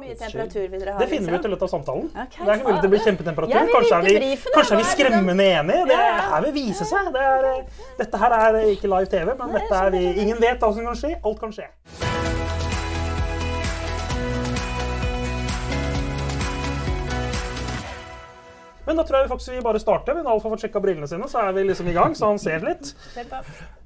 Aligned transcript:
mye 0.00 0.16
temperatur 0.18 0.66
vil 0.66 0.80
dere 0.80 0.94
ha? 0.96 1.00
Det 1.00 1.08
finner 1.10 1.30
vi 1.30 1.38
ut 1.38 1.46
i 1.46 1.50
liksom? 1.50 1.54
løpet 1.54 1.66
av 1.66 1.72
samtalen. 1.74 2.06
Okay, 2.24 2.46
det 2.46 2.54
er 2.54 2.62
mulig 2.64 2.76
det 2.84 2.92
blir 2.94 3.04
kjempetemperatur. 3.06 3.56
Ja, 3.56 3.64
kanskje 3.74 4.00
er 4.00 4.24
vi, 4.24 4.30
kanskje 4.54 4.76
er 4.76 4.82
vi 4.82 4.88
skremmende 4.92 5.50
enige. 5.60 5.82
Det 5.90 5.98
her 6.30 6.46
vil 6.46 6.56
vise 6.60 6.88
seg. 6.88 7.12
Det 7.14 7.26
er, 7.32 7.50
dette 8.00 8.22
her 8.24 8.38
er 8.40 8.62
ikke 8.74 8.94
live 8.94 9.12
TV, 9.12 9.34
men 9.42 9.58
dette 9.58 9.84
er 9.84 9.92
vi, 9.96 10.06
ingen 10.24 10.40
vet 10.42 10.64
hva 10.64 10.72
som 10.74 10.90
kan 10.90 11.04
skje. 11.04 11.14
Alt 11.20 11.44
kan 11.44 11.54
skje. 11.54 11.70
Men 18.90 18.98
da 18.98 19.04
tror 19.06 19.20
jeg 19.22 19.30
faktisk 19.30 19.52
vi 19.54 19.60
bare 19.62 19.78
starter. 19.78 20.16
Men 20.18 20.26
Alf 20.26 20.42
har 20.42 20.50
fått 20.50 20.64
sjekka 20.64 20.80
brillene 20.82 21.06
sine, 21.06 21.28
så 21.30 21.44
er 21.44 21.52
vi 21.54 21.62
liksom 21.62 21.86
i 21.86 21.92
gang, 21.94 22.10
så 22.18 22.26
han 22.32 22.40
ser 22.42 22.64
litt. 22.66 22.88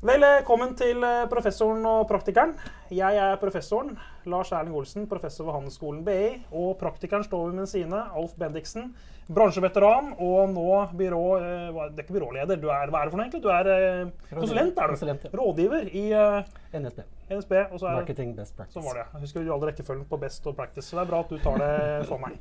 Velkommen 0.00 0.70
til 0.80 1.04
eh, 1.04 1.26
professoren 1.28 1.84
og 1.90 2.06
praktikeren. 2.08 2.54
Jeg 2.88 3.18
er 3.20 3.36
professoren, 3.42 3.98
Lars 4.32 4.54
Erling 4.56 4.72
Olsen, 4.80 5.04
professor 5.10 5.44
ved 5.50 5.58
Handelsskolen 5.58 6.00
BI. 6.06 6.22
Og 6.56 6.78
praktikeren 6.80 7.26
står 7.26 7.50
ved 7.50 7.58
min 7.60 7.68
side, 7.68 8.00
Alf 8.16 8.32
Bendiksen, 8.40 8.94
bransjeveteran 9.28 10.14
og 10.24 10.48
nå 10.56 10.64
byrå... 10.96 11.22
eh, 11.36 11.84
Det 11.92 12.00
er 12.00 12.08
ikke 12.08 12.16
byråleder, 12.22 12.64
du 12.64 12.70
er, 12.72 12.88
hva 12.88 13.04
er 13.04 13.10
det 13.10 13.12
for 13.12 13.20
noe 13.20 13.28
egentlig? 13.28 13.44
Du 13.44 13.52
er 13.52 13.72
eh, 13.76 14.34
konsulent, 14.40 14.72
er 14.72 14.88
du? 14.88 14.96
Konsulent, 14.96 15.28
ja. 15.28 15.36
Rådgiver 15.36 15.88
i 15.92 16.06
eh, 16.16 16.52
NSB. 16.80 17.04
NSB. 17.28 17.58
Og 17.74 17.76
så 17.84 17.92
er 17.92 18.00
Marketing 18.00 18.32
best 18.40 18.56
practice. 18.56 18.80
Sånn 18.80 18.88
var 18.88 19.02
det. 19.02 19.10
Jeg 19.18 19.28
husker 19.28 19.44
du 19.44 19.52
aldri 19.52 19.74
rekkefølgen 19.74 20.08
på 20.08 20.24
Best 20.24 20.48
og 20.48 20.56
Practice. 20.56 20.88
Så 20.88 20.96
det 20.96 21.04
er 21.04 21.12
bra 21.12 21.20
at 21.28 21.32
du 21.36 21.36
tar 21.44 21.60
det 21.60 21.74
for 22.08 22.24
meg. 22.24 22.40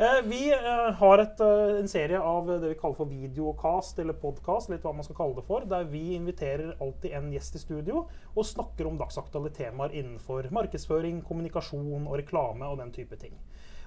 Eh, 0.00 0.22
Vi 0.24 0.52
eh, 0.52 0.92
har 0.94 1.18
et, 1.18 1.40
eh, 1.40 1.78
en 1.80 1.88
serie 1.88 2.18
av 2.20 2.46
det 2.46 2.68
vi 2.68 2.74
kaller 2.78 2.94
for 2.94 3.10
videocast 3.10 3.98
eller 3.98 4.14
podcast, 4.14 4.70
litt 4.70 4.84
hva 4.86 4.92
man 4.94 5.02
skal 5.02 5.16
kalle 5.18 5.34
det 5.34 5.42
for, 5.48 5.64
der 5.66 5.88
vi 5.90 6.12
inviterer 6.14 6.76
alltid 6.78 7.16
en 7.18 7.32
gjest 7.34 7.56
i 7.58 7.62
studio 7.64 8.04
og 8.30 8.46
snakker 8.46 8.86
om 8.86 9.00
dagsaktuelle 9.00 9.50
temaer 9.56 9.96
innenfor 9.98 10.46
markedsføring, 10.54 11.18
kommunikasjon 11.26 12.06
og 12.06 12.14
reklame 12.14 12.68
og 12.70 12.78
den 12.78 12.92
type 12.94 13.18
ting. 13.18 13.34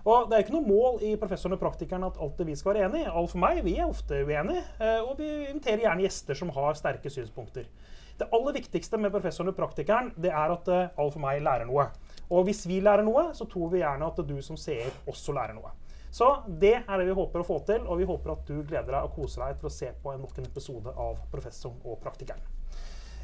Og 0.03 0.27
Det 0.27 0.35
er 0.35 0.43
ikke 0.43 0.57
noe 0.57 0.67
mål 0.67 0.99
i 1.07 1.13
professoren 1.15 1.55
og 1.55 1.61
praktikeren 1.61 2.03
at 2.03 2.19
alltid 2.19 2.49
vi 2.49 2.57
skal 2.59 2.73
være 2.73 2.89
enige. 2.89 3.07
Alt 3.07 3.31
for 3.31 3.39
meg 3.39 3.61
vi 3.63 3.77
er 3.77 3.87
ofte 3.87 4.19
uenige, 4.25 4.63
og 5.05 5.13
vi 5.19 5.29
inviterer 5.45 5.85
gjerne 5.85 6.03
gjester 6.03 6.39
som 6.41 6.51
har 6.57 6.73
sterke 6.73 7.13
synspunkter. 7.13 7.69
Det 8.17 8.27
aller 8.33 8.57
viktigste 8.57 8.97
med 8.97 9.13
professoren 9.13 9.53
og 9.53 9.55
praktikeren 9.61 10.11
det 10.17 10.33
er 10.33 10.57
at 10.57 10.73
alt 10.73 11.13
for 11.13 11.21
meg 11.21 11.39
lærer 11.45 11.69
noe. 11.69 11.87
Og 12.33 12.49
hvis 12.49 12.65
vi 12.65 12.81
lærer 12.81 13.05
noe, 13.05 13.29
så 13.37 13.45
tror 13.45 13.69
vi 13.69 13.85
gjerne 13.85 14.09
at 14.09 14.25
du 14.25 14.35
som 14.41 14.57
seer 14.59 14.89
også 15.05 15.37
lærer 15.37 15.55
noe. 15.55 15.71
Så 16.11 16.27
det 16.59 16.73
er 16.81 16.97
det 16.99 17.07
vi 17.07 17.15
håper 17.15 17.39
å 17.39 17.47
få 17.47 17.61
til, 17.67 17.85
og 17.87 18.01
vi 18.01 18.07
håper 18.07 18.33
at 18.33 18.43
du 18.47 18.57
gleder 18.59 18.91
deg 18.91 19.05
og 19.05 19.13
koser 19.15 19.45
deg 19.45 19.61
til 19.61 19.69
å 19.69 19.73
se 19.73 19.91
på 20.03 20.15
nok 20.19 20.41
en 20.41 20.49
episode 20.49 20.91
av 20.91 21.21
Professoren 21.31 21.79
og 21.87 22.01
praktikeren. 22.03 22.43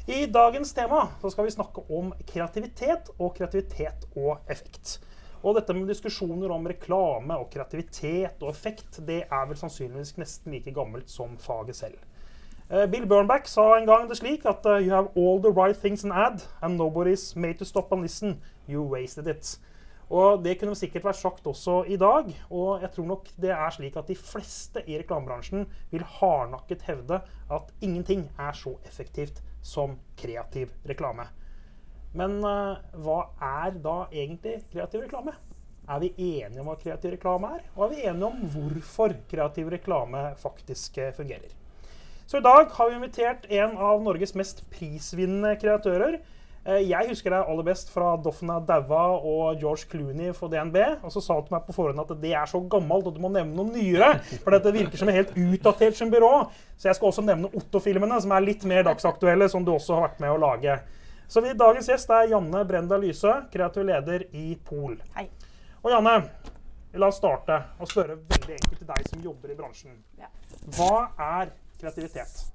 I 0.08 0.22
dagens 0.32 0.72
tema 0.72 1.02
så 1.20 1.28
skal 1.28 1.44
vi 1.44 1.52
snakke 1.52 1.82
om 1.92 2.14
kreativitet 2.30 3.10
og 3.18 3.34
kreativitet 3.36 4.06
og 4.16 4.38
effekt. 4.48 4.96
Og 5.44 5.58
dette 5.58 5.74
med 5.76 5.90
diskusjoner 5.92 6.50
om 6.50 6.64
reklame 6.66 7.36
og 7.36 7.50
kreativitet 7.52 8.40
og 8.40 8.48
effekt, 8.48 9.02
det 9.04 9.26
er 9.26 9.44
vel 9.50 9.60
sannsynligvis 9.60 10.16
nesten 10.16 10.56
like 10.56 10.72
gammelt 10.74 11.12
som 11.12 11.36
faget 11.44 11.76
selv. 11.76 12.00
Eh, 12.70 12.86
Bill 12.88 13.04
Burnback 13.06 13.48
sa 13.48 13.76
en 13.76 13.86
gang 13.86 14.08
det 14.08 14.16
slik 14.18 14.48
at 14.48 14.64
eh, 14.66 14.82
You 14.86 14.96
have 14.96 15.12
all 15.16 15.40
the 15.44 15.52
right 15.52 15.76
things 15.76 16.04
in 16.04 16.12
ad, 16.12 16.40
and 16.62 16.80
nobody's 16.80 17.36
made 17.36 17.58
to 17.58 17.64
stop 17.64 17.92
and 17.92 18.02
listen. 18.02 18.40
You 18.66 18.82
wasted 18.82 19.28
it. 19.28 19.58
Og 20.08 20.42
Det 20.42 20.54
kunne 20.60 20.76
sikkert 20.78 21.04
vært 21.04 21.20
sagt 21.20 21.46
også 21.46 21.82
i 21.86 21.98
dag. 22.00 22.30
Og 22.50 22.80
jeg 22.82 22.92
tror 22.94 23.08
nok 23.10 23.28
det 23.36 23.52
er 23.52 23.74
slik 23.74 23.96
at 24.00 24.08
de 24.08 24.16
fleste 24.16 24.82
i 24.86 24.96
reklamebransjen 25.00 25.66
vil 25.92 26.06
hardnakket 26.18 26.86
hevde 26.88 27.20
at 27.50 27.74
ingenting 27.80 28.28
er 28.38 28.56
så 28.56 28.78
effektivt 28.88 29.42
som 29.62 29.98
kreativ 30.16 30.72
reklame. 30.88 31.28
Men 32.16 32.38
uh, 32.40 32.80
hva 33.04 33.20
er 33.36 33.76
da 33.84 33.98
egentlig 34.08 34.62
kreativ 34.72 35.04
reklame? 35.04 35.36
Er 35.88 36.00
vi 36.02 36.10
enige 36.16 36.60
om 36.60 36.68
hva 36.68 36.76
kreativ 36.80 37.14
reklame 37.14 37.52
er? 37.56 37.62
Og 37.76 37.86
er 37.86 37.92
vi 37.92 38.02
enige 38.08 38.28
om 38.28 38.48
hvorfor 38.52 39.14
kreativ 39.30 39.70
reklame 39.72 40.34
faktisk 40.40 40.98
eh, 41.00 41.14
fungerer? 41.16 41.54
Så 42.28 42.42
i 42.42 42.44
dag 42.44 42.68
har 42.76 42.90
vi 42.90 42.98
invitert 42.98 43.46
en 43.48 43.78
av 43.80 44.02
Norges 44.04 44.34
mest 44.36 44.60
prisvinnende 44.68 45.54
kreatører. 45.56 46.18
Eh, 46.68 46.82
Jeg 46.84 47.08
husker 47.08 47.32
deg 47.32 47.48
aller 47.48 47.64
best 47.64 47.88
fra 47.94 48.10
Doffena 48.20 48.58
Daua 48.60 49.04
og 49.16 49.56
George 49.60 49.86
Clooney 49.88 50.34
for 50.36 50.52
DNB. 50.52 50.76
Og 51.00 51.12
så 51.14 51.22
sa 51.24 51.38
du 51.38 51.46
til 51.46 51.54
meg 51.56 51.64
på 51.64 51.76
forhånd 51.76 52.02
at 52.02 52.12
det 52.20 52.34
er 52.36 52.50
så 52.50 52.60
gammelt 52.60 53.08
at 53.08 53.16
du 53.16 53.22
må 53.24 53.30
nevne 53.32 53.56
noe 53.56 53.72
nyere. 53.72 54.10
For 54.44 54.52
dette 54.52 54.74
virker 54.74 55.00
som 55.00 55.08
en 55.08 55.16
helt 55.16 55.32
utdatert 55.32 55.96
som 55.96 56.12
byrå. 56.12 56.32
Så 56.76 56.90
jeg 56.90 56.98
skal 56.98 57.08
også 57.08 57.24
nevne 57.24 57.48
Otto-filmene, 57.56 58.20
som 58.20 58.34
er 58.36 58.44
litt 58.44 58.66
mer 58.68 58.84
dagsaktuelle, 58.90 59.48
som 59.48 59.64
du 59.64 59.72
også 59.72 59.96
har 59.96 60.08
vært 60.10 60.20
med 60.26 60.34
å 60.34 60.42
lage. 60.44 60.76
Så 61.28 61.40
vi, 61.44 61.54
dagens 61.56 61.88
gjest 61.90 62.12
er 62.12 62.28
Janne 62.34 62.62
Brenda 62.68 62.96
Lyse, 63.00 63.32
kreativ 63.52 63.88
leder 63.88 64.26
i 64.36 64.52
Pol. 64.68 64.94
Hei. 65.16 65.26
Og 65.82 65.90
Janne, 65.92 66.14
la 66.98 67.08
oss 67.08 67.18
starte 67.20 67.62
og 67.78 67.88
spørre 67.88 68.16
veldig 68.28 68.54
enkelt 68.60 68.78
til 68.80 68.88
deg 68.92 69.08
som 69.08 69.24
jobber 69.24 69.52
i 69.52 69.58
bransjen. 69.58 69.98
Ja. 70.20 70.28
Hva 70.76 71.08
er 71.16 71.52
kreativitet? 71.80 72.46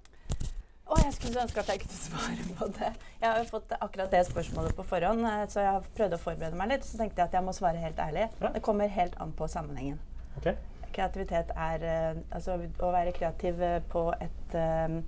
Å, 0.94 0.98
jeg 1.02 1.14
skulle 1.16 1.34
så 1.34 1.42
ønske 1.42 1.62
at 1.64 1.70
jeg 1.72 1.80
kunne 1.82 1.98
svare 1.98 2.44
på 2.60 2.68
det. 2.78 2.90
Jeg 3.18 3.26
har 3.26 3.40
jo 3.40 3.46
fått 3.50 3.72
akkurat 3.80 4.12
det 4.14 4.20
spørsmålet 4.28 4.76
på 4.78 4.86
forhånd, 4.86 5.26
eh, 5.26 5.46
så 5.50 5.64
jeg 5.64 5.72
har 5.72 5.88
prøvd 5.98 6.18
å 6.18 6.22
forberede 6.22 6.60
meg 6.60 6.70
litt. 6.70 6.86
Så 6.86 7.00
tenkte 7.00 7.24
jeg 7.24 7.32
at 7.32 7.38
jeg 7.40 7.46
må 7.48 7.56
svare 7.58 7.82
helt 7.82 8.02
ærlig. 8.04 8.28
Ja. 8.44 8.52
Det 8.54 8.62
kommer 8.66 8.92
helt 8.94 9.18
an 9.24 9.34
på 9.34 9.48
sammenhengen. 9.50 9.98
Okay. 10.38 10.54
Kreativitet 10.94 11.50
er 11.58 11.84
eh, 11.90 12.22
Altså 12.34 12.58
å 12.58 12.92
være 12.94 13.14
kreativ 13.16 13.62
eh, 13.66 13.80
på 13.90 14.08
et 14.22 14.58
eh, 14.58 15.00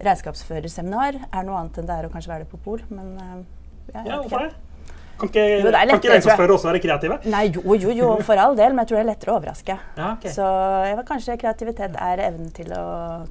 regnskapsførerseminar 0.00 1.22
er 1.28 1.46
noe 1.46 1.60
annet 1.60 1.80
enn 1.80 1.88
det 1.88 1.96
er 1.96 2.08
å 2.08 2.12
kanskje 2.12 2.32
være 2.32 2.46
det 2.46 2.52
på 2.52 2.60
Pol, 2.64 2.84
men 2.88 3.12
uh, 3.20 3.40
jeg 3.92 4.06
Ja, 4.08 4.20
hvorfor 4.20 4.46
ikke. 4.46 4.52
det? 4.52 4.69
Kan 5.20 5.28
ikke, 5.28 5.46
Jo, 5.46 5.56
lettere, 5.66 5.80
er 5.80 5.90
kan 5.90 6.00
ikke 6.00 6.12
den 6.14 6.22
som 6.24 6.38
spør, 6.38 6.52
også 6.56 6.70
være 6.70 6.82
kreative? 6.82 7.18
Nei, 7.28 7.42
jo, 7.52 7.74
jo, 7.76 7.94
jo, 7.96 8.10
for 8.26 8.40
all 8.40 8.54
del, 8.56 8.72
men 8.72 8.84
jeg 8.84 8.90
tror 8.90 9.00
det 9.00 9.02
er 9.02 9.10
lettere 9.10 9.32
å 9.32 9.38
overraske. 9.40 9.76
Ja, 9.98 10.12
okay. 10.14 10.32
Så 10.32 10.46
kanskje 11.08 11.36
kreativitet 11.40 11.98
er 12.00 12.22
evnen 12.30 12.52
til 12.56 12.72
å, 12.76 12.84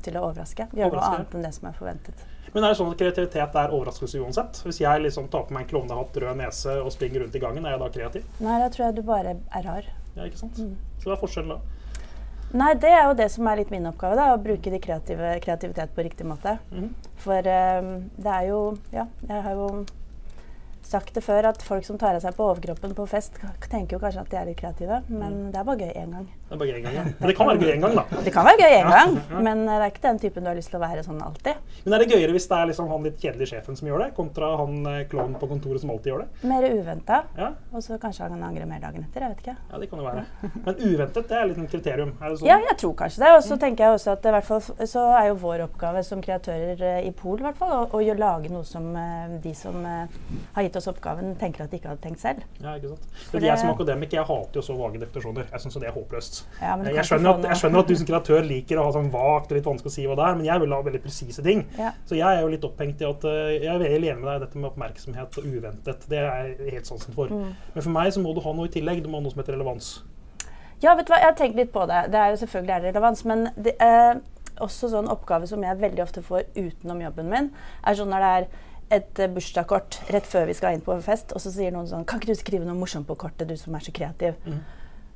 til 0.06 0.20
å 0.20 0.28
overraske. 0.28 0.70
Gjøre 0.78 1.00
noe 1.00 1.08
annet 1.16 1.34
enn 1.40 1.48
det 1.48 1.56
som 1.56 1.72
er 1.72 1.80
forventet. 1.80 2.28
Men 2.54 2.64
er 2.64 2.72
det 2.72 2.80
sånn 2.80 2.94
at 2.94 3.02
kreativitet 3.02 3.58
er 3.62 3.74
overraskelse 3.78 4.22
uansett? 4.22 4.62
Hvis 4.66 4.82
jeg 4.82 5.04
liksom 5.04 5.28
tar 5.34 5.46
på 5.48 5.54
meg 5.54 5.66
en 5.66 5.72
klovnehatt, 5.74 6.22
rød 6.24 6.40
nese 6.40 6.78
og 6.82 6.94
springer 6.94 7.26
rundt 7.26 7.36
i 7.38 7.42
gangen, 7.42 7.66
er 7.66 7.76
jeg 7.76 7.82
da 7.84 7.90
kreativ? 7.98 8.30
Nei, 8.42 8.56
da 8.62 8.70
tror 8.74 8.88
jeg 8.88 8.98
du 8.98 9.04
bare 9.06 9.36
er 9.38 9.68
rar. 9.68 9.92
Ja, 10.16 10.26
ikke 10.26 10.42
sant? 10.42 10.58
Mm. 10.58 10.74
Så 11.02 11.10
hva 11.10 11.18
er 11.18 11.22
forskjellen 11.22 11.54
da? 11.54 11.60
Nei, 12.50 12.72
det 12.82 12.90
er 12.90 13.04
jo 13.06 13.14
det 13.14 13.28
som 13.30 13.46
er 13.46 13.60
litt 13.60 13.70
min 13.70 13.86
oppgave, 13.86 14.18
da, 14.18 14.32
å 14.34 14.42
bruke 14.42 14.82
kreative, 14.82 15.36
kreativitet 15.44 15.94
på 15.94 16.06
riktig 16.06 16.26
måte. 16.26 16.56
Mm. 16.74 16.90
For 17.22 17.46
um, 17.46 17.92
det 18.18 18.36
er 18.40 18.48
jo 18.50 18.60
Ja, 18.96 19.06
jeg 19.28 19.44
har 19.46 19.58
jo 19.58 19.68
sagt 20.90 21.14
det 21.16 21.24
før 21.24 21.46
at 21.52 21.62
folk 21.66 21.86
som 21.86 21.98
tar 22.02 22.16
av 22.18 22.22
seg 22.26 22.36
på 22.38 22.48
overkroppen 22.50 22.96
på 22.98 23.06
fest, 23.08 23.38
tenker 23.70 23.98
jo 23.98 24.02
kanskje 24.04 24.22
at 24.26 24.30
de 24.34 24.38
er 24.42 24.46
litt 24.52 24.58
kreative, 24.62 25.04
men 25.10 25.34
Mm. 25.34 25.52
det 25.54 25.60
er 25.62 25.64
bare 25.70 25.78
gøy 25.86 25.94
én 25.96 26.12
gang. 26.18 26.28
Det 26.50 26.56
er 26.56 26.60
bare 26.64 26.76
en 26.80 26.84
gang, 26.88 26.96
ja. 26.98 27.04
Men 27.20 27.30
det 27.30 27.36
kan 27.38 27.48
være 27.48 27.60
gøy 27.62 27.72
en 27.76 27.84
gang, 27.86 27.96
da. 28.00 28.22
Det 28.26 28.32
kan 28.34 28.46
være 28.48 28.58
gøy 28.64 28.76
en 28.80 28.88
gang, 28.90 29.12
men 29.46 29.60
det 29.68 29.74
er 29.76 29.84
ikke 29.92 30.02
den 30.08 30.20
typen 30.24 30.44
du 30.46 30.50
har 30.50 30.56
lyst 30.58 30.72
til 30.74 30.80
å 30.80 30.82
være 30.82 31.04
sånn 31.06 31.20
alltid. 31.22 31.60
Men 31.86 31.94
er 31.94 32.02
det 32.04 32.08
gøyere 32.16 32.34
hvis 32.34 32.48
det 32.50 32.58
er 32.58 32.70
liksom 32.72 32.88
han 32.90 33.06
litt 33.06 33.20
kjedelige 33.22 33.52
sjefen 33.52 33.78
som 33.78 33.88
gjør 33.90 34.02
det, 34.04 34.08
kontra 34.18 34.50
han 34.58 34.80
eh, 34.90 35.04
klovnen 35.12 35.38
på 35.40 35.50
kontoret 35.52 35.84
som 35.84 35.92
alltid 35.94 36.10
gjør 36.12 36.24
det? 36.26 36.48
Mer 36.50 36.66
uventa, 36.74 37.20
Ja, 37.38 37.52
og 37.72 37.84
så 37.86 38.00
kanskje 38.02 38.28
han 38.32 38.44
angrer 38.50 38.66
mer 38.66 38.82
dagen 38.82 39.06
etter. 39.06 39.28
Jeg 39.28 39.36
vet 39.36 39.44
ikke. 39.46 39.56
ja 39.70 39.82
det 39.84 39.90
kan 39.92 40.02
jo 40.02 40.08
være. 40.10 40.26
Men 40.66 40.82
uventet, 40.90 41.30
det 41.30 41.38
er 41.38 41.46
litt 41.52 41.62
et 41.64 41.72
kriterium. 41.76 42.16
Er 42.20 42.34
det 42.34 42.40
sånn? 42.42 42.50
Ja, 42.50 42.58
jeg 42.66 42.78
tror 42.82 42.96
kanskje 43.04 43.24
det. 43.26 43.32
Og 43.38 43.44
så 43.46 43.60
tenker 43.62 43.86
jeg 43.86 44.00
også 44.00 44.16
at 44.18 44.26
i 44.26 44.34
hvert 44.36 44.50
fall 44.50 44.88
så 44.90 45.06
er 45.20 45.30
jo 45.30 45.38
vår 45.46 45.66
oppgave 45.68 46.04
som 46.08 46.22
kreatører 46.26 46.82
eh, 46.96 47.00
i 47.08 47.14
Pol 47.14 47.38
i 47.40 47.46
hvert 47.46 47.62
fall, 47.62 47.76
å, 47.86 48.02
å 48.02 48.18
lage 48.20 48.50
noe 48.50 48.66
som 48.66 48.90
eh, 48.98 49.38
de 49.44 49.54
som 49.56 49.78
har 49.86 50.66
gitt 50.66 50.76
oss 50.82 50.90
oppgaven, 50.90 51.36
tenker 51.40 51.64
at 51.68 51.72
de 51.72 51.78
ikke 51.80 51.92
hadde 51.94 52.04
tenkt 52.04 52.22
selv. 52.26 52.44
Ja, 52.60 52.74
ikke 52.80 52.96
sant? 52.96 53.08
For 53.30 53.38
For 53.38 53.46
jeg 53.46 53.62
som 53.62 53.72
akademiker 53.72 54.20
jeg 54.20 54.28
hater 54.30 54.60
jo 54.60 54.66
så 54.66 54.76
vage 54.80 55.00
definisjoner. 55.02 55.48
Jeg 55.54 55.64
syns 55.64 55.78
det 55.80 55.88
er 55.90 55.96
håpløst. 55.96 56.39
Ja, 56.62 56.76
men 56.76 56.90
Jeg 56.94 57.06
skjønner, 57.08 57.38
at, 57.38 57.48
jeg 57.50 57.62
skjønner 57.62 57.84
at 57.84 57.92
du 57.92 57.96
som 58.00 58.08
kreatør 58.10 58.46
liker 58.48 58.80
å 58.80 58.86
ha 58.88 58.94
sånn 58.96 59.10
vagt 59.14 59.52
og 59.52 59.58
litt 59.58 59.70
vanskelig 59.70 59.92
å 59.92 59.96
si 59.96 60.06
hva 60.10 60.18
det 60.20 60.28
er, 60.28 60.38
men 60.40 60.48
jeg 60.50 60.64
vil 60.64 60.76
ha 60.76 60.82
veldig 60.86 61.02
presise 61.04 61.46
ting. 61.46 61.66
Ja. 61.80 61.92
Så 62.10 62.20
jeg 62.20 62.28
er 62.28 62.44
jo 62.44 62.52
litt 62.54 62.68
opphengt 62.68 63.04
i 63.04 63.10
at 63.10 63.28
eh, 63.30 63.56
jeg 63.58 63.72
er 63.74 63.84
veldig 63.84 64.14
enig 64.14 64.24
med 64.24 64.32
deg 64.32 64.46
dette 64.46 64.62
med 64.62 64.70
oppmerksomhet 64.72 65.42
og 65.42 65.50
uventet. 65.50 66.08
Det 66.12 66.22
er 66.22 66.54
jeg 66.54 66.78
helt 66.78 66.92
sansen 66.92 67.18
for. 67.18 67.34
Mm. 67.34 67.52
Men 67.76 67.88
for 67.88 67.96
meg 67.96 68.14
så 68.16 68.24
må 68.24 68.34
du 68.36 68.44
ha 68.46 68.56
noe 68.56 68.70
i 68.70 68.74
tillegg. 68.74 69.04
Du 69.04 69.12
må 69.12 69.20
ha 69.20 69.26
noe 69.26 69.36
som 69.36 69.44
heter 69.44 69.58
relevans. 69.58 69.98
Ja, 70.80 70.96
vet 70.96 71.10
du 71.10 71.14
hva, 71.14 71.20
jeg 71.20 71.32
har 71.34 71.38
tenkt 71.40 71.60
litt 71.60 71.74
på 71.76 71.84
det. 71.90 72.06
Det 72.14 72.20
er 72.20 72.32
jo 72.32 72.42
selvfølgelig 72.44 72.76
er 72.76 72.84
det 72.84 72.92
relevans, 72.94 73.26
men 73.28 73.50
det 73.60 73.76
er 73.84 74.22
også 74.64 74.90
sånn 74.92 75.12
oppgave 75.12 75.48
som 75.48 75.64
jeg 75.64 75.80
veldig 75.80 76.04
ofte 76.04 76.24
får 76.24 76.50
utenom 76.56 77.04
jobben 77.04 77.30
min, 77.32 77.54
er 77.88 77.96
sånn 78.00 78.12
når 78.12 78.26
det 78.26 78.32
er 78.38 78.50
et 79.00 79.22
eh, 79.22 79.30
bursdagskort 79.32 80.00
rett 80.14 80.28
før 80.28 80.48
vi 80.50 80.56
skal 80.58 80.76
inn 80.76 80.84
på 80.86 80.96
fest, 81.06 81.34
og 81.36 81.44
så 81.44 81.52
sier 81.54 81.74
noen 81.74 81.88
sånn 81.90 82.08
Kan 82.10 82.22
ikke 82.22 82.34
du 82.34 82.40
skrive 82.40 82.66
noe 82.66 82.78
morsomt 82.78 83.08
på 83.10 83.18
kortet, 83.20 83.50
du 83.50 83.58
som 83.60 83.76
er 83.78 83.86
så 83.86 83.94
kreativ? 83.96 84.40
Mhm. 84.46 84.62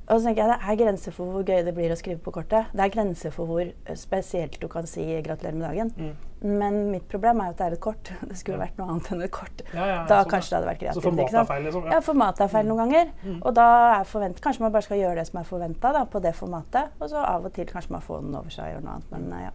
Og 0.10 0.20
så 0.20 0.26
tenker 0.28 0.44
jeg 0.44 0.52
det 0.52 0.68
er 0.68 0.76
grenser 0.84 1.14
for 1.16 1.26
hvor 1.32 1.44
gøy 1.48 1.62
det 1.64 1.74
blir 1.78 1.92
å 1.94 1.96
skrive 1.96 2.20
på 2.20 2.32
kortet. 2.36 2.66
Det 2.76 2.84
er 2.84 2.90
grenser 2.92 3.32
for 3.32 3.48
hvor 3.48 3.62
eh, 3.64 3.96
spesielt 3.96 4.58
du 4.60 4.68
kan 4.68 4.86
si 4.86 5.00
'gratulerer 5.24 5.56
med 5.56 5.70
dagen'. 5.70 5.92
Mm. 5.96 6.16
Men 6.60 6.92
mitt 6.92 7.08
problem 7.08 7.40
er 7.40 7.46
jo 7.46 7.50
at 7.52 7.58
det 7.58 7.66
er 7.68 7.72
et 7.78 7.80
kort. 7.80 8.12
Det 8.30 8.38
skulle 8.38 8.58
Ja. 8.58 8.66
vært 8.66 8.78
noe 8.78 8.90
annet 8.92 9.12
enn 9.12 9.22
et 9.24 9.32
kort. 9.32 9.62
Ja, 9.74 9.86
ja, 9.86 10.06
Da 10.06 10.24
sånn, 10.24 10.30
kanskje 10.32 10.50
det 10.50 10.58
hadde 10.60 10.68
vært 10.68 10.80
Så 10.80 10.84
kreativt. 10.84 11.04
formatet 11.04 11.30
ikke 11.30 11.40
er 11.40 11.46
feil, 11.46 11.64
liksom? 11.64 11.86
Ja, 11.92 12.00
formatet 12.02 12.42
er 12.42 12.48
feil 12.48 12.66
noen 12.68 12.78
ganger. 12.84 13.08
Mm. 13.24 13.40
Og 13.46 13.54
da 13.56 13.68
er 14.02 14.04
forvent, 14.04 14.42
kanskje 14.42 14.60
man 14.60 14.72
bare 14.74 14.82
skal 14.82 14.98
gjøre 14.98 15.16
det 15.16 15.28
som 15.28 15.40
er 15.40 15.44
forventa 15.44 16.06
på 16.12 16.22
det 16.22 16.36
formatet. 16.36 16.90
Og 17.00 17.10
så 17.10 17.16
av 17.24 17.46
og 17.46 17.54
til 17.54 17.66
kanskje 17.66 17.92
man 17.92 18.02
får 18.02 18.22
den 18.22 18.36
over 18.36 18.50
seg 18.50 18.66
og 18.66 18.72
gjør 18.74 18.84
noe 18.84 18.94
annet. 18.94 19.12
Men 19.12 19.34
eh, 19.40 19.44
ja. 19.46 19.52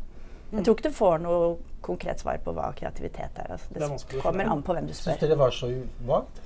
Mm. 0.50 0.56
Jeg 0.58 0.64
tror 0.64 0.74
ikke 0.74 0.88
du 0.88 0.94
får 0.96 1.18
noe 1.20 1.56
konkret 1.82 2.20
svar 2.20 2.38
på 2.38 2.54
hva 2.54 2.72
kreativitet 2.72 3.36
er. 3.36 3.52
Altså. 3.52 3.66
Det, 3.68 3.80
Det 3.84 4.16
er 4.16 4.20
kommer 4.22 4.48
an 4.50 4.62
på 4.62 4.72
hvem 4.72 4.86
du 4.86 4.94
Syns 4.94 5.04
spør. 5.04 5.20
dere 5.20 5.28
det 5.28 5.38
var 5.38 5.50
så 5.50 5.68
vagt? 6.06 6.40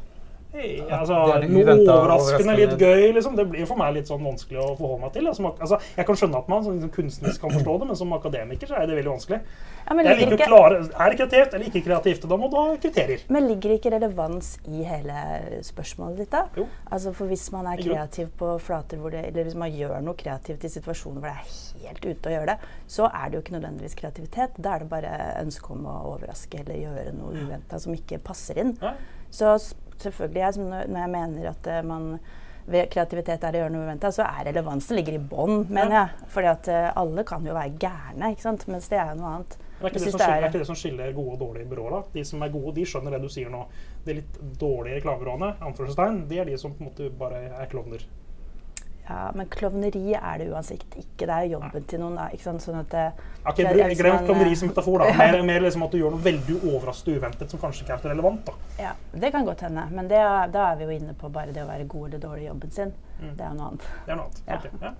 Hey, 0.52 0.82
altså, 0.92 1.16
noe 1.48 1.74
overraskende, 1.80 2.54
litt 2.58 2.74
gøy. 2.76 3.06
Liksom. 3.16 3.36
Det 3.38 3.46
blir 3.48 3.64
for 3.68 3.80
meg 3.80 3.94
litt 3.96 4.10
sånn 4.10 4.20
vanskelig 4.20 4.58
å 4.60 4.74
forholde 4.76 5.06
meg 5.06 5.12
til. 5.14 5.28
Altså, 5.30 5.48
altså, 5.48 5.78
jeg 5.96 6.08
kan 6.08 6.18
skjønne 6.20 6.40
at 6.42 6.50
man 6.52 6.66
sånn, 6.66 6.74
liksom, 6.76 6.90
kunstnerisk 6.92 7.40
kan 7.40 7.54
forstå 7.54 7.76
det, 7.80 7.88
men 7.88 7.98
som 8.02 8.12
akademiker 8.12 8.68
så 8.68 8.76
er 8.76 8.90
det 8.90 8.98
veldig 8.98 9.14
vanskelig. 9.14 9.38
Ja, 9.86 9.94
men 9.96 10.06
Jeg 10.06 10.18
liker 10.20 10.36
ikke- 10.36 10.48
klare, 10.50 10.82
Er 10.92 11.10
det 11.10 11.18
kreativt 11.18 11.54
eller 11.54 11.66
ikke 11.66 11.84
kreativt? 11.86 12.28
Da 12.28 12.36
må 12.36 12.50
du 12.50 12.56
ha 12.56 12.76
kriterier. 12.76 13.20
Men 13.28 13.48
ligger 13.48 13.72
det 13.72 13.80
ikke 13.80 13.92
relevans 13.96 14.58
i 14.68 14.82
hele 14.84 15.62
spørsmålet 15.62 16.16
ditt, 16.18 16.30
da? 16.30 16.44
Jo. 16.56 16.68
Altså 16.90 17.14
for 17.14 17.26
Hvis 17.32 17.50
man 17.50 17.66
er 17.66 17.76
kreativ 17.78 18.28
på 18.36 18.60
flater 18.60 18.98
hvor 18.98 19.10
det, 19.10 19.24
eller 19.28 19.44
hvis 19.44 19.54
man 19.54 19.72
gjør 19.72 20.02
noe 20.02 20.14
kreativt 20.14 20.64
i 20.64 20.68
situasjoner 20.68 21.20
hvor 21.20 21.30
det 21.32 21.38
er 21.40 21.88
helt 21.88 22.04
ute 22.04 22.28
å 22.28 22.32
gjøre 22.36 22.46
det, 22.46 22.58
så 22.86 23.08
er 23.08 23.30
det 23.30 23.32
jo 23.32 23.40
ikke 23.40 23.58
nødvendigvis 23.60 23.94
kreativitet. 23.96 24.50
Da 24.60 24.74
er 24.74 24.78
det 24.80 24.90
bare 24.90 25.34
ønske 25.40 25.70
om 25.70 25.86
å 25.86 25.96
overraske 26.12 26.60
eller 26.60 26.74
gjøre 26.74 27.14
noe 27.14 27.32
uventa 27.32 27.80
som 27.80 27.94
ikke 27.94 28.22
passer 28.22 28.58
inn. 28.58 28.76
Ja. 28.82 28.92
Så 29.30 29.56
selvfølgelig, 29.98 30.40
jeg, 30.40 30.54
som 30.54 30.64
når 30.70 30.98
jeg 31.00 31.10
mener 31.10 31.50
at 31.50 31.66
eh, 31.66 31.82
man 31.82 32.18
ved 32.66 32.90
kreativitet 32.90 33.42
er 33.44 33.52
å 33.52 33.60
gjøre 33.64 33.72
noe 33.74 33.82
uventa, 33.88 34.10
så 34.14 34.22
er 34.22 34.44
relevansen 34.52 34.94
ligger 34.96 35.14
i 35.14 35.18
bånn, 35.18 35.64
mener 35.68 35.96
jeg. 35.96 36.28
Fordi 36.30 36.46
at 36.46 36.68
eh, 36.68 36.92
alle 36.96 37.24
kan 37.24 37.44
jo 37.44 37.54
være 37.54 37.74
gærne, 37.82 38.30
ikke 38.32 38.42
sant? 38.42 38.66
mens 38.70 38.88
det 38.88 38.98
er 39.02 39.10
jo 39.10 39.18
noe 39.18 39.32
annet. 39.34 39.56
Det 39.82 39.88
er 39.88 39.90
ikke, 39.90 39.98
det 39.98 40.12
som 40.12 40.18
det 40.18 40.22
skiller, 40.22 40.36
er- 40.36 40.42
er 40.44 40.48
ikke 40.52 40.58
det 40.62 40.66
som 40.68 40.76
skiller 40.78 41.12
gode 41.12 41.32
og 41.32 41.38
dårlige 41.40 41.66
byråer? 41.72 41.90
da? 41.90 42.02
De 42.14 42.24
som 42.24 42.42
er 42.42 42.48
gode, 42.54 42.74
de 42.76 42.84
skjønner 42.86 43.10
det 43.16 43.22
du 43.24 43.28
sier 43.28 43.50
nå. 43.50 43.64
De 44.06 44.14
litt 44.20 44.38
dårlige 44.60 45.00
reklamebyråene, 45.00 45.48
anførselstegn, 45.60 46.28
de 46.30 46.38
er 46.38 46.44
de 46.44 46.58
som 46.58 46.70
på 46.72 46.84
en 46.84 46.90
måte 46.92 47.10
bare 47.18 47.40
er 47.50 47.66
klovner. 47.66 48.04
Ja, 49.12 49.26
Men 49.36 49.46
klovneri 49.52 50.14
er 50.16 50.38
det 50.40 50.46
uansett 50.48 50.84
ikke. 50.96 51.26
Det 51.26 51.28
er 51.36 51.44
jo 51.50 51.58
jobben 51.58 51.84
til 51.90 52.00
noen. 52.00 52.16
ikke 52.32 52.42
sant? 52.46 52.62
Sånn 52.64 52.78
at 52.80 52.88
det, 52.94 53.02
Ok, 53.44 53.56
det 53.58 53.66
er 53.84 53.94
Glem 53.98 54.18
klovneri 54.24 54.54
som 54.56 54.70
metafor. 54.70 55.02
da. 55.02 55.10
Mer, 55.20 55.42
mer 55.42 55.60
liksom 55.66 55.82
at 55.84 55.92
du 55.92 55.98
gjør 56.00 56.14
noe 56.14 56.24
veldig 56.24 56.56
overraskende 56.70 57.18
uventet 57.20 57.50
som 57.52 57.60
kanskje 57.60 57.84
ikke 57.84 57.96
er 57.98 58.04
så 58.06 58.12
relevant. 58.14 58.46
da. 58.46 58.54
Ja, 58.86 58.92
Det 59.12 59.32
kan 59.34 59.44
godt 59.44 59.60
hende. 59.66 59.84
Men 59.92 60.08
det, 60.08 60.16
er- 60.22 60.48
da 60.54 60.70
er 60.72 60.76
vi 60.80 60.84
jo 60.88 60.96
inne 60.96 61.12
på 61.20 61.28
bare 61.32 61.52
det 61.52 61.62
å 61.62 61.68
være 61.68 61.84
god 61.86 62.08
eller 62.08 62.22
dårlig 62.24 62.46
i 62.46 62.48
jobben 62.48 62.70
sin. 62.78 62.94
Mm. 63.20 63.34
Det 63.36 63.44
er 63.50 63.54
noe 63.58 63.66
annet. 63.68 63.90
Det 64.06 64.12
er 64.12 64.16
noe 64.16 64.30
annet. 64.30 64.40
Ja. 64.48 64.56
Ok, 64.56 64.64
ja. 64.86 64.94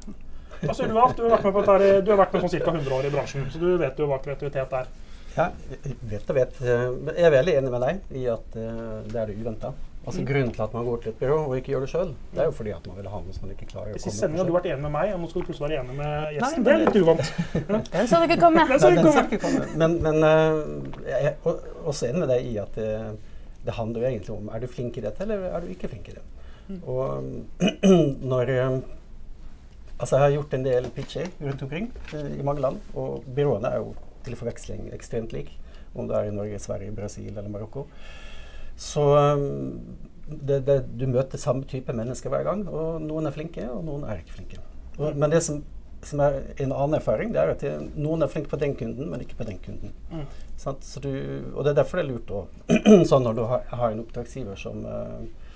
Altså, 0.69 0.87
du, 0.87 0.93
har, 0.95 1.15
Du 1.17 1.23
har 1.25 1.31
vært 1.33 1.45
med, 1.49 1.55
på 1.55 1.61
dette 1.65 1.73
her, 1.79 2.03
du 2.07 2.11
har 2.13 2.19
vært 2.21 2.35
med 2.37 2.43
sånn 2.45 2.61
ca. 2.61 2.75
100 2.77 2.93
år 2.99 3.07
i 3.09 3.15
bransjen, 3.15 3.47
så 3.51 3.59
du 3.63 3.71
vet 3.81 3.99
jo 3.99 4.07
hva 4.11 4.19
kreativitet 4.23 4.75
er. 4.83 4.91
Ja, 5.33 5.47
vet 6.11 6.29
og 6.31 6.37
vet. 6.37 6.59
Eh, 6.61 6.83
Jeg 7.17 7.25
er 7.25 7.33
veldig 7.39 7.55
enig 7.63 7.71
med 7.73 7.81
deg 7.87 8.19
i 8.21 8.27
at 8.29 8.59
eh, 8.61 9.01
det 9.09 9.17
er 9.23 9.27
det 9.33 9.39
uventa. 9.41 9.73
Altså, 10.03 10.21
Mm. 10.21 10.27
Grunnen 10.27 10.53
til 10.53 10.63
at 10.63 10.73
man 10.75 10.85
går 10.85 10.97
til 11.03 11.13
et 11.13 11.19
byrå 11.21 11.37
og 11.47 11.53
ikke 11.57 11.71
gjør 11.73 11.85
det 11.85 11.89
sjøl, 11.93 12.09
det 12.33 12.41
er 12.43 12.49
jo 12.49 12.55
fordi 12.59 12.71
at 12.75 12.87
man 12.91 12.97
vil 12.99 13.07
ha 13.07 13.19
noe 13.23 13.35
som 13.37 13.45
man 13.47 13.53
ikke 13.55 13.69
klarer 13.71 13.93
å 13.93 13.95
I 13.95 14.01
siste 14.01 14.09
komme 14.09 14.19
sending 14.19 14.41
hadde 14.41 14.51
du 14.51 14.57
vært 14.57 14.67
enig 14.73 14.83
med 14.83 14.93
meg, 14.97 15.13
og 15.15 15.21
nå 15.23 15.29
skal 15.31 15.45
du 15.45 15.47
plutselig 15.47 15.69
være 15.69 15.77
enig 15.83 15.95
med 16.01 16.33
gjesten. 16.35 16.57
Nei, 16.57 16.65
det 16.67 16.73
er 16.73 16.81
litt 16.83 16.97
uvant. 16.99 17.31
Den 17.93 18.09
skal 18.11 18.25
du 18.25 18.27
ikke 18.27 18.41
komme! 18.43 18.65
Den 18.73 18.83
skal 18.83 19.29
ikke 19.29 19.43
komme. 19.45 19.69
Men, 19.79 19.95
men 20.03 20.27
uh, 20.27 21.07
jeg 21.07 21.29
er 21.31 21.37
også 21.87 22.09
enig 22.09 22.25
med 22.25 22.33
deg 22.35 22.49
i 22.51 22.57
at 22.65 22.81
det, 22.81 22.89
det 23.63 23.77
handler 23.79 24.03
jo 24.03 24.11
egentlig 24.11 24.35
om 24.35 24.51
er 24.51 24.65
du 24.65 24.67
flink 24.75 24.99
i 24.99 25.05
dette, 25.07 25.23
eller 25.23 25.47
er 25.53 25.63
du 25.63 25.71
ikke 25.71 25.93
flink 25.93 26.11
i 26.11 26.17
det. 26.17 26.25
Mm. 26.67 26.81
Og 26.83 27.63
når 28.33 28.53
eh, 28.57 28.81
Altså, 30.03 30.17
jeg 30.17 30.23
har 30.25 30.33
gjort 30.35 30.55
en 30.57 30.65
del 30.67 30.87
pitcher 30.91 31.29
rundt 31.39 31.61
omkring 31.63 31.85
eh, 32.17 32.33
i 32.41 32.43
mange 32.43 32.63
land, 32.65 32.81
og 32.99 33.23
byråene 33.37 33.69
er 33.71 33.77
jo 33.79 33.93
til 34.27 34.35
forveksling 34.35 34.89
ekstremt 34.97 35.31
like, 35.31 35.55
om 35.95 36.09
det 36.11 36.17
er 36.19 36.27
i 36.27 36.35
Norge, 36.35 36.59
Sverige, 36.59 36.95
Brasil 36.97 37.31
eller 37.31 37.47
Marokko. 37.53 37.85
Så 38.77 39.05
eh, 39.19 39.45
det, 40.33 40.63
det, 40.67 40.79
du 40.99 41.07
møter 41.11 41.41
samme 41.41 41.67
type 41.69 41.93
mennesker 41.97 42.33
hver 42.33 42.47
gang, 42.49 42.65
og 42.69 43.03
noen 43.05 43.29
er 43.29 43.35
flinke, 43.35 43.67
og 43.71 43.85
noen 43.87 44.07
er 44.09 44.23
ikke 44.23 44.39
flinke. 44.39 44.61
Og, 44.99 45.17
men 45.17 45.33
det 45.33 45.43
som, 45.45 45.63
som 46.07 46.23
er 46.25 46.41
en 46.63 46.73
annen 46.73 46.99
erfaring, 46.99 47.33
det 47.35 47.43
er 47.43 47.53
at 47.55 47.65
det, 47.65 47.73
noen 47.97 48.25
er 48.25 48.33
flinke 48.33 48.53
på 48.53 48.61
den 48.61 48.77
kunden, 48.79 49.11
men 49.11 49.25
ikke 49.25 49.39
på 49.39 49.49
den 49.49 49.61
kunden. 49.65 49.95
Mm. 50.13 50.25
Sant? 50.61 50.87
Så 50.87 51.03
du, 51.05 51.13
og 51.55 51.65
det 51.65 51.73
er 51.73 51.83
derfor 51.83 52.01
det 52.01 52.07
er 52.07 52.13
lurt 52.13 52.33
å 52.33 52.47
Sånn 53.11 53.27
når 53.27 53.39
du 53.39 53.45
har, 53.51 53.67
har 53.73 53.93
en 53.93 54.03
oppdragsgiver 54.05 54.59
som, 54.59 54.83
eh, 54.87 55.53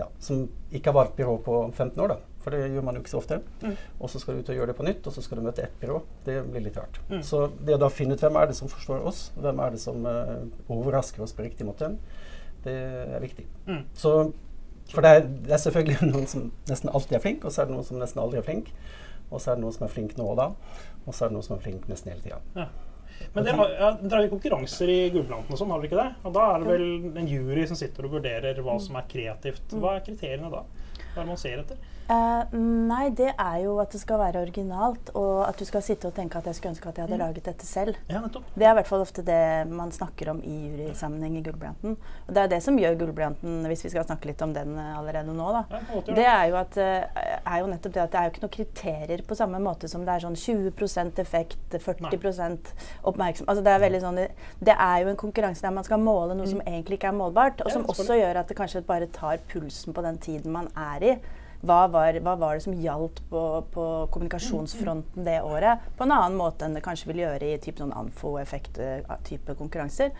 ja, 0.00 0.08
som 0.22 0.46
ikke 0.74 0.90
har 0.90 1.00
valgt 1.02 1.18
byrå 1.18 1.40
på 1.44 1.58
15 1.72 2.00
år, 2.04 2.16
da. 2.16 2.34
For 2.44 2.52
det 2.52 2.74
gjør 2.74 2.84
man 2.84 2.98
jo 2.98 3.00
ikke 3.00 3.12
så 3.14 3.20
ofte. 3.22 3.38
Mm. 3.62 3.76
Og 4.04 4.10
så 4.12 4.20
skal 4.20 4.36
du 4.36 4.44
ut 4.44 4.50
og 4.52 4.58
gjøre 4.58 4.72
det 4.72 4.76
på 4.76 4.84
nytt, 4.84 5.06
og 5.08 5.14
så 5.14 5.22
skal 5.24 5.40
du 5.40 5.46
møte 5.46 5.64
ett 5.64 5.78
byrå. 5.80 6.02
Det 6.26 6.34
blir 6.44 6.66
litt 6.66 6.76
rart. 6.76 6.98
Mm. 7.08 7.22
Så 7.24 7.46
det 7.64 7.78
å 7.78 7.80
da 7.80 7.88
finne 7.92 8.18
ut 8.18 8.24
hvem 8.24 8.36
er 8.36 8.50
det 8.50 8.56
som 8.58 8.68
forstår 8.68 9.06
oss, 9.08 9.30
hvem 9.38 9.62
er 9.64 9.72
det 9.72 9.80
som 9.80 10.04
uh, 10.04 10.42
overrasker 10.68 11.24
oss 11.24 11.32
på 11.32 11.46
riktig 11.46 11.64
måte, 11.64 11.94
det 12.64 12.76
er 13.18 13.22
viktig. 13.24 13.46
Mm. 13.68 13.82
Så, 13.98 14.14
for 14.92 15.04
det 15.04 15.10
er, 15.10 15.28
det 15.46 15.56
er 15.56 15.62
selvfølgelig 15.64 16.08
noen 16.14 16.26
som 16.30 16.48
nesten 16.70 16.92
alltid 16.92 17.18
er 17.18 17.24
flink, 17.24 17.44
og 17.44 17.54
så 17.54 17.62
er 17.62 17.70
det 17.70 17.76
noen 17.76 17.86
som 17.88 18.00
nesten 18.00 18.24
aldri 18.24 18.40
er 18.40 18.48
flink. 18.48 18.72
Og 19.30 19.40
så 19.40 19.50
er 19.50 19.58
det 19.58 19.64
noen 19.64 19.74
som 19.74 19.86
er 19.86 19.92
flink 19.92 20.18
nå 20.18 20.26
og 20.30 20.36
da, 20.38 20.50
og 21.04 21.14
så 21.14 21.24
er 21.24 21.30
det 21.30 21.38
noen 21.38 21.46
som 21.46 21.56
er 21.56 21.62
flink 21.64 21.86
nesten 21.90 22.12
hele 22.12 22.22
tida. 22.22 22.42
Ja. 22.58 22.68
Men 23.34 23.46
dere 23.46 23.56
har, 23.58 23.72
ja, 23.78 23.88
dere 24.00 24.18
har 24.18 24.26
jo 24.26 24.32
konkurranser 24.34 24.90
i 24.90 24.98
Gullplanten 25.14 25.54
og 25.54 25.58
sånn, 25.58 25.70
har 25.72 25.82
dere 25.82 25.90
ikke 25.90 26.00
det? 26.00 26.26
Og 26.26 26.34
da 26.34 26.44
er 26.50 26.62
det 26.62 26.70
vel 26.70 27.20
en 27.22 27.30
jury 27.30 27.66
som 27.70 27.78
sitter 27.78 28.06
og 28.06 28.16
vurderer 28.18 28.60
hva 28.66 28.74
som 28.82 28.98
er 28.98 29.06
kreativt. 29.10 29.74
Hva 29.80 29.96
er 29.96 30.06
kriteriene 30.06 30.50
da? 30.52 30.64
Hva 30.66 31.14
er 31.14 31.20
det 31.20 31.30
man 31.30 31.40
ser 31.40 31.62
etter? 31.62 31.93
Eh, 32.04 32.56
nei, 32.58 33.08
det 33.16 33.30
er 33.40 33.58
jo 33.64 33.78
at 33.80 33.94
det 33.94 34.00
skal 34.02 34.18
være 34.20 34.42
originalt, 34.44 35.08
og 35.16 35.46
at 35.48 35.56
du 35.56 35.64
skal 35.64 35.80
sitte 35.82 36.10
og 36.10 36.14
tenke 36.16 36.36
at 36.36 36.44
jeg 36.50 36.58
skulle 36.58 36.74
ønske 36.74 36.88
at 36.90 36.98
jeg 36.98 37.06
hadde 37.06 37.16
Mm. 37.16 37.22
laget 37.24 37.44
dette 37.44 37.64
selv. 37.66 37.96
Ja. 38.10 38.20
Det 38.20 38.66
er 38.66 38.70
i 38.70 38.74
hvert 38.76 38.86
fall 38.86 39.00
ofte 39.00 39.22
det 39.24 39.68
man 39.70 39.90
snakker 39.90 40.28
om 40.30 40.42
i 40.44 40.56
jurysammenheng 40.68 41.38
i 41.38 41.42
Gullblyanten. 41.42 41.96
Og 42.28 42.34
det 42.34 42.42
er 42.42 42.48
det 42.48 42.62
som 42.62 42.76
gjør 42.76 42.98
Gullblyanten, 42.98 43.64
hvis 43.66 43.84
vi 43.84 43.88
skal 43.88 44.04
snakke 44.04 44.26
litt 44.26 44.42
om 44.42 44.52
den 44.52 44.76
eh, 44.78 44.98
allerede 44.98 45.32
nå, 45.32 45.52
da. 45.52 45.64
Ja, 45.70 45.80
måte. 45.94 46.14
Det 46.14 46.26
er 46.26 46.44
jo, 46.50 46.56
at, 46.56 46.76
eh, 46.76 47.40
er 47.46 47.60
jo 47.60 47.66
nettopp 47.66 47.92
det 47.94 48.02
at 48.02 48.10
det 48.12 48.20
er 48.20 48.24
jo 48.24 48.30
ikke 48.34 48.44
noen 48.44 48.56
kriterier 48.58 49.22
på 49.26 49.34
samme 49.36 49.58
måte 49.60 49.88
som 49.88 50.04
det 50.04 50.12
er 50.14 50.26
sånn 50.26 50.36
20% 50.36 51.18
effekt, 51.18 51.56
40 51.70 52.58
oppmerksomhet 53.04 53.48
Altså 53.48 53.62
det 53.64 53.72
er 53.72 54.00
sånn 54.00 54.20
Det 54.60 54.74
er 54.76 54.98
jo 55.02 55.08
en 55.08 55.16
konkurranse 55.16 55.62
der 55.62 55.70
man 55.70 55.84
skal 55.84 55.98
måle 55.98 56.34
noe 56.36 56.46
som 56.46 56.60
egentlig 56.66 56.98
ikke 56.98 57.08
er 57.08 57.16
målbart, 57.16 57.64
og 57.64 57.70
som 57.72 57.84
også 57.86 58.14
gjør 58.20 58.36
at 58.40 58.48
det 58.48 58.56
kanskje 58.56 58.84
bare 58.84 59.06
tar 59.06 59.38
pulsen 59.48 59.94
på 59.94 60.02
den 60.02 60.18
tiden 60.18 60.52
man 60.52 60.68
er 60.76 61.02
i. 61.02 61.18
Hva 61.64 61.80
var, 61.88 62.16
hva 62.20 62.36
var 62.36 62.58
det 62.58 62.64
som 62.66 62.76
gjaldt 62.76 63.22
på, 63.30 63.42
på 63.72 63.84
kommunikasjonsfronten 64.12 65.24
det 65.24 65.40
året? 65.42 65.84
På 65.96 66.04
en 66.04 66.12
annen 66.12 66.36
måte 66.36 66.66
enn 66.66 66.76
det 66.76 66.84
kanskje 66.84 67.08
vil 67.12 67.22
gjøre 67.24 67.54
i 67.54 67.60
typ 67.62 67.80
sånn 67.80 67.94
Anfo-effekt-type 67.96 69.56
konkurranser. 69.56 70.12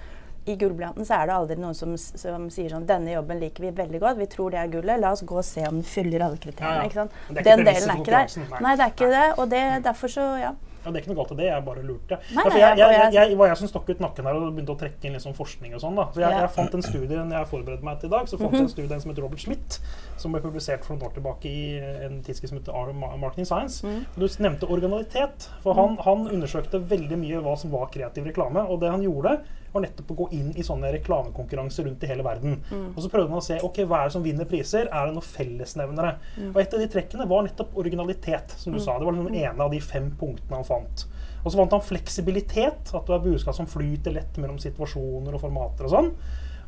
I 0.45 0.57
Gullbranten 0.61 1.07
så 1.09 1.17
er 1.17 1.29
det 1.29 1.37
aldri 1.39 1.57
noen 1.57 1.77
som, 1.77 1.95
som 1.97 2.51
sier 2.53 2.69
sånn 2.73 2.85
Denne 2.89 3.15
jobben 3.15 3.41
liker 3.41 3.65
vi 3.65 3.71
veldig 3.77 4.01
godt. 4.03 4.19
Vi 4.21 4.29
tror 4.33 4.53
det 4.53 4.61
er 4.61 4.73
gullet. 4.73 5.01
La 5.01 5.15
oss 5.17 5.25
gå 5.25 5.39
og 5.41 5.47
se 5.47 5.65
om 5.65 5.79
den 5.81 5.87
fyller 5.89 6.27
alle 6.27 6.37
kriteriene. 6.41 6.85
Ja, 6.93 7.07
ja. 7.07 7.37
Den 7.41 7.65
delen 7.65 7.89
er 7.95 8.03
ikke 8.03 8.13
der. 8.13 8.61
Nei, 8.61 8.75
det 8.77 8.85
er 8.85 8.93
ikke 8.93 9.09
det. 9.15 9.27
Og 9.41 9.49
det, 9.53 9.63
derfor 9.87 10.13
så, 10.13 10.27
ja. 10.43 10.53
Ja, 10.85 10.91
det 10.93 10.99
er 10.99 11.03
ikke 11.05 11.15
noe 11.15 11.21
galt 11.23 11.33
i 11.33 11.37
det, 11.39 11.47
jeg 11.49 11.65
bare 11.65 11.83
lurte. 11.83 12.19
Nei, 12.35 12.45
ja, 12.45 12.51
nei, 12.51 12.59
jeg, 12.61 12.79
jeg, 12.79 13.13
jeg, 13.15 13.29
jeg- 13.31 13.39
var 13.41 13.47
jeg 13.49 13.57
som 13.57 13.69
stakk 13.69 13.89
ut 13.89 14.01
nakken 14.05 14.25
her 14.29 14.35
og 14.37 14.51
begynte 14.55 14.75
å 14.75 14.79
trekke 14.79 15.05
inn 15.09 15.15
sånn 15.21 15.35
forskning 15.35 15.75
og 15.75 15.81
sånn. 15.81 15.97
da. 15.97 16.05
Så 16.13 16.21
jeg, 16.21 16.31
Ja. 16.31 16.47
fant 16.47 16.75
en 16.75 16.83
studie 16.83 17.17
når 17.25 17.39
jeg 17.39 17.49
forberedte 17.49 17.83
meg 17.89 18.01
til 18.01 18.09
i 18.09 18.15
dag, 18.17 18.27
så 18.29 18.39
fant 18.39 18.53
jeg 18.53 18.61
en 18.61 18.69
studie 18.69 19.01
som 19.01 19.11
heter 19.11 19.23
Robert 19.23 19.41
Schmidt, 19.41 19.79
som 20.17 20.33
ble 20.33 20.41
publisert 20.45 20.85
for 20.85 20.95
noen 20.97 21.09
år 21.09 21.15
tilbake 21.17 21.45
i 21.49 21.79
en 22.05 22.23
tidsskrift 22.23 22.53
som 22.53 22.59
heter 22.61 22.93
Marketing 23.19 23.47
Science. 23.47 23.83
Du 24.17 24.29
nevnte 24.45 24.69
originalitet, 24.69 25.49
for 25.63 25.75
han, 25.75 25.97
han 26.05 26.29
undersøkte 26.29 26.79
veldig 26.89 27.17
mye 27.19 27.41
hva 27.41 27.57
som 27.59 27.71
var 27.71 27.87
kreativ 27.91 28.25
reklame, 28.27 28.61
og 28.69 28.81
det 28.81 28.91
han 28.91 29.03
gjorde, 29.03 29.39
var 29.75 29.83
nettopp 29.85 30.13
å 30.15 30.17
gå 30.23 30.29
inn 30.39 30.53
i 30.55 30.65
sånne 30.67 30.93
reklamekonkurranser 30.95 31.89
rundt 31.89 32.05
i 32.07 32.11
hele 32.11 32.25
verden. 32.27 32.61
Og 32.95 33.01
så 33.03 33.11
prøvde 33.11 33.33
han 33.35 33.43
å 33.43 33.45
se 33.45 33.59
ok, 33.67 33.83
hva 33.91 34.05
er 34.05 34.11
det 34.11 34.15
som 34.17 34.25
vinner 34.25 34.49
priser, 34.49 34.87
er 34.87 35.09
det 35.09 35.17
noen 35.17 35.27
fellesnevnere. 35.27 36.15
Og 36.53 36.61
et 36.63 36.77
av 36.77 36.85
de 36.85 36.89
trekkene 36.93 37.27
var 37.31 37.45
nettopp 37.49 37.75
originalitet, 37.83 38.55
som 38.61 38.73
du 38.73 38.79
sa. 38.81 38.97
Det 38.99 39.09
var 39.09 39.17
liksom 39.17 39.33
den 39.33 39.43
ene 39.43 39.67
av 39.67 39.75
de 39.75 39.83
fem 39.83 40.13
punktene 40.21 40.61
han 40.61 40.69
fant. 40.69 41.07
Og 41.45 41.53
så 41.53 41.59
fant 41.61 41.75
han 41.77 41.85
fleksibilitet, 41.85 42.95
at 42.95 43.05
du 43.05 43.13
har 43.13 43.21
budskap 43.25 43.57
som 43.59 43.69
flyter 43.69 44.15
lett 44.17 44.39
mellom 44.41 44.57
situasjoner 44.63 45.35
og 45.35 45.43
formater 45.43 45.89
og 45.89 45.93
sånn. 45.93 46.11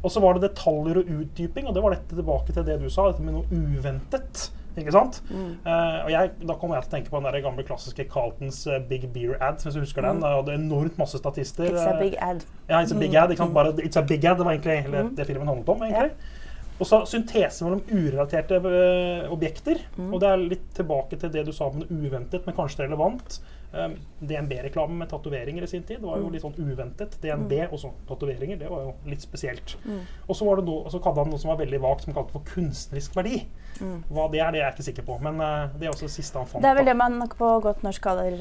Og 0.03 0.13
så 0.13 0.21
var 0.21 0.37
det 0.37 0.51
detaljer 0.51 1.01
og 1.01 1.09
utdyping, 1.21 1.67
og 1.67 1.75
det 1.75 1.83
var 1.83 1.95
dette 1.97 2.19
tilbake 2.19 2.53
til 2.53 2.67
det 2.67 2.77
du 2.83 2.91
sa, 2.93 3.09
dette 3.09 3.25
med 3.25 3.39
noe 3.39 3.47
uventet. 3.49 4.51
Ikke 4.77 4.93
sant? 4.93 5.23
Eh, 5.33 5.99
og 6.05 6.11
jeg, 6.13 6.33
da 6.43 6.57
kommer 6.61 6.77
jeg 6.77 6.87
til 6.87 6.91
å 6.91 6.95
tenke 6.97 7.13
på 7.13 7.21
den 7.21 7.29
der 7.31 7.45
gamle 7.45 7.65
klassiske 7.67 8.05
Carltons 8.13 8.63
uh, 8.69 8.79
Big 8.91 9.07
Beer 9.15 9.39
ad, 9.41 9.63
hvis 9.65 9.77
du 9.79 9.81
husker 9.81 10.05
den. 10.05 10.21
Det 10.21 10.33
hadde 10.35 10.57
enormt 10.59 10.99
masse 11.01 11.21
statister. 11.21 11.71
It's 11.71 11.87
a 11.87 11.95
eh, 11.95 12.03
big 12.03 12.17
ad. 12.21 12.45
ja, 12.69 12.83
It's 12.83 12.93
a 12.93 12.99
Big 13.01 13.17
Ad. 13.17 13.33
Ikke 13.33 13.45
sant? 13.47 13.57
Bare 13.57 13.73
It's 13.81 13.99
a 13.99 14.05
Big 14.05 14.25
Ad, 14.25 14.41
det 14.41 14.49
var 14.49 14.57
egentlig 14.57 14.83
hele 14.85 15.07
det 15.17 15.29
filmen 15.29 15.49
handlet 15.49 15.73
om. 15.73 15.87
egentlig. 15.89 16.35
Og 16.77 16.85
så 16.85 16.99
syntese 17.09 17.65
mellom 17.65 17.81
urelaterte 17.89 18.59
objekter. 19.33 19.81
Og 20.11 20.19
det 20.21 20.29
er 20.29 20.43
litt 20.43 20.67
tilbake 20.77 21.17
til 21.17 21.33
det 21.33 21.47
du 21.47 21.55
sa 21.57 21.71
om 21.71 21.81
det 21.81 21.89
uventet, 21.89 22.45
men 22.45 22.57
kanskje 22.57 22.85
relevant. 22.85 23.39
Um, 23.77 23.97
DNB-reklame 24.21 24.95
med 24.95 25.09
tatoveringer 25.11 25.65
i 25.65 25.69
sin 25.69 25.83
tid 25.85 26.05
var 26.05 26.21
jo 26.21 26.29
litt 26.33 26.45
sånn 26.45 26.55
uventet. 26.57 27.17
DNB 27.21 27.59
og 27.67 27.81
så 27.81 27.91
tatoveringer, 28.09 28.61
det 28.61 28.69
var 28.71 28.87
jo 28.87 28.93
litt 29.09 29.25
spesielt. 29.25 29.75
Og 30.29 30.37
så 30.37 30.47
var 30.49 30.61
det 30.61 30.69
noe, 30.69 30.93
så 30.93 31.01
hadde 31.01 31.25
han 31.25 31.33
noe 31.33 31.41
som 31.41 31.53
var 31.55 31.63
veldig 31.65 31.81
vagt, 31.83 32.05
som 32.05 32.17
kalte 32.17 32.37
for 32.37 32.47
kunstnerisk 32.53 33.17
verdi. 33.19 33.41
Hva 33.81 34.29
det 34.33 34.41
er, 34.41 34.51
det 34.51 34.61
er 34.61 34.65
jeg 34.65 34.73
ikke 34.77 34.83
sikker 34.83 35.03
på, 35.07 35.19
men 35.23 35.41
øh, 35.41 35.69
det 35.81 35.87
er 35.87 35.93
også 35.93 36.07
det 36.09 36.15
siste 36.15 36.39
han 36.39 36.47
fant. 36.47 36.63
Det 36.65 36.71
er 36.71 36.75
vel 36.75 36.87
det 36.87 36.97
man 36.97 37.29
på 37.39 37.61
godt 37.61 37.83
norsk 37.83 38.03
kaller 38.03 38.33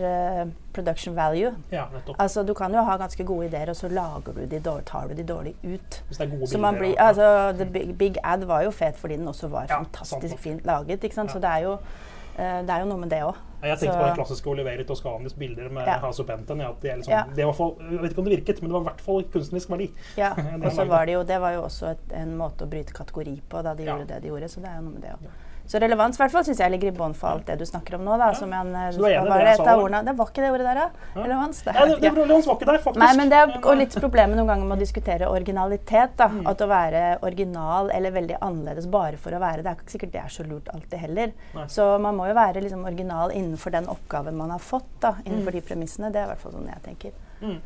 uh, 0.41 0.47
production 0.73 1.15
value. 1.15 1.51
Ja, 1.71 1.85
nettopp. 1.93 2.15
Altså, 2.19 2.43
du 2.43 2.53
kan 2.53 2.73
jo 2.73 2.81
ha 2.83 2.97
ganske 2.97 3.23
gode 3.23 3.45
ideer, 3.47 3.69
og 3.69 3.75
så 3.75 3.87
lager 3.87 4.33
du 4.35 4.45
de 4.45 4.59
dårlig, 4.59 4.85
tar 4.85 5.07
du 5.07 5.13
de 5.13 5.23
dårlig 5.23 5.55
ut. 5.63 6.01
Hvis 6.07 6.17
det 6.17 6.25
er 6.27 6.37
gode 6.37 6.47
Så 6.47 6.57
man 6.57 6.73
bilder, 6.73 6.87
blir, 6.95 7.01
altså, 7.01 7.51
The 7.63 7.65
Big, 7.65 7.97
Big 7.97 8.17
Ad 8.23 8.45
var 8.45 8.61
jo 8.61 8.71
fet 8.71 8.97
fordi 8.97 9.15
den 9.17 9.27
også 9.27 9.47
var 9.47 9.65
Ja, 9.69 9.77
fantastisk 9.83 10.29
sant. 10.35 10.41
fint 10.41 10.65
laget. 10.65 11.03
Ikke 11.03 11.15
sant? 11.15 11.29
Ja. 11.29 11.33
Så 11.33 11.39
det 11.39 11.49
er 11.49 11.57
jo 11.57 11.71
Eh, 11.73 12.24
det 12.37 12.69
er 12.69 12.79
jo 12.83 12.85
noe 12.89 12.97
med 12.99 13.09
det 13.09 13.21
òg. 13.23 13.35
Jeg 13.65 13.79
tenkte 13.79 13.97
på 13.97 14.05
den 14.05 14.15
klassiske 14.19 14.49
Oliveri 14.51 14.83
Toscanis 14.85 15.33
bilder 15.33 15.69
med 15.73 15.87
Ja. 15.87 15.97
House 16.03 16.23
Benten. 16.23 16.59
Ja, 16.59 16.69
er 16.83 16.97
liksom, 16.99 17.11
Ja. 17.13 17.23
det 17.35 17.45
var 17.45 17.53
for, 17.53 17.75
jeg 17.79 18.01
vet 18.01 18.11
ikke 18.11 18.19
om 18.19 18.25
det 18.25 18.35
virket, 18.39 18.61
men 18.61 18.69
det 18.69 18.73
var 18.75 18.81
i 18.81 18.89
hvert 18.89 19.01
fall 19.01 19.23
kunstnerisk 19.23 19.69
verdi. 19.69 19.87
Ja, 20.17 20.33
og 20.65 20.71
så 20.71 20.85
var- 20.87 21.05
det 21.05 21.13
jo 21.13 21.23
Det 21.23 21.39
var 21.41 21.51
jo 21.53 21.61
også 21.63 21.91
et, 21.91 22.11
en 22.13 22.37
måte 22.37 22.65
å 22.65 22.69
bryte 22.69 22.93
kategori 22.93 23.41
på 23.49 23.63
da 23.63 23.73
de 23.73 23.83
gjorde 23.85 24.07
det 24.07 24.21
de 24.21 24.27
gjorde. 24.29 24.49
Så 24.49 24.61
det 24.61 24.69
er 24.69 24.75
jo 24.75 24.81
noe 24.81 24.93
med 24.93 25.01
det 25.01 25.11
òg. 25.11 25.27
Så 25.67 25.79
relevans 25.81 26.15
i 26.15 26.21
hvert 26.21 26.31
fall 26.31 26.43
syns 26.45 26.59
jeg 26.61 26.71
ligger 26.71 26.87
i 26.91 26.95
bånn 26.95 27.13
for 27.15 27.27
alt 27.29 27.45
det 27.47 27.57
du 27.57 27.65
snakker 27.65 27.95
om 27.95 28.03
nå. 28.05 28.17
Da, 28.19 28.27
Ja. 28.27 28.33
som 28.33 28.53
en, 28.53 28.75
eh, 28.75 28.91
Så 28.91 28.97
du 28.99 29.05
er 29.05 29.15
enig 29.19 29.33
det 29.33 29.47
jeg 29.47 29.57
sa 29.57 29.75
ordene? 29.77 30.05
Det 30.05 30.15
var 30.17 30.25
ikke 30.27 30.41
det 30.45 30.51
ordet 30.51 30.65
der, 30.65 30.75
da? 30.75 30.89
Ja. 31.15 31.23
Relevans? 31.23 31.61
Det 31.63 31.73
vet 31.73 31.87
det, 31.89 32.01
det. 32.01 32.11
Relevans 32.15 32.45
var 32.47 32.55
ikke 32.55 32.65
der, 32.65 32.77
faktisk. 32.85 32.97
Nei, 33.01 33.15
men 33.17 33.29
det 33.29 33.37
er 33.39 33.75
litt 33.75 33.95
problemet 33.95 34.35
noen 34.37 34.47
ganger 34.47 34.65
med 34.65 34.77
å 34.77 34.81
diskutere 34.81 35.25
originalitet. 35.27 36.15
da. 36.17 36.27
Mm. 36.27 36.47
At 36.47 36.57
å 36.61 36.67
være 36.67 37.17
original 37.23 37.89
eller 37.91 38.11
veldig 38.11 38.37
annerledes 38.41 38.85
bare 38.91 39.17
for 39.17 39.31
å 39.31 39.39
være 39.39 39.63
det, 39.63 39.65
er 39.67 39.75
ikke 39.75 39.89
sikkert 39.97 40.11
det 40.11 40.21
er 40.21 40.29
så 40.29 40.43
lurt 40.47 40.67
alltid 40.73 40.99
heller. 40.99 41.31
Nei. 41.55 41.65
Så 41.65 41.99
man 41.99 42.15
må 42.15 42.27
jo 42.27 42.33
være 42.35 42.61
liksom 42.61 42.85
original 42.85 43.29
innenfor 43.31 43.71
den 43.71 43.85
oppgaven 43.87 44.33
man 44.35 44.49
har 44.51 44.59
fått. 44.59 44.85
da, 44.99 45.15
Innenfor 45.25 45.51
Mm. 45.51 45.51
de 45.51 45.61
premissene. 45.61 46.11
Det 46.11 46.17
er 46.21 46.25
i 46.25 46.27
hvert 46.35 46.37
fall 46.39 46.51
sånn 46.51 46.67
jeg 46.67 46.83
tenker. 46.83 47.11
Mm. 47.41 47.59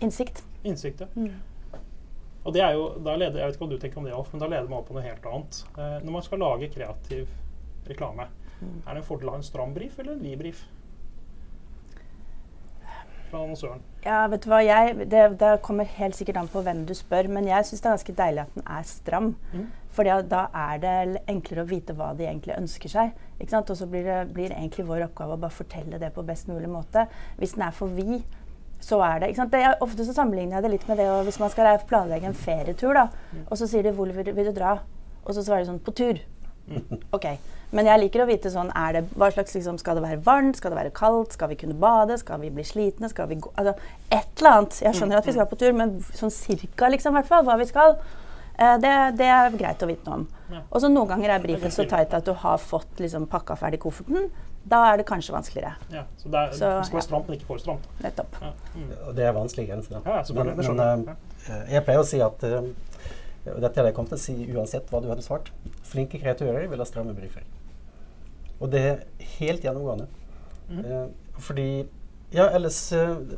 Innsikt. 0.00 0.42
Innsikt, 0.64 1.00
ja. 1.00 1.06
Mm. 1.16 1.32
Og 2.44 2.52
det 2.52 2.60
er 2.60 2.74
jo, 2.76 2.88
leder, 3.04 3.38
jeg 3.40 3.46
vet 3.48 3.56
ikke 3.56 3.64
hva 3.64 3.70
du 3.72 3.78
tenker 3.80 3.98
om 4.02 4.04
det, 4.08 4.12
Alf, 4.14 4.32
men 4.34 4.42
da 4.42 4.48
leder 4.52 4.68
man 4.68 4.82
opp 4.82 4.88
på 4.90 4.96
noe 4.98 5.04
helt 5.06 5.24
annet. 5.30 5.60
Eh, 5.78 5.98
når 6.04 6.12
man 6.18 6.22
skal 6.26 6.42
lage 6.44 6.72
kreativ 6.74 7.28
reklame, 7.88 8.28
Mm. 8.64 8.82
er 8.86 8.94
det 8.94 9.00
en 9.02 9.06
fordel 9.08 9.28
å 9.28 9.32
ha 9.34 9.36
en 9.40 9.42
stram 9.42 9.72
brief 9.74 9.98
eller 9.98 10.12
en 10.12 10.22
vid 10.22 10.38
brief? 10.38 10.60
Fra 13.30 13.40
annonsøren. 13.42 13.80
Ja, 14.04 14.26
vet 14.30 14.44
du 14.44 14.50
hva, 14.52 14.60
jeg, 14.64 15.08
det, 15.10 15.22
det 15.40 15.50
kommer 15.64 15.88
helt 15.96 16.16
sikkert 16.16 16.38
an 16.38 16.50
på 16.52 16.62
hvem 16.62 16.84
du 16.86 16.92
spør, 16.94 17.28
men 17.32 17.48
jeg 17.48 17.66
syns 17.66 17.82
det 17.82 17.88
er 17.88 17.96
ganske 17.96 18.16
deilig 18.20 18.44
at 18.44 18.54
den 18.54 18.66
er 18.76 18.86
stram. 18.88 19.30
Mm. 19.52 19.66
Fordi 19.94 20.14
da 20.30 20.44
er 20.58 20.78
det 20.82 20.94
enklere 21.30 21.64
å 21.64 21.70
vite 21.70 21.94
hva 21.98 22.12
de 22.18 22.26
egentlig 22.26 22.56
ønsker 22.56 22.90
seg. 22.90 23.12
Og 23.40 23.76
så 23.76 23.86
blir 23.90 24.06
det 24.06 24.20
blir 24.34 24.54
egentlig 24.54 24.86
vår 24.86 25.08
oppgave 25.08 25.36
å 25.36 25.40
bare 25.40 25.54
fortelle 25.54 25.98
det 26.02 26.12
på 26.14 26.24
best 26.26 26.48
mulig 26.50 26.70
måte. 26.70 27.06
Hvis 27.38 27.54
den 27.54 27.66
er 27.66 27.74
for 27.74 27.90
vid, 27.94 28.22
så 28.84 29.00
er 29.02 29.20
det, 29.20 29.30
ikke 29.32 29.40
sant? 29.42 29.50
det 29.54 29.62
er, 29.64 29.76
Ofte 29.84 30.04
så 30.04 30.12
sammenligner 30.16 30.58
jeg 30.58 30.62
det 30.66 30.70
litt 30.74 30.86
med 30.88 30.98
det 31.00 31.08
å, 31.08 31.22
hvis 31.24 31.40
man 31.40 31.50
skal 31.52 31.78
planlegge 31.88 32.28
en 32.28 32.34
ferietur, 32.36 32.92
da, 32.94 33.08
og 33.48 33.56
så 33.58 33.66
sier 33.70 33.82
de 33.82 33.92
'hvor 33.92 34.12
vil, 34.12 34.24
du- 34.24 34.32
vil 34.32 34.52
du 34.52 34.52
dra?' 34.60 34.78
Og 35.24 35.34
så 35.34 35.40
svarer 35.42 35.64
de 35.64 35.70
sånn 35.72 35.80
'på 35.80 35.94
tur'. 35.94 36.20
Ok, 37.12 37.26
Men 37.74 37.86
jeg 37.86 38.00
liker 38.00 38.22
å 38.22 38.26
vite 38.28 38.50
sånn 38.52 38.70
er 38.76 38.92
det, 38.92 39.04
hva 39.18 39.30
slags, 39.32 39.54
liksom, 39.54 39.78
Skal 39.78 39.96
det 39.96 40.02
være 40.04 40.22
varmt? 40.24 40.56
Skal 40.56 40.70
det 40.70 40.78
være 40.78 40.90
kaldt? 40.94 41.32
Skal 41.32 41.48
vi 41.48 41.56
kunne 41.56 41.74
bade? 41.74 42.16
Skal 42.18 42.38
vi 42.40 42.50
bli 42.50 42.62
slitne? 42.62 43.08
Skal 43.10 43.26
vi 43.28 43.34
gå 43.34 43.50
altså, 43.58 43.74
Et 44.12 44.28
eller 44.38 44.50
annet. 44.50 44.80
Jeg 44.80 44.94
skjønner 44.94 45.16
at 45.18 45.26
vi 45.26 45.32
skal 45.32 45.46
på 45.46 45.58
tur, 45.58 45.72
men 45.72 46.00
sånn 46.00 46.30
cirka 46.30 46.88
liksom, 46.88 47.12
hvert 47.14 47.26
fall, 47.26 47.44
hva 47.44 47.58
vi 47.58 47.64
skal. 47.66 47.96
eh, 48.58 48.76
det, 48.78 49.16
det 49.18 49.26
er 49.26 49.50
greit 49.50 49.82
å 49.82 49.86
vite 49.88 50.06
noe 50.06 50.14
om. 50.14 50.28
Og 50.70 50.80
så 50.80 50.88
noen 50.88 51.08
ganger 51.08 51.30
er 51.30 51.38
brifen 51.40 51.70
så 51.70 51.82
tight 51.88 52.14
at 52.14 52.24
du 52.24 52.32
har 52.32 52.58
fått 52.58 52.96
liksom, 53.00 53.26
pakka 53.26 53.56
ferdig 53.58 53.80
kofferten. 53.80 54.30
Da 54.70 54.80
er 54.88 54.96
det 54.96 55.04
kanskje 55.08 55.34
vanskeligere. 55.34 55.74
Ja, 55.92 56.02
så 56.16 56.28
det, 56.28 56.40
er, 56.40 56.52
Så, 56.56 56.68
det 56.78 56.86
skal 56.88 56.98
være 56.98 57.06
stramt, 57.06 57.26
men 57.28 57.36
ikke 57.36 57.48
for 57.50 57.60
stramt. 57.60 57.88
Nettopp. 58.00 58.36
Ja. 58.40 58.52
Mm. 58.74 58.92
Og 59.08 59.16
det 59.16 59.26
er 59.26 59.34
vanskelige 59.36 59.72
grenser. 59.72 59.98
Ja. 59.98 60.22
Men, 60.34 60.52
men, 60.56 60.80
jeg. 60.80 61.16
eh, 61.48 61.74
jeg 61.74 61.84
pleier 61.84 62.00
å 62.00 62.06
si 62.08 62.20
at 62.24 62.46
uh, 62.48 62.70
Dette 63.44 63.74
hadde 63.76 63.90
jeg 63.90 63.96
kommet 63.98 64.14
til 64.14 64.20
å 64.20 64.22
si 64.22 64.46
uansett 64.56 64.88
hva 64.88 65.02
du 65.04 65.10
hadde 65.12 65.24
svart. 65.26 65.50
Flinke 65.84 66.20
kreatører 66.22 66.64
vil 66.70 66.80
ha 66.80 66.86
stramme 66.88 67.12
briefer. 67.16 67.44
Og 68.56 68.72
det 68.72 68.80
er 68.88 69.04
helt 69.34 69.66
gjennomgående. 69.66 70.08
Mm. 70.70 70.80
Uh, 70.80 71.36
fordi 71.44 71.68
ja, 72.34 72.48
ellers 72.56 72.78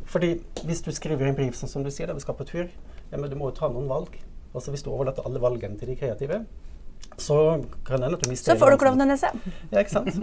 fordi 0.08 0.36
hvis 0.64 0.80
du 0.86 0.92
skriver 0.94 1.26
en 1.28 1.36
brief 1.36 1.58
sånn 1.58 1.68
som 1.68 1.82
du 1.84 1.90
sier, 1.90 2.06
der 2.08 2.16
vi 2.16 2.22
skal 2.22 2.36
på 2.38 2.46
tur, 2.48 2.70
ja, 3.10 3.18
men 3.18 3.28
du 3.28 3.34
må 3.36 3.50
jo 3.50 3.56
ta 3.58 3.68
noen 3.68 3.90
valg. 3.90 4.14
Altså 4.56 4.72
Hvis 4.72 4.86
du 4.86 4.92
overlater 4.94 5.26
alle 5.26 5.42
valgene 5.42 5.76
til 5.76 5.90
de 5.90 5.98
kreative, 5.98 6.44
så 7.18 7.64
kan 7.86 8.00
det 8.00 8.08
hende 8.08 8.18
at 8.18 8.24
du 8.24 8.28
mister 8.30 8.52
Så 8.52 8.58
får 8.60 8.74
du 8.74 8.80
klovnenese. 8.80 9.30
Ja, 9.70 9.80
ikke 9.80 9.94
sant? 9.94 10.16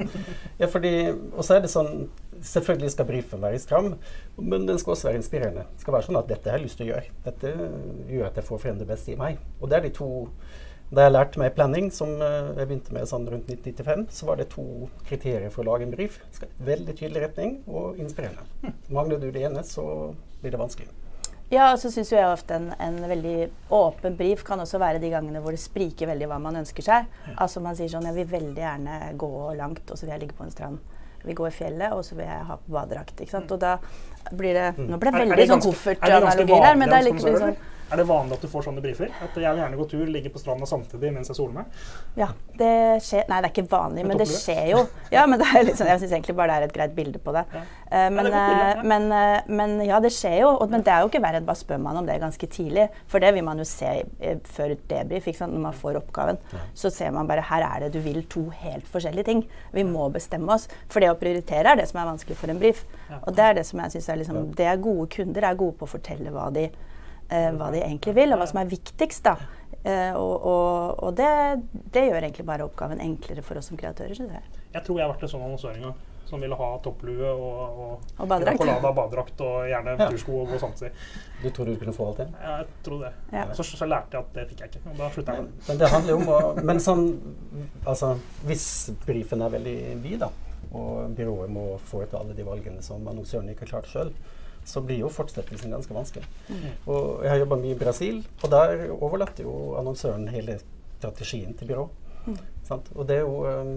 Ja, 0.59 0.67
fordi, 0.69 0.91
og 1.33 1.41
så 1.45 1.57
er 1.57 1.63
det 1.65 1.71
sånn 1.73 2.05
Selvfølgelig 2.43 2.91
skal 2.91 3.07
briefen 3.07 3.39
være 3.39 3.59
stram, 3.61 3.93
men 4.35 4.65
den 4.67 4.79
skal 4.81 4.97
også 4.97 5.07
være 5.07 5.21
inspirerende. 5.21 5.61
Det 5.77 5.85
skal 5.85 5.95
være 5.95 6.07
sånn 6.09 6.17
at 6.19 6.27
dette 6.27 6.51
har 6.51 6.59
jeg 6.59 6.65
lyst 6.65 6.75
til 6.75 6.89
å 6.89 6.91
gjøre. 6.91 7.13
Dette 7.23 7.51
gjør 8.11 8.25
at 8.27 8.39
jeg 8.39 8.47
får 8.49 8.59
frem 8.65 8.81
det 8.81 8.87
beste 8.89 9.13
i 9.13 9.15
meg. 9.19 9.37
Og 9.61 9.71
det 9.71 9.77
er 9.77 9.85
de 9.87 9.93
to 9.95 10.09
Da 10.93 11.05
jeg 11.07 11.13
lærte 11.13 11.39
meg 11.39 11.55
planning, 11.55 11.87
som 11.95 12.11
eh, 12.21 12.51
jeg 12.59 12.67
begynte 12.67 12.93
med 12.93 13.07
sånn 13.09 13.23
rundt 13.31 13.47
1995, 13.49 14.03
så 14.13 14.27
var 14.27 14.37
det 14.37 14.49
to 14.51 14.65
kriterier 15.07 15.49
for 15.49 15.63
å 15.63 15.71
lage 15.71 15.87
en 15.87 15.95
brief. 15.95 16.19
Veldig 16.59 16.97
tydelig 16.99 17.23
retning 17.23 17.55
og 17.65 17.97
inspirerende. 18.03 18.75
Mangler 18.93 19.23
du 19.23 19.31
det 19.31 19.47
ene, 19.47 19.63
så 19.65 19.87
blir 20.43 20.53
det 20.53 20.61
vanskelig. 20.61 20.91
Ja, 21.51 21.67
og 21.73 21.79
så 21.81 21.91
syns 21.93 22.09
jeg 22.11 22.23
ofte 22.25 22.55
en, 22.57 22.71
en 22.81 22.95
veldig 23.09 23.35
åpen 23.75 24.15
brief 24.17 24.41
kan 24.47 24.61
også 24.63 24.79
være 24.81 25.01
de 25.03 25.11
gangene 25.11 25.41
hvor 25.43 25.53
det 25.53 25.61
spriker 25.61 26.09
veldig 26.09 26.29
hva 26.31 26.39
man 26.41 26.57
ønsker 26.63 26.85
seg. 26.85 27.11
Altså 27.35 27.61
man 27.61 27.77
sier 27.77 27.91
sånn 27.91 28.07
Jeg 28.09 28.17
vil 28.21 28.31
veldig 28.31 28.63
gjerne 28.63 28.97
gå 29.21 29.31
langt, 29.59 29.83
og 29.85 29.99
så 29.99 30.07
vil 30.07 30.15
jeg 30.15 30.23
ligge 30.25 30.37
på 30.39 30.47
en 30.47 30.53
strand. 30.55 30.79
Vi 31.23 31.35
går 31.37 31.51
i 31.51 31.55
fjellet, 31.55 31.93
og 31.95 32.01
så 32.03 32.17
vil 32.17 32.25
jeg 32.27 32.47
ha 32.49 32.57
på 32.59 32.73
badedrakt. 32.73 33.21
ikke 33.21 33.31
sant? 33.31 33.51
Og 33.55 33.61
da 33.61 33.77
blir 34.31 34.57
det 34.57 34.65
Nå 34.79 34.97
ble 34.99 35.13
det 35.13 35.21
veldig 35.23 35.47
sånn 35.51 35.61
er 35.61 35.67
koffertanalogi 35.67 36.59
der, 36.65 36.75
men 36.79 36.91
det 36.91 36.97
er 36.99 37.07
litt 37.11 37.23
sånn... 37.23 37.61
Er 37.93 37.99
det 38.01 38.07
vanlig 38.09 38.33
at 38.39 38.41
du 38.41 38.49
får 38.49 38.63
sånne 38.65 38.81
briefer? 38.81 39.11
At 39.21 39.35
jeg 39.37 39.45
vil 39.53 39.59
gjerne 39.61 39.77
gå 39.77 39.85
tur, 39.91 40.07
ligge 40.09 40.31
på 40.33 40.39
stranda 40.41 40.65
samtidig 40.65 41.11
mens 41.13 41.29
jeg 41.29 41.37
soler 41.37 41.59
meg? 41.59 41.81
Ja, 42.17 42.31
det 42.57 42.69
skjer 43.05 43.27
Nei, 43.29 43.37
det 43.43 43.49
er 43.49 43.53
ikke 43.53 43.69
vanlig, 43.69 44.05
Men 44.09 44.17
det 44.17 44.25
skjer 44.31 44.63
jo. 44.71 44.79
Ja, 45.13 45.27
men 45.29 45.37
det 45.37 45.45
er 45.45 45.67
litt 45.67 45.77
sånn, 45.77 45.91
Jeg 45.91 46.01
syns 46.01 46.15
egentlig 46.17 46.33
bare 46.39 46.55
det 46.55 46.55
er 46.55 46.71
et 46.71 46.73
greit 46.73 46.95
bilde 46.97 47.21
på 47.21 47.35
det. 47.35 47.43
Ja. 47.53 47.61
Eh, 47.93 48.07
men, 48.09 48.25
det 48.25 48.31
et 48.31 48.33
godt 48.33 48.49
bilde, 48.49 48.65
eh, 48.65 48.79
ja. 48.79 48.85
men, 48.89 49.05
eh, 49.17 49.51
men 49.59 49.75
ja, 49.85 49.99
det 50.01 50.09
skjer 50.15 50.39
jo. 50.39 50.49
Og, 50.55 50.65
men 50.73 50.85
det 50.85 50.93
er 50.95 51.03
jo 51.03 51.11
ikke 51.11 51.21
verre 51.27 51.41
enn 51.41 51.49
bare 51.49 51.61
spør 51.61 51.83
man 51.83 51.99
om 52.01 52.07
det 52.09 52.15
ganske 52.23 52.49
tidlig. 52.55 52.87
For 53.11 53.21
det 53.21 53.29
vil 53.35 53.45
man 53.45 53.61
jo 53.61 53.67
se 53.69 53.91
før 54.55 54.73
debrief. 54.89 55.29
Ikke 55.29 55.43
sant? 55.43 55.53
Når 55.53 55.65
man 55.67 55.77
får 55.83 55.99
oppgaven, 56.01 56.41
så 56.73 56.89
ser 56.93 57.13
man 57.13 57.29
bare 57.29 57.45
her 57.51 57.67
er 57.67 57.85
det 57.85 57.91
du 57.93 58.01
vil 58.01 58.23
to 58.33 58.47
helt 58.63 58.89
forskjellige 58.89 59.29
ting. 59.29 59.45
Vi 59.75 59.85
må 59.85 60.09
bestemme 60.13 60.57
oss. 60.57 60.65
For 60.89 61.03
det 61.03 61.13
å 61.13 61.19
prioritere 61.21 61.75
er 61.75 61.83
det 61.83 61.91
som 61.91 62.01
er 62.01 62.09
vanskelig 62.09 62.39
for 62.41 62.49
en 62.49 62.63
brief. 62.63 62.81
Og 63.21 63.37
det 63.37 63.45
er 63.45 63.59
det 63.59 63.67
som 63.69 63.83
jeg 63.83 63.93
synes 63.97 64.09
er 64.09 64.19
liksom 64.23 64.41
Det 64.57 64.65
er 64.65 64.81
gode 64.81 65.05
kunder 65.13 65.45
er 65.45 65.59
gode 65.59 65.77
på 65.77 65.85
å 65.85 65.93
fortelle 65.93 66.33
hva 66.33 66.49
de, 66.55 66.65
hva 67.57 67.71
de 67.73 67.81
egentlig 67.83 68.15
vil, 68.15 68.33
og 68.33 68.39
hva 68.41 68.47
som 68.49 68.59
er 68.63 68.71
viktigst. 68.71 69.23
da. 69.23 69.37
Eh, 69.83 70.13
og 70.15 70.45
og, 70.47 71.03
og 71.03 71.15
det, 71.17 71.29
det 71.91 72.05
gjør 72.09 72.21
egentlig 72.23 72.45
bare 72.47 72.63
oppgaven 72.63 73.01
enklere 73.03 73.41
for 73.43 73.57
oss 73.59 73.67
som 73.71 73.77
kreatører, 73.77 74.15
synes 74.15 74.31
jeg. 74.31 74.43
Jeg 74.73 74.83
tror 74.85 74.99
jeg 74.99 75.07
har 75.07 75.13
vært 75.13 75.23
en 75.23 75.29
sånn 75.35 75.43
annonsør 75.49 75.75
en 75.77 75.87
gang. 75.89 76.01
Som 76.25 76.39
ville 76.41 76.55
ha 76.55 76.67
topplue 76.81 77.29
og, 77.29 77.79
og, 77.83 78.05
Og 78.23 78.27
badedrakt. 78.31 78.57
Colada 78.57 78.91
badedrakt 78.95 79.41
og 79.43 79.67
gjerne 79.69 79.97
Ja. 79.99 80.07
tursko 80.09 80.37
og 80.39 80.47
gå 80.53 80.57
samtidig. 80.61 80.93
Du 81.43 81.49
trodde 81.49 81.73
du 81.75 81.79
kunne 81.81 81.93
få 81.93 82.07
alt 82.07 82.21
det? 82.23 82.27
Ja, 82.41 82.53
jeg 82.61 82.67
tror 82.87 83.03
det. 83.03 83.11
Ja. 83.35 83.43
Så, 83.53 83.63
så 83.67 83.85
lærte 83.85 84.15
jeg 84.17 84.23
at 84.23 84.31
det 84.39 84.45
fikk 84.49 84.63
jeg 84.63 84.71
ikke. 84.71 84.81
Og 84.93 84.97
da 84.97 85.09
slutta 85.13 85.35
jeg. 85.35 85.43
med 85.43 85.51
det. 85.51 85.67
men 85.67 85.77
det 85.83 85.89
handler 85.91 86.13
jo 86.15 86.17
om 86.23 86.31
å 86.33 86.63
Men 86.71 86.79
sånn 86.79 87.03
Altså, 87.85 88.13
hvis 88.47 88.65
brifen 89.05 89.43
er 89.45 89.49
veldig 89.59 89.75
vid, 90.01 90.23
da, 90.23 90.31
og 90.71 91.11
byrået 91.19 91.51
må 91.53 91.65
foreta 91.91 92.17
alle 92.23 92.33
de 92.33 92.47
valgene 92.47 92.81
som 92.81 93.03
annonsøren 93.11 93.51
ikke 93.51 93.67
har 93.67 93.73
klart 93.75 93.91
sjøl, 93.91 94.13
så 94.65 94.81
blir 94.81 95.03
jo 95.03 95.09
fortsettelsen 95.11 95.73
ganske 95.75 95.93
vanskelig. 95.95 96.25
Og 96.87 97.23
jeg 97.23 97.31
har 97.33 97.41
jobba 97.41 97.57
mye 97.59 97.75
i 97.75 97.79
Brasil, 97.79 98.21
og 98.43 98.51
der 98.53 98.85
overlater 98.93 99.43
jo 99.47 99.75
annonsøren 99.79 100.27
hele 100.31 100.59
strategien 100.99 101.53
til 101.59 101.67
byrå. 101.73 101.87
Sant? 102.63 102.87
Og 102.95 103.07
det 103.07 103.19
er 103.19 103.25
jo 103.25 103.41
um, 103.43 103.73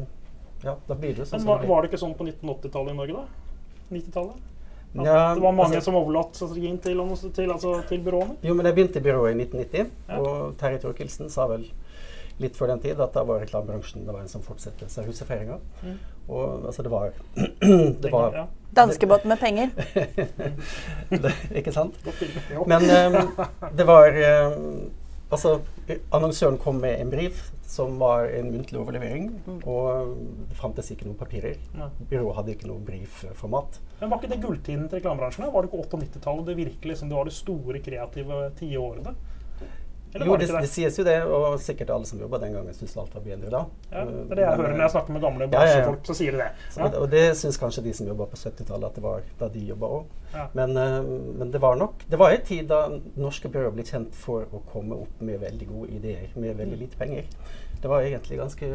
Ja, 0.63 0.77
da 0.89 0.95
blir 0.95 1.13
det 1.13 1.21
jo 1.21 1.25
sånn 1.27 1.43
Men 1.43 1.49
var, 1.49 1.59
det 1.61 1.69
var 1.69 1.83
det 1.83 1.89
ikke 1.91 1.99
sånn 2.01 2.15
på 2.17 2.25
1980-tallet 2.25 2.95
i 2.95 2.97
Norge, 2.97 3.23
da? 3.25 3.89
90-tallet? 3.91 4.53
Ja, 4.97 5.35
det 5.35 5.43
var 5.43 5.53
mange 5.53 5.77
altså- 5.77 5.91
som 5.91 5.99
overlatt 5.99 6.39
strategien 6.39 6.79
til, 6.79 7.03
til, 7.35 7.51
altså, 7.53 7.75
til 7.89 8.01
byråene? 8.07 8.37
Jo, 8.43 8.55
men 8.55 8.67
jeg 8.67 8.75
begynte 8.79 9.03
i 9.03 9.05
byrået 9.05 9.35
i 9.35 9.41
1990, 9.45 9.91
Ja. 10.09 10.21
og 10.21 10.57
Terje 10.57 10.79
Thorkildsen 10.79 11.31
sa 11.31 11.47
vel 11.51 11.67
litt 12.39 12.57
før 12.57 12.69
den 12.69 12.81
tid 12.81 13.01
at 13.01 13.13
da 13.13 13.25
var 13.25 13.41
reklamebransjen 13.41 14.05
det 14.07 14.13
var 14.15 14.21
en 14.21 14.29
som 14.29 14.43
fortsettelse 14.45 15.01
av 15.01 15.07
husefeiringa. 15.11 15.59
Mm. 15.83 15.99
Og 16.29 16.67
altså, 16.67 16.83
det 16.83 16.91
var 16.91 17.11
Det 18.03 18.13
var 18.13 18.47
Danskebåt 18.77 19.25
med 19.25 19.39
penger. 19.41 19.71
det, 21.25 21.33
Ikke 21.55 21.73
sant? 21.73 21.97
Men 22.67 22.83
um, 22.83 23.17
det 23.79 23.87
var 23.89 24.13
um, 24.53 24.91
Altså, 25.27 25.57
annonsøren 26.15 26.55
kom 26.63 26.77
med 26.79 27.01
en 27.01 27.09
brief 27.11 27.49
som 27.67 27.97
var 27.99 28.29
en 28.31 28.53
muntlig 28.53 28.79
overlevering, 28.79 29.25
og 29.67 30.13
det 30.47 30.55
fantes 30.55 30.93
ikke 30.95 31.09
noen 31.09 31.19
papirer. 31.19 31.57
Byrået 32.07 32.37
hadde 32.37 32.53
ikke 32.55 32.69
noe 32.71 32.85
briefformat. 32.87 33.81
Men 33.99 34.13
var 34.13 34.21
ikke 34.21 34.31
det 34.37 34.39
gulltiden 34.45 34.85
til 34.87 35.01
reklamebransjen? 35.01 35.49
Var 35.51 35.67
det 35.67 35.73
ikke 35.73 35.83
80- 35.83 35.97
og 35.99 36.05
90-tallet 36.05 36.47
det 36.47 36.57
virkelig 36.61 36.99
som 37.01 37.11
det 37.11 37.19
var 37.19 37.27
de 37.27 37.35
store 37.35 37.83
kreative 37.83 38.39
tiårene? 38.61 39.17
Eller 40.15 40.27
Jo, 40.27 40.37
det, 40.41 40.47
det 40.49 40.69
sies 40.71 40.97
jo 40.99 41.05
det, 41.05 41.17
og 41.25 41.59
sikkert 41.61 41.91
alle 41.93 42.07
som 42.09 42.21
jobba 42.21 42.39
den 42.41 42.55
gangen, 42.57 42.75
syns 42.75 42.95
alt 42.97 43.15
var 43.15 43.25
bedre 43.25 43.51
da. 43.53 43.63
Ja, 43.91 44.05
det 44.07 44.15
er 44.33 44.39
det 44.39 44.45
jeg 44.47 44.61
hører 44.61 44.73
når 44.77 44.85
jeg 44.85 44.95
snakker 44.95 45.17
med 45.17 45.25
gamle 45.27 45.49
Ja, 45.53 45.65
ja, 45.69 45.95
så 46.09 46.17
sier 46.17 46.37
de 46.37 46.41
det. 46.41 46.49
Så, 46.73 46.89
Og 47.03 47.09
det 47.13 47.25
syns 47.41 47.59
kanskje 47.61 47.85
de 47.85 47.93
som 47.99 48.09
jobba 48.09 48.29
på 48.31 48.39
70-tallet, 48.41 48.87
at 48.89 48.97
det 49.01 49.05
var 49.05 49.27
da 49.41 49.51
de 49.53 49.65
jobba 49.73 49.91
òg. 49.99 50.15
Men, 50.57 50.77
eh, 50.77 50.97
men 51.41 51.51
det 51.53 51.61
var 51.63 51.77
nok 51.81 52.03
Det 52.11 52.19
var 52.21 52.35
en 52.35 52.43
tid 52.45 52.67
da 52.69 52.81
norske 53.17 53.49
byråer 53.49 53.73
ble 53.73 53.85
kjent 53.89 54.15
for 54.15 54.45
å 54.53 54.61
komme 54.73 54.99
opp 55.07 55.21
med 55.25 55.41
veldig 55.41 55.69
gode 55.71 55.95
ideer 55.97 56.33
med 56.37 56.59
veldig 56.59 56.81
lite 56.81 56.99
penger. 57.01 57.29
Det 57.81 57.89
var 57.89 58.05
egentlig 58.05 58.39
ganske 58.41 58.71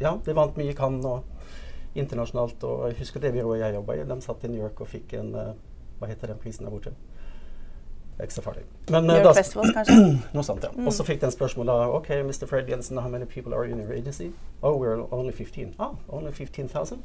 Ja, 0.00 0.18
det 0.24 0.34
vant 0.36 0.56
mye 0.56 0.74
Cannes 0.76 1.06
og 1.08 1.24
internasjonalt. 1.98 2.64
Og 2.64 2.88
jeg 2.90 3.00
husker 3.02 3.20
det 3.20 3.32
byrået 3.36 3.62
jeg 3.62 3.78
jobba 3.78 3.96
i, 3.96 4.04
de 4.08 4.20
satt 4.24 4.44
i 4.44 4.52
New 4.52 4.62
York 4.62 4.80
og 4.84 4.90
fikk 4.90 5.16
en 5.18 5.34
eh, 5.34 5.54
Hva 5.98 6.06
heter 6.10 6.30
den 6.30 6.38
prisen 6.38 6.64
der 6.66 6.70
borte? 6.74 6.92
Ekstra 8.20 8.42
farlig. 8.42 8.64
Men, 8.90 9.10
uh, 9.10 9.22
da- 9.22 9.32
Festivals, 9.34 9.72
kanskje? 9.74 9.96
Noe 10.34 10.42
sånt, 10.46 10.62
ja. 10.64 10.70
Og 10.86 10.92
så 10.92 11.04
fikk 11.06 11.20
den 11.20 11.30
spørsmålet 11.34 11.94
OK, 11.98 12.08
Mr. 12.26 12.46
Fred 12.50 12.68
Jensen, 12.68 12.98
how 12.98 13.08
many 13.08 13.24
people 13.26 13.54
are 13.54 13.64
in 13.68 13.78
your 13.80 13.92
agency? 13.92 14.32
Oh, 14.62 14.76
we're 14.76 15.04
only 15.10 15.32
15. 15.32 15.74
Ah, 15.78 15.92
only 16.08 16.32
15,000? 16.32 17.02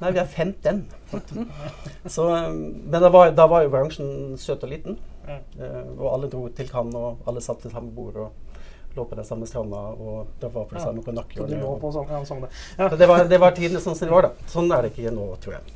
Nei, 0.00 0.12
vi 0.14 0.18
er 0.22 0.26
15. 0.30 0.84
Så, 2.06 2.28
um, 2.28 2.58
men 2.86 3.02
da 3.02 3.08
var, 3.10 3.30
da 3.34 3.46
var 3.50 3.64
jo 3.66 3.70
bransjen 3.72 4.36
søt 4.38 4.62
og 4.62 4.70
liten. 4.70 4.98
Mm. 5.26 5.40
Uh, 5.58 5.88
og 6.04 6.12
alle 6.14 6.30
dro 6.30 6.44
til 6.54 6.68
Cannes, 6.70 6.94
og 6.94 7.26
alle 7.28 7.42
satt 7.44 7.60
til 7.64 7.72
samme 7.74 7.90
bord 7.96 8.14
og 8.16 8.94
lå 8.96 9.04
på 9.10 9.18
den 9.18 9.26
samme 9.26 9.46
stranda. 9.46 9.76
Og 9.98 10.28
det 10.40 10.52
var 10.54 10.68
for 10.70 10.78
Ja. 10.78 10.92
noe 10.92 11.02
Så 11.04 11.12
nakkejobb. 11.12 11.80
på 11.82 11.90
sånn, 11.92 12.08
ja, 12.14 12.22
sånn 12.24 12.40
det. 12.46 12.48
Ja. 12.78 12.88
Det 12.88 13.08
var, 13.10 13.24
det 13.28 13.40
var 13.42 13.50
tidene 13.58 13.80
sånn 13.82 13.96
som 13.98 14.06
det 14.08 14.14
var, 14.14 14.22
da. 14.30 14.46
Sånn 14.54 14.70
er 14.72 14.82
det 14.86 14.94
ikke 14.94 15.10
nå, 15.14 15.26
tror 15.42 15.58
jeg. 15.58 15.74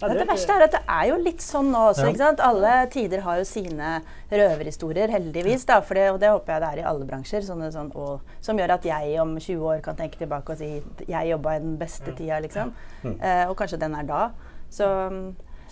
Nei, 0.00 0.16
Det, 0.16 0.26
verste 0.30 0.54
er 0.56 0.64
at 0.64 0.76
det 0.76 0.80
er 0.88 1.08
jo 1.10 1.18
litt 1.20 1.44
sånn 1.44 1.68
nå 1.72 1.82
også. 1.90 2.06
Ja. 2.06 2.12
ikke 2.12 2.22
sant? 2.22 2.42
Alle 2.44 2.76
tider 2.92 3.24
har 3.26 3.40
jo 3.40 3.48
sine 3.48 3.90
røverhistorier, 4.30 5.12
heldigvis. 5.12 5.66
da, 5.68 5.80
for 5.84 6.00
det, 6.00 6.06
Og 6.14 6.20
det 6.22 6.32
håper 6.32 6.54
jeg 6.54 6.64
det 6.64 6.70
er 6.70 6.82
i 6.82 6.88
alle 6.92 7.08
bransjer. 7.08 7.44
Sånne, 7.44 7.68
sånn, 7.74 7.92
og, 7.94 8.24
som 8.40 8.58
gjør 8.58 8.76
at 8.78 8.88
jeg 8.88 9.20
om 9.20 9.36
20 9.36 9.68
år 9.74 9.84
kan 9.84 9.98
tenke 9.98 10.20
tilbake 10.20 10.56
og 10.56 10.62
si 10.62 10.72
jeg 11.08 11.30
jobba 11.34 11.56
i 11.56 11.62
den 11.66 11.76
beste 11.80 12.16
tida, 12.16 12.40
liksom. 12.40 12.72
Eh, 13.04 13.44
og 13.48 13.56
kanskje 13.58 13.80
den 13.80 13.94
er 13.98 14.08
da. 14.08 14.24
Så, 14.70 14.86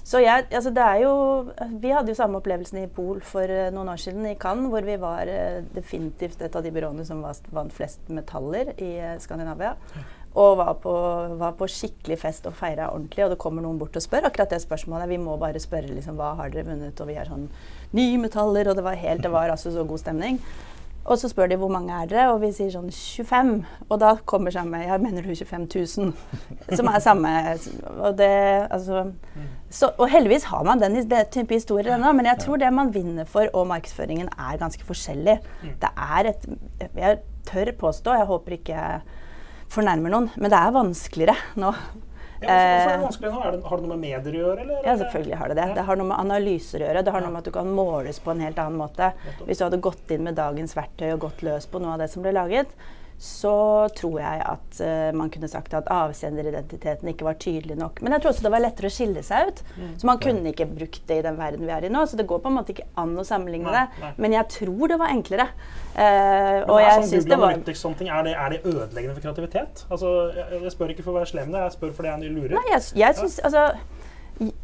så 0.09 0.21
jeg, 0.23 0.47
altså 0.51 0.71
det 0.75 0.83
er 0.83 1.03
jo 1.05 1.13
Vi 1.83 1.91
hadde 1.95 2.11
jo 2.11 2.17
samme 2.19 2.41
opplevelsen 2.41 2.81
i 2.81 2.89
Pol 2.91 3.21
for 3.25 3.45
eh, 3.45 3.69
noen 3.75 3.91
år 3.93 4.01
siden, 4.03 4.27
i 4.27 4.37
Cannes, 4.41 4.71
hvor 4.73 4.87
vi 4.87 4.97
var 5.01 5.29
eh, 5.31 5.61
definitivt 5.75 6.43
et 6.43 6.57
av 6.57 6.65
de 6.65 6.73
byråene 6.75 7.05
som 7.07 7.21
vant 7.25 7.75
flest 7.75 8.09
metaller 8.13 8.73
i 8.77 8.95
eh, 8.97 9.19
Skandinavia. 9.23 9.75
Og 10.39 10.57
var 10.61 10.77
på, 10.83 10.95
var 11.41 11.57
på 11.59 11.67
skikkelig 11.73 12.21
fest 12.21 12.47
og 12.47 12.57
feira 12.59 12.93
ordentlig. 12.93 13.25
Og 13.27 13.35
det 13.35 13.41
kommer 13.43 13.65
noen 13.65 13.81
bort 13.81 13.97
og 13.99 14.05
spør 14.05 14.29
akkurat 14.29 14.55
det 14.55 14.63
spørsmålet. 14.63 15.11
Vi 15.11 15.21
må 15.23 15.37
bare 15.41 15.63
spørre 15.63 15.91
liksom, 15.91 16.19
hva 16.21 16.35
har 16.39 16.53
dere 16.55 16.69
vunnet, 16.71 17.01
og 17.01 17.11
vi 17.11 17.19
har 17.19 17.29
sånn 17.29 17.49
Nye 17.97 18.19
metaller, 18.21 18.69
og 18.69 18.77
det 18.77 18.85
var 18.85 18.99
helt 19.01 19.23
Det 19.25 19.33
var 19.33 19.51
altså 19.51 19.73
så 19.73 19.87
god 19.89 20.03
stemning. 20.03 20.43
Og 21.09 21.17
så 21.17 21.29
spør 21.31 21.49
de 21.49 21.57
hvor 21.57 21.71
mange 21.73 21.95
er 21.95 22.09
dere, 22.09 22.27
og 22.35 22.43
vi 22.43 22.51
sier 22.53 22.69
sånn 22.73 22.91
25. 22.93 23.53
Og 23.89 24.01
da 24.03 24.11
kommer 24.29 24.53
samme 24.53 24.83
Ja, 24.85 24.99
mener 25.01 25.25
du 25.25 25.33
25 25.33 25.65
000? 25.73 26.11
Som 26.79 26.91
er 26.91 27.01
samme 27.05 27.31
Og 27.97 28.19
det 28.19 28.33
Altså 28.67 29.07
så, 29.71 29.91
Og 29.97 30.09
heldigvis 30.13 30.45
har 30.49 30.65
man 30.65 30.81
den, 30.81 30.99
type 31.33 31.55
historier 31.55 31.95
ennå, 31.97 32.13
men 32.17 32.29
jeg 32.29 32.41
tror 32.45 32.61
det 32.61 32.71
man 32.73 32.93
vinner 32.93 33.25
for, 33.29 33.49
og 33.53 33.67
markedsføringen, 33.69 34.29
er 34.29 34.61
ganske 34.61 34.85
forskjellig. 34.85 35.39
Det 35.81 35.91
er 35.93 36.31
et 36.31 36.47
Jeg 36.97 37.19
tør 37.49 37.73
påstå, 37.81 38.15
jeg 38.17 38.29
håper 38.29 38.57
ikke 38.57 38.85
fornærmer 39.73 40.13
noen, 40.13 40.29
men 40.37 40.53
det 40.53 40.59
er 40.59 40.77
vanskeligere 40.77 41.37
nå. 41.61 41.73
Ja, 42.39 42.55
er 42.55 42.93
det 42.93 43.01
vanskeligere 43.03 43.03
vanskelig 43.03 43.31
nå? 43.33 43.39
Det, 43.39 43.69
har 43.69 43.81
det 43.81 43.85
noe 43.85 43.97
med 43.97 44.03
medier 44.05 44.37
å 44.37 44.43
gjøre? 44.45 44.65
Eller? 44.65 44.83
ja, 44.87 44.95
selvfølgelig 45.01 45.39
har 45.41 45.51
det 45.51 45.57
det. 45.59 45.67
Det 45.79 45.87
har 45.89 45.99
noe 45.99 46.11
med 46.13 46.21
analyser 46.23 46.85
å 46.85 46.87
gjøre. 46.87 47.03
Det 47.03 47.15
har 47.15 47.25
noe 47.25 47.33
med 47.35 47.41
at 47.43 47.49
du 47.49 47.55
kan 47.57 47.73
måles 47.79 48.21
på 48.23 48.35
en 48.35 48.45
helt 48.45 48.61
annen 48.63 48.79
måte. 48.79 49.11
Hvis 49.43 49.59
du 49.59 49.67
hadde 49.67 49.81
gått 49.83 50.15
inn 50.15 50.23
med 50.29 50.39
dagens 50.39 50.77
verktøy 50.79 51.09
og 51.17 51.25
gått 51.27 51.43
løs 51.47 51.67
på 51.67 51.83
noe 51.83 51.97
av 51.97 52.05
det 52.05 52.11
som 52.13 52.23
ble 52.23 52.35
laget, 52.37 52.71
så 53.19 53.89
tror 53.99 54.21
jeg 54.21 54.43
at 54.47 54.79
uh, 54.79 55.09
man 55.19 55.31
kunne 55.35 55.49
sagt 55.51 55.73
at 55.75 55.89
avsenderidentiteten 55.91 57.11
ikke 57.11 57.27
var 57.27 57.39
tydelig 57.43 57.75
nok. 57.81 57.99
Men 58.05 58.15
jeg 58.15 58.23
tror 58.23 58.31
også 58.31 58.45
det 58.47 58.53
var 58.55 58.63
lettere 58.63 58.91
å 58.91 58.95
skille 58.95 59.25
seg 59.27 59.51
ut. 59.51 59.63
Mm. 59.75 59.89
Så 59.99 60.07
man 60.07 60.21
kunne 60.23 60.53
ikke 60.53 60.69
brukt 60.71 61.01
det 61.11 61.19
i 61.19 61.25
den 61.27 61.41
verden 61.41 61.67
vi 61.67 61.75
er 61.75 61.89
i 61.89 61.91
nå. 61.91 62.05
Så 62.07 62.21
det 62.21 62.29
går 62.31 62.45
på 62.45 62.53
en 62.53 62.59
måte 62.61 62.77
ikke 62.77 62.87
an 63.03 63.17
å 63.19 63.27
sammenligne 63.27 63.67
Nei, 63.75 63.83
det. 63.89 64.05
nei. 64.05 64.13
Men 64.23 64.39
jeg 64.39 64.51
tror 64.55 64.95
det 64.95 65.01
var 65.03 65.15
enklere. 65.17 65.49
Uh, 65.99 66.63
og 66.71 66.77
er 66.79 66.85
jeg 66.85 66.95
sånn 67.01 67.11
syns 67.17 67.27
det 67.27 67.41
var 67.43 67.57
Analytics, 67.57 67.83
sånne 67.83 68.03
ting, 68.05 68.13
er, 68.15 68.23
det, 68.29 68.39
er 68.39 68.55
det 68.55 68.63
ødeleggende 68.63 69.19
for 69.19 69.27
kreativitet? 69.27 69.85
Altså, 69.91 70.15
jeg, 70.39 70.63
jeg 70.69 70.75
spør 70.77 70.95
ikke 70.95 71.09
for 71.09 71.17
å 71.17 71.19
være 71.19 71.33
slem, 71.33 71.59
jeg 71.59 71.75
spør 71.75 71.97
fordi 71.99 72.15
jeg 72.15 72.37
lurer. 72.37 72.55
Nei, 72.55 72.67
jeg, 72.71 72.85
jeg 73.03 73.19
synes, 73.19 73.41
altså, 73.49 73.67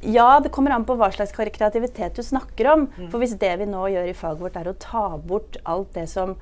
ja, 0.07 0.29
det 0.39 0.53
kommer 0.55 0.77
an 0.77 0.87
på 0.87 0.95
hva 0.99 1.11
slags 1.11 1.35
kreativitet 1.35 2.15
du 2.15 2.23
snakker 2.23 2.71
om. 2.71 2.87
Mm. 2.95 3.09
For 3.11 3.19
hvis 3.19 3.35
det 3.41 3.57
vi 3.59 3.67
nå 3.67 3.89
gjør 3.91 4.11
i 4.11 4.15
faget 4.15 4.45
vårt, 4.47 4.59
er 4.61 4.71
å 4.71 4.79
ta 4.79 5.09
bort 5.19 5.59
alt 5.67 5.91
det 5.99 6.07
som 6.13 6.37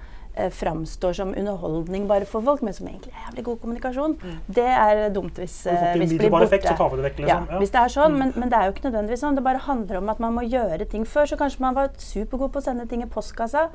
framstår 0.51 1.13
som 1.15 1.35
underholdning 1.37 2.07
bare 2.09 2.25
for 2.25 2.41
folk, 2.43 2.63
men 2.63 2.73
som 2.73 2.87
egentlig 2.89 3.13
er 3.13 3.27
jævlig 3.31 3.45
god 3.45 3.61
kommunikasjon, 3.61 4.17
det 4.49 4.65
er 4.65 5.11
dumt 5.11 5.35
hvis, 5.37 5.67
eh, 5.67 5.95
hvis 5.99 6.11
det 6.11 6.19
blir 6.19 6.31
borte. 6.31 6.45
effekt, 6.49 6.65
så 6.67 6.77
tar 6.77 6.89
vi 6.91 6.97
det 7.03 7.05
vekk, 7.11 7.19
liksom. 7.19 7.29
Ja, 7.29 7.53
Ja. 7.53 7.59
hvis 7.61 7.71
det 7.71 7.81
er 7.81 7.89
sånn, 7.89 8.19
men, 8.19 8.33
men 8.37 8.49
det 8.49 8.59
er 8.59 8.65
jo 8.71 8.73
ikke 8.73 8.91
nødvendigvis 8.91 9.21
sånn. 9.23 9.35
Det 9.37 9.45
bare 9.45 9.59
handler 9.59 9.97
om 9.99 10.09
at 10.09 10.19
man 10.21 10.35
må 10.35 10.43
gjøre 10.49 10.89
ting 10.89 11.05
før. 11.05 11.27
Så 11.29 11.37
kanskje 11.37 11.61
man 11.61 11.75
var 11.75 11.89
supergod 11.99 12.53
på 12.53 12.59
å 12.61 12.63
sende 12.63 12.89
ting 12.89 13.03
i 13.03 13.07
postkassa. 13.07 13.69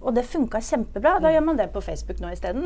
Og 0.00 0.14
det 0.16 0.24
funka 0.24 0.62
kjempebra. 0.64 1.18
Da 1.20 1.32
gjør 1.32 1.42
man 1.44 1.58
det 1.58 1.68
på 1.74 1.82
Facebook 1.84 2.22
nå 2.22 2.30
isteden. 2.32 2.64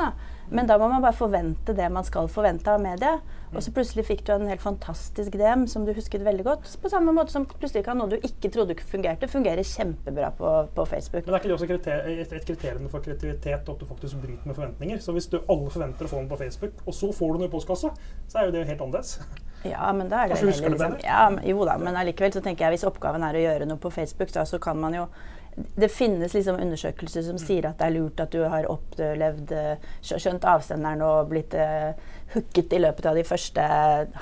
Men 0.54 0.68
da 0.68 0.76
må 0.78 0.86
man 0.92 1.02
bare 1.02 1.16
forvente 1.18 1.74
det 1.74 1.88
man 1.90 2.06
skal 2.06 2.28
forvente 2.30 2.70
av 2.70 2.82
media. 2.82 3.16
Og 3.54 3.62
så 3.62 3.72
plutselig 3.74 4.04
fikk 4.06 4.24
du 4.26 4.32
en 4.34 4.48
helt 4.50 4.62
fantastisk 4.62 5.34
DM 5.38 5.66
som 5.70 5.86
du 5.86 5.92
husket 5.94 6.24
veldig 6.26 6.46
godt. 6.46 6.70
På 6.82 6.90
samme 6.90 7.14
måte 7.14 7.34
som 7.34 7.46
plutselig 7.46 7.84
kan 7.86 7.98
noe 7.98 8.10
du 8.10 8.16
ikke 8.18 8.50
trodde 8.54 8.76
fungerte, 8.82 9.30
fungere 9.30 9.66
kjempebra 9.66 10.30
på, 10.38 10.52
på 10.74 10.86
Facebook. 10.90 11.26
Men 11.26 11.34
det 11.34 11.38
er 11.38 11.42
ikke 11.42 11.52
det 11.52 11.56
også 11.58 11.70
kriter 11.70 12.10
et, 12.14 12.36
et 12.38 12.48
kriterium 12.50 12.90
for 12.92 13.04
kreativitet 13.04 13.70
at 13.70 13.80
du 13.80 13.86
faktisk 13.86 14.22
bryter 14.22 14.46
med 14.46 14.58
forventninger? 14.58 15.02
Så 15.02 15.14
hvis 15.14 15.30
du 15.30 15.40
alle 15.42 15.70
forventer 15.74 16.06
å 16.06 16.14
få 16.14 16.22
den 16.22 16.30
på 16.30 16.38
Facebook, 16.42 16.82
og 16.86 16.98
så 16.98 17.10
får 17.14 17.34
du 17.34 17.40
den 17.42 17.48
i 17.48 17.52
postkassa, 17.54 17.94
så 18.28 18.40
er 18.40 18.48
jo 18.48 18.56
det 18.56 18.66
helt 18.70 18.86
annerledes. 18.86 19.18
Ja, 19.64 19.92
men 19.96 20.10
da 20.10 20.22
er 20.22 20.28
det 20.28 20.36
Kanskje 20.36 20.66
heller 20.66 20.74
liksom, 20.74 20.96
ja, 21.00 21.22
Jo 21.48 21.62
da, 21.64 21.78
men 21.80 21.96
allikevel 21.96 22.34
så 22.34 22.42
tenker 22.44 22.66
jeg 22.66 22.76
hvis 22.76 22.84
oppgaven 22.88 23.22
er 23.24 23.38
å 23.38 23.44
gjøre 23.46 23.68
noe 23.70 23.80
på 23.80 23.92
Facebook, 23.94 24.32
da, 24.34 24.44
så 24.48 24.60
kan 24.60 24.76
man 24.80 24.96
jo 24.98 25.06
det 25.54 25.88
finnes 25.92 26.34
liksom 26.34 26.58
undersøkelser 26.60 27.22
som 27.26 27.38
sier 27.38 27.68
at 27.68 27.78
det 27.78 27.86
er 27.86 27.94
lurt 27.94 28.20
at 28.22 28.34
du 28.34 28.42
har 28.42 28.66
opplevd 28.70 29.54
eh, 29.54 29.86
Skjønt 30.04 30.44
avsenderen 30.48 31.02
og 31.04 31.30
blitt 31.30 31.54
uh, 31.58 31.94
hooket 32.34 32.72
i 32.74 32.80
løpet 32.80 33.06
av 33.06 33.16
de 33.18 33.22
første 33.26 33.62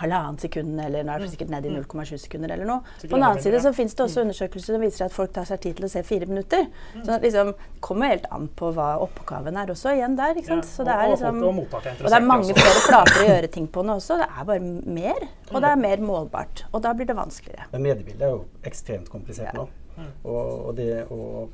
halvannet 0.01 0.45
sekundene, 0.45 0.87
eller 0.88 1.07
nå 1.07 1.14
er 1.14 1.25
det 1.25 1.31
sikkert 1.33 1.53
ned 1.55 1.66
i 1.68 1.73
0,7 1.73 2.14
sekunder 2.21 2.53
eller 2.55 2.68
noe. 2.68 2.95
På 3.01 3.14
den 3.14 3.25
annen 3.25 3.42
side 3.42 3.61
så 3.64 3.73
finnes 3.77 3.97
det 3.97 4.05
også 4.05 4.25
undersøkelser 4.27 4.77
som 4.77 4.85
viser 4.85 5.07
at 5.07 5.14
folk 5.14 5.33
tar 5.35 5.49
seg 5.49 5.62
tid 5.64 5.79
til 5.79 5.88
å 5.88 5.92
se 5.92 6.03
fire 6.07 6.29
minutter. 6.29 6.66
Så 6.99 7.09
det 7.09 7.21
liksom 7.25 7.53
kommer 7.85 8.12
helt 8.12 8.29
an 8.35 8.49
på 8.59 8.73
hva 8.77 8.95
oppgaven 9.05 9.59
er 9.61 9.73
også, 9.73 9.95
igjen 9.97 10.16
der. 10.18 10.37
ikke 10.37 10.53
sant? 10.53 10.68
Så 10.68 10.87
det 10.88 10.97
er 10.97 11.12
liksom... 11.14 11.42
og, 11.49 11.77
det 12.03 12.16
er 12.18 12.27
mange 12.27 12.57
flere 12.59 12.87
flater 12.88 13.23
å 13.23 13.29
gjøre 13.31 13.53
ting 13.57 13.68
på 13.73 13.87
nå 13.87 13.99
også. 14.01 14.18
Det 14.23 14.29
er 14.29 14.51
bare 14.51 14.73
mer, 15.01 15.29
og 15.53 15.62
det 15.62 15.71
er 15.73 15.85
mer 15.87 16.09
målbart. 16.12 16.66
Og 16.73 16.85
da 16.85 16.92
blir 16.97 17.09
det 17.09 17.16
vanskeligere. 17.18 17.71
Men 17.73 17.88
mediebildet 17.88 18.29
er 18.29 18.37
jo 18.37 18.42
ekstremt 18.68 19.09
komplisert 19.12 19.57
nå. 19.57 19.68
Mm. 19.97 20.13
Og, 20.25 20.53
og 20.69 20.77
det 20.79 20.91
å, 21.13 21.49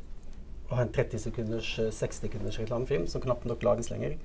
å 0.69 0.77
ha 0.77 0.85
en 0.85 0.93
30 0.95 1.25
sekunders, 1.29 1.71
eh, 1.83 1.93
60 1.95 2.29
sekunders 2.29 2.61
reklamefilm 2.61 3.09
som 3.11 3.25
knapt 3.25 3.49
nok 3.49 3.65
lages 3.67 3.91
lenger, 3.93 4.19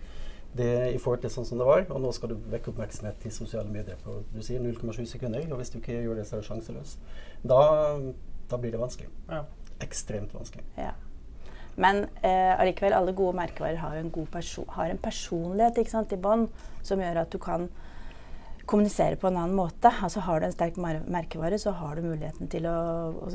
det 0.58 0.94
i 0.94 1.00
forhold 1.02 1.24
til 1.24 1.34
sånn 1.34 1.48
som 1.48 1.62
det 1.62 1.68
var. 1.68 1.86
Og 1.90 2.02
nå 2.04 2.12
skal 2.14 2.34
du 2.34 2.50
vekke 2.52 2.72
oppmerksomhet 2.74 3.18
til 3.24 3.34
sosiale 3.34 3.70
medier 3.74 3.98
på 4.04 4.20
du 4.34 4.42
sier 4.46 4.62
0,7 4.62 5.06
sekunder. 5.16 5.48
Og 5.50 5.58
hvis 5.62 5.74
du 5.74 5.80
ikke 5.80 5.98
gjør 5.98 6.20
det, 6.20 6.28
så 6.30 6.38
er 6.38 6.44
du 6.44 6.50
sjanseløs. 6.50 6.98
Da, 7.42 7.64
da 8.52 8.60
blir 8.62 8.76
det 8.76 8.82
vanskelig. 8.82 9.10
Ja. 9.32 9.44
Ekstremt 9.82 10.36
vanskelig. 10.36 10.66
Ja. 10.78 10.94
Men 11.76 12.04
eh, 12.22 12.54
allikevel, 12.60 12.94
alle 12.94 13.16
gode 13.18 13.34
merkevarer 13.40 13.80
har 13.82 13.96
jo 13.98 14.04
en, 14.04 14.12
god 14.14 14.30
perso 14.36 14.66
har 14.76 14.92
en 14.94 15.02
personlighet 15.02 15.80
ikke 15.82 15.96
sant, 15.96 16.14
i 16.14 16.22
bånn 16.22 16.46
som 16.86 17.02
gjør 17.02 17.24
at 17.24 17.34
du 17.34 17.40
kan 17.42 17.66
kommunisere 18.66 19.18
på 19.20 19.28
en 19.28 19.38
annen 19.38 19.56
måte. 19.58 19.90
Altså 20.04 20.22
Har 20.24 20.40
du 20.40 20.46
en 20.48 20.54
sterk 20.56 20.78
mer 20.80 21.02
merkevare, 21.12 21.58
så 21.60 21.72
har 21.76 21.96
du 22.00 22.02
muligheten 22.06 22.48
til 22.52 22.66
å, 22.70 22.76
å 23.26 23.32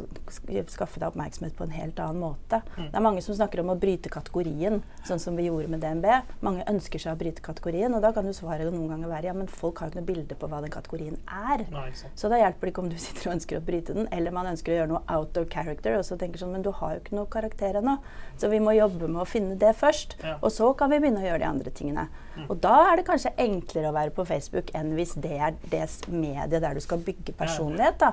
skaffe 0.73 1.01
deg 1.03 1.09
oppmerksomhet 1.11 1.57
på 1.59 1.67
en 1.67 1.75
helt 1.77 1.99
annen 2.01 2.21
måte. 2.23 2.61
Det 2.79 2.89
er 2.97 3.05
mange 3.05 3.21
som 3.25 3.37
snakker 3.37 3.61
om 3.63 3.73
å 3.75 3.77
bryte 3.81 4.09
kategorien, 4.13 4.81
sånn 5.07 5.21
som 5.21 5.37
vi 5.37 5.49
gjorde 5.49 5.69
med 5.73 5.83
DNB. 5.85 6.07
Mange 6.47 6.65
ønsker 6.71 7.03
seg 7.03 7.13
å 7.17 7.21
bryte 7.21 7.45
kategorien, 7.45 7.93
og 7.95 8.03
da 8.05 8.13
kan 8.17 8.27
jo 8.29 8.33
svaret 8.37 8.71
noen 8.73 8.89
ganger 8.95 9.13
være 9.13 9.31
ja, 9.31 9.35
men 9.37 9.51
folk 9.53 9.83
har 9.83 9.89
jo 9.91 9.95
ikke 9.97 10.01
noe 10.03 10.11
bilde 10.13 10.39
på 10.41 10.49
hva 10.51 10.63
den 10.65 10.73
kategorien 10.75 11.19
er. 11.27 11.67
Nei. 11.75 11.91
Så 12.19 12.31
da 12.33 12.41
hjelper 12.41 12.69
det 12.69 12.73
ikke 12.75 12.85
om 12.87 12.91
du 12.93 12.97
sitter 13.01 13.29
og 13.31 13.37
ønsker 13.37 13.61
å 13.61 13.65
bryte 13.69 13.97
den, 13.99 14.09
eller 14.15 14.35
man 14.35 14.49
ønsker 14.55 14.73
å 14.75 14.79
gjøre 14.81 14.93
noe 14.95 15.03
out 15.19 15.37
of 15.41 15.49
character, 15.53 15.99
og 16.01 16.07
så 16.09 16.17
tenker 16.21 16.41
sånn, 16.41 16.55
men 16.57 16.65
du 16.65 16.73
har 16.81 16.97
jo 16.97 17.03
ikke 17.05 17.19
noe 17.19 17.29
karakter 17.33 17.81
ennå. 17.83 17.99
Så 18.41 18.49
vi 18.53 18.63
må 18.65 18.73
jobbe 18.77 19.09
med 19.11 19.23
å 19.25 19.29
finne 19.29 19.59
det 19.61 19.75
først, 19.77 20.17
Ja. 20.25 20.39
og 20.43 20.51
så 20.55 20.73
kan 20.79 20.91
vi 20.91 21.01
begynne 21.05 21.21
å 21.21 21.27
gjøre 21.29 21.43
de 21.45 21.51
andre 21.53 21.71
tingene. 21.71 22.09
Og 22.49 22.61
da 22.63 22.93
er 22.93 22.97
det 23.01 23.07
kanskje 23.09 23.33
enklere 23.43 23.91
å 23.91 23.95
være 23.97 24.13
på 24.15 24.25
Facebook 24.27 24.71
enn 24.79 24.93
hvis 24.95 25.17
det 25.25 25.37
er 25.39 25.57
det 25.73 25.85
mediet 26.09 26.63
der 26.63 26.75
du 26.75 26.81
skal 26.85 27.03
bygge 27.05 27.35
personlighet. 27.39 27.99
Da. 28.03 28.13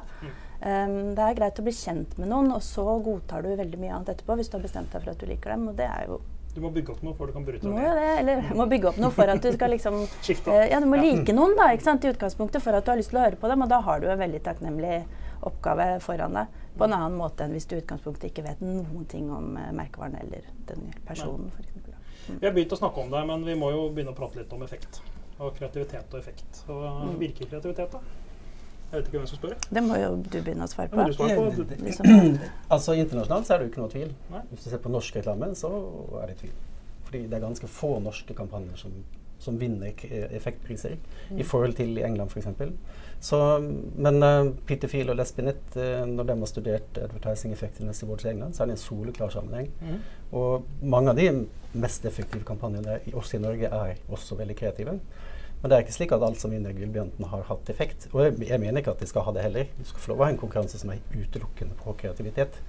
Um, 0.66 1.14
det 1.18 1.22
er 1.22 1.36
greit 1.38 1.60
å 1.60 1.66
bli 1.66 1.74
kjent 1.76 2.16
med 2.18 2.32
noen, 2.32 2.48
og 2.56 2.64
så 2.64 2.86
godtar 3.04 3.44
du 3.44 3.52
veldig 3.60 3.78
mye 3.82 3.92
annet 3.98 4.14
etterpå 4.16 4.38
hvis 4.40 4.48
du 4.50 4.56
har 4.58 4.64
bestemt 4.64 4.94
deg 4.94 5.04
for 5.04 5.12
at 5.12 5.20
du 5.22 5.28
liker 5.30 5.52
dem. 5.54 5.68
Og 5.70 5.76
det 5.78 5.90
er 5.90 6.08
jo 6.10 6.22
Du 6.56 6.62
må 6.64 6.72
bygge 6.72 6.94
opp 6.94 7.02
noe 7.04 7.14
før 7.18 7.28
du 7.28 7.34
kan 7.36 7.44
bryte 7.44 7.68
må 7.68 7.82
det 7.98 8.12
eller 8.22 8.46
må 8.62 8.66
bygge 8.72 8.88
opp 8.94 9.00
noe 9.04 9.12
for 9.12 9.28
at 9.28 9.44
du 9.44 9.50
skal 9.52 9.74
liksom 9.76 9.98
Skifte. 10.26 10.54
eh, 10.56 10.70
Ja, 10.72 10.80
du 10.80 10.88
må 10.88 11.02
like 11.02 11.36
noen 11.36 11.58
da, 11.60 11.68
ikke 11.76 11.90
sant, 11.90 12.06
i 12.08 12.14
utgangspunktet 12.14 12.64
for 12.64 12.78
at 12.78 12.88
du 12.88 12.94
har 12.94 13.02
lyst 13.02 13.12
til 13.12 13.20
å 13.20 13.26
høre 13.26 13.40
på 13.42 13.52
dem, 13.52 13.66
og 13.66 13.70
da 13.74 13.82
har 13.84 14.00
du 14.00 14.08
en 14.08 14.22
veldig 14.24 14.42
takknemlig 14.48 15.02
oppgave 15.46 16.00
foran 16.02 16.40
deg. 16.40 16.56
På 16.80 16.88
en 16.88 16.96
annen 16.96 17.20
måte 17.20 17.44
enn 17.46 17.54
hvis 17.56 17.68
du 17.70 17.76
i 17.76 17.82
utgangspunktet 17.84 18.32
ikke 18.32 18.48
vet 18.48 18.64
noen 18.64 19.06
ting 19.12 19.28
om 19.32 19.54
uh, 19.60 19.68
merkevaren 19.76 20.16
eller 20.24 20.48
den 20.72 20.88
personen, 21.08 21.52
for 21.54 21.62
eksempel. 21.68 21.94
Vi 22.26 22.48
har 22.48 22.56
begynt 22.56 22.74
å 22.74 22.80
snakke 22.80 23.04
om 23.04 23.12
det, 23.14 23.22
men 23.30 23.44
vi 23.46 23.54
må 23.60 23.70
jo 23.76 23.84
begynne 23.94 24.16
å 24.16 24.18
prate 24.18 24.40
litt 24.42 24.56
om 24.56 24.64
effekt. 24.66 25.02
Og 25.40 25.56
kreativitet 25.58 26.14
og 26.14 26.20
effekt. 26.20 26.62
Og 26.70 27.06
Mm. 27.06 27.20
virker 27.20 27.46
kreativitet, 27.46 27.92
da? 27.92 28.00
Jeg 28.92 29.02
vet 29.02 29.08
ikke 29.10 29.18
hvem 29.20 29.28
som 29.28 29.38
spør. 29.38 29.56
Det 29.74 29.84
må 29.84 29.96
jo 30.00 30.16
du 30.16 30.38
begynne 30.42 30.64
å 30.64 30.70
svare 30.72 30.88
på. 30.90 31.14
svare 31.14 31.36
på. 31.36 31.66
Du- 31.68 31.84
Liksom. 31.84 32.06
Altså 32.72 32.94
Internasjonalt 32.96 33.46
så 33.48 33.54
er 33.54 33.58
det 33.60 33.66
jo 33.68 33.72
ikke 33.74 33.82
noe 33.84 33.90
tvil. 33.90 34.14
Nei. 34.32 34.42
Hvis 34.54 34.64
du 34.64 34.70
ser 34.70 34.78
på 34.78 34.90
norsk 34.90 35.16
reklame, 35.16 35.50
så 35.56 35.72
er 36.22 36.28
det 36.28 36.38
tvil. 36.38 36.52
Fordi 37.06 37.24
det 37.30 37.34
er 37.34 37.40
ganske 37.48 37.68
få 37.68 38.00
norske 38.02 38.34
kampanjer 38.34 38.78
som, 38.78 38.92
som 39.46 39.60
vinner 39.62 39.92
effektpriser 39.94 40.36
effektpriser, 40.40 40.98
i 41.38 41.46
forhold 41.46 41.78
til 41.78 41.98
i 42.00 42.06
England 42.06 42.34
f.eks. 42.34 42.48
Så, 43.26 43.40
men 43.96 44.24
uh, 44.24 44.52
Peter 44.68 44.92
Field 44.92 45.10
og 45.10 45.18
Les 45.18 45.32
uh, 45.40 46.06
når 46.10 46.28
de 46.28 46.38
har 46.40 46.50
studert 46.52 46.98
advertising 47.02 47.54
effectiveness 47.54 48.04
i 48.04 48.10
vårt 48.10 48.26
England, 48.26 48.56
så 48.56 48.64
er 48.64 48.68
det 48.70 48.78
en 48.78 48.84
soleklar 48.84 49.32
sammenheng. 49.34 49.72
Mm. 49.82 50.02
Og 50.38 50.66
mange 50.82 51.14
av 51.14 51.22
de 51.22 51.30
mest 51.74 52.06
effektive 52.06 52.44
kampanjene 52.46 53.00
også 53.14 53.38
i 53.38 53.42
Norge 53.42 53.72
er 53.72 53.96
også 54.10 54.38
veldig 54.40 54.58
kreative. 54.60 55.00
Men 55.62 55.72
det 55.72 55.78
er 55.78 55.86
ikke 55.86 55.96
slik 55.96 56.12
at 56.14 56.24
alt 56.28 56.38
som 56.38 56.52
vinner 56.54 56.76
Gullbjørnten 56.76 57.26
har 57.32 57.48
hatt 57.48 57.70
effekt. 57.74 58.10
Og 58.12 58.20
jeg, 58.22 58.36
jeg 58.52 58.62
mener 58.62 58.84
ikke 58.84 58.94
at 58.94 59.00
de 59.02 59.08
skal 59.10 59.26
ha 59.26 59.32
det 59.34 59.46
heller. 59.48 59.72
Du 59.80 59.88
skal 59.90 60.04
få 60.04 60.12
lov 60.12 60.20
å 60.22 60.28
ha 60.28 60.34
en 60.34 60.42
konkurranse 60.42 60.78
som 60.78 60.92
er 60.94 61.02
utelukkende 61.16 61.78
på 61.80 61.96
kreativitet. 62.04 62.60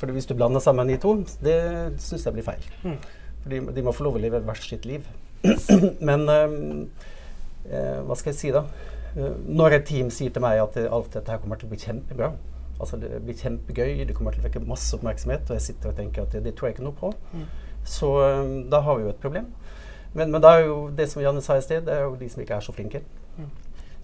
For 0.00 0.08
hvis 0.14 0.30
du 0.30 0.32
blander 0.38 0.62
sammen 0.64 0.88
de 0.88 0.96
to, 1.02 1.18
det 1.44 1.58
syns 2.00 2.24
jeg 2.24 2.38
blir 2.38 2.46
feil. 2.46 2.70
Mm. 2.86 2.96
For 3.42 3.52
de, 3.52 3.60
de 3.76 3.84
må 3.84 3.92
få 3.92 4.06
lov 4.06 4.16
å 4.16 4.22
leve 4.22 4.40
hvert 4.46 4.64
sitt 4.64 4.88
liv. 4.88 5.04
Men 6.08 6.26
eh, 6.28 8.00
hva 8.06 8.16
skal 8.18 8.32
jeg 8.32 8.38
si, 8.38 8.50
da? 8.54 8.64
Eh, 9.16 9.34
når 9.48 9.78
et 9.78 9.86
team 9.88 10.10
sier 10.14 10.32
til 10.34 10.44
meg 10.44 10.60
at 10.62 10.78
alt 10.86 11.12
dette 11.14 11.32
her 11.34 11.42
kommer 11.42 11.60
til 11.60 11.68
å 11.68 11.72
bli 11.74 11.80
kjempebra, 11.82 12.32
altså 12.82 12.98
det 12.98 13.10
blir 13.22 13.38
kjempegøy, 13.38 14.04
det 14.08 14.14
kommer 14.16 14.34
til 14.34 14.42
å 14.42 14.48
vekke 14.48 14.62
masse 14.66 14.94
oppmerksomhet, 14.96 15.50
og 15.50 15.58
jeg 15.58 15.66
sitter 15.70 15.92
og 15.92 15.98
tenker 15.98 16.24
at 16.24 16.32
det, 16.34 16.44
det 16.46 16.54
tror 16.58 16.70
jeg 16.70 16.78
ikke 16.78 16.86
noe 16.88 16.98
på, 16.98 17.12
Mm. 17.32 17.44
så 17.84 18.08
øhm, 18.22 18.56
da 18.70 18.80
har 18.80 18.96
vi 18.98 19.04
jo 19.06 19.10
et 19.12 19.20
problem. 19.22 19.46
Men, 20.14 20.30
men 20.30 20.42
da 20.44 20.56
er 20.58 20.66
jo 20.66 20.90
det 20.92 21.06
som 21.08 21.22
Janne 21.22 21.40
sa 21.42 21.56
i 21.56 21.62
sted, 21.64 21.86
det 21.86 21.94
er 21.94 22.02
jo 22.04 22.16
de 22.20 22.28
som 22.28 22.42
ikke 22.42 22.56
er 22.58 22.64
så 22.66 22.72
flinke. 22.76 23.00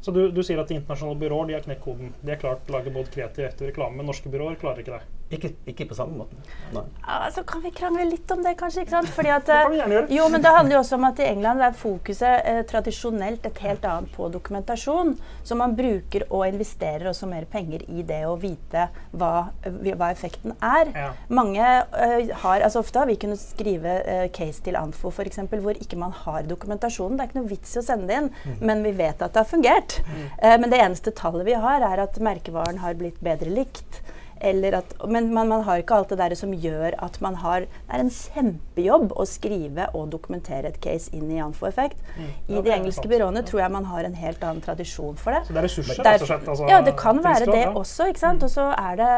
Så 0.00 0.12
du, 0.14 0.30
du 0.30 0.40
sier 0.46 0.60
at 0.62 0.70
internasjonale 0.70 1.18
byråer 1.20 1.48
de 1.50 1.54
har 1.56 1.64
knekt 1.64 1.82
koden. 1.84 2.12
De 2.22 2.30
har 2.30 2.38
klart 2.40 2.68
å 2.70 2.72
lage 2.76 2.92
både 2.94 3.10
kreativ 3.12 3.48
og 3.50 3.64
reklame, 3.66 3.98
men 3.98 4.06
norske 4.06 4.30
byråer 4.30 4.54
klarer 4.60 4.80
ikke 4.84 4.94
det. 4.94 5.02
Ikke, 5.28 5.50
ikke 5.68 5.84
på 5.90 5.96
samme 5.96 6.16
måten. 6.22 6.40
Nei. 6.72 6.82
Altså, 7.04 7.42
kan 7.48 7.60
vi 7.60 7.72
krangle 7.76 8.06
litt 8.08 8.30
om 8.32 8.40
det, 8.44 8.54
kanskje? 8.56 8.86
ikke 8.86 8.94
sant? 8.94 9.10
Fordi 9.12 9.32
at, 9.36 9.44
Det 9.48 9.58
kan 9.60 9.72
vi 9.74 9.80
gjerne 9.82 9.96
gjøre. 9.98 10.08
Jo, 10.16 10.28
men 10.32 10.44
det 10.44 10.52
handler 10.56 10.76
jo 10.76 10.80
også 10.80 10.96
om 10.96 11.06
at 11.10 11.20
i 11.20 11.26
England 11.28 11.64
er 11.66 11.76
fokuset 11.76 12.48
eh, 12.48 12.60
tradisjonelt 12.70 13.44
et 13.48 13.60
helt 13.66 13.84
annet 13.84 14.14
på 14.14 14.30
dokumentasjon. 14.32 15.12
Så 15.44 15.58
man 15.60 15.76
bruker 15.76 16.24
og 16.30 16.46
investerer 16.48 17.10
også 17.10 17.28
mer 17.28 17.44
penger 17.50 17.84
i 17.92 18.04
det 18.08 18.22
å 18.28 18.38
vite 18.40 18.88
hva, 19.12 19.32
eh, 19.68 19.78
hva 19.92 20.10
effekten 20.14 20.56
er. 20.64 20.92
Ja. 20.96 21.12
Mange 21.28 21.66
eh, 21.68 22.32
har, 22.32 22.64
altså 22.64 22.80
Ofte 22.80 23.02
har 23.02 23.10
vi 23.10 23.18
kunnet 23.20 23.42
skrive 23.42 23.98
eh, 24.08 24.26
case 24.32 24.64
til 24.64 24.78
Anfo 24.80 25.12
for 25.12 25.28
eksempel, 25.28 25.60
hvor 25.64 25.76
ikke 25.76 25.98
man 26.00 26.14
har 26.24 26.48
dokumentasjonen. 26.48 27.18
Det 27.18 27.26
er 27.26 27.32
ikke 27.32 27.42
noe 27.42 27.52
vits 27.52 27.76
i 27.76 27.82
å 27.82 27.84
sende 27.84 28.08
det 28.08 28.22
inn, 28.22 28.32
men 28.64 28.80
vi 28.86 28.96
vet 28.96 29.20
at 29.20 29.34
det 29.34 29.44
har 29.44 29.50
fungert. 29.50 30.00
Eh, 30.40 30.56
men 30.56 30.72
det 30.72 30.80
eneste 30.80 31.12
tallet 31.12 31.44
vi 31.48 31.58
har, 31.58 31.84
er 31.84 32.06
at 32.06 32.16
merkevaren 32.22 32.80
har 32.80 32.96
blitt 32.96 33.20
bedre 33.24 33.52
likt. 33.52 34.00
Eller 34.40 34.78
at, 34.78 34.94
men 35.08 35.32
man, 35.34 35.48
man 35.50 35.64
har 35.66 35.82
ikke 35.82 35.96
alt 35.98 36.12
det 36.12 36.20
der 36.20 36.34
som 36.38 36.52
gjør 36.54 36.94
at 37.02 37.18
man 37.24 37.38
har 37.42 37.66
Det 37.66 37.96
er 37.96 38.04
en 38.04 38.12
kjempejobb 38.12 39.12
å 39.16 39.26
skrive 39.26 39.88
og 39.98 40.12
dokumentere 40.12 40.70
et 40.70 40.78
case 40.82 41.10
inn 41.16 41.30
i 41.34 41.40
Anfo-effekt. 41.42 41.98
Mm. 42.16 42.30
I 42.54 42.62
de 42.62 42.74
engelske 42.76 43.10
byråene 43.10 43.42
tror 43.48 43.64
jeg 43.64 43.74
man 43.74 43.88
har 43.90 44.06
en 44.06 44.16
helt 44.18 44.44
annen 44.44 44.62
tradisjon 44.64 45.18
for 45.18 45.34
det. 45.34 45.44
Så 45.48 45.56
det 45.56 45.62
er 45.62 45.68
ressurser, 45.68 46.00
rett 46.02 46.22
og 46.22 46.30
slett? 46.30 46.48
Altså, 46.54 46.70
ja, 46.70 46.80
det 46.86 46.94
kan 46.98 47.22
være 47.24 47.50
det 47.50 47.66
også. 47.72 48.08
ikke 48.12 48.24
sant? 48.24 48.46
Og 48.46 48.54
så 48.54 48.70
er 48.76 48.98
det 49.02 49.12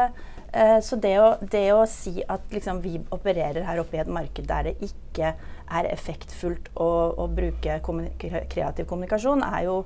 Uh, 0.51 0.81
så 0.83 0.97
det 0.99 1.13
å, 1.15 1.27
det 1.47 1.69
å 1.71 1.85
si 1.87 2.25
at 2.27 2.49
liksom, 2.51 2.81
vi 2.83 2.97
opererer 3.15 3.63
her 3.63 3.79
oppe 3.79 3.95
i 3.95 4.01
et 4.01 4.09
marked 4.11 4.49
der 4.49 4.65
det 4.67 4.73
ikke 4.83 5.29
er 5.71 5.87
effektfullt 5.87 6.67
å, 6.75 6.89
å 7.23 7.27
bruke 7.31 7.77
kommuni- 7.85 8.11
kreativ 8.51 8.89
kommunikasjon, 8.89 9.45
er 9.47 9.69
jo 9.69 9.77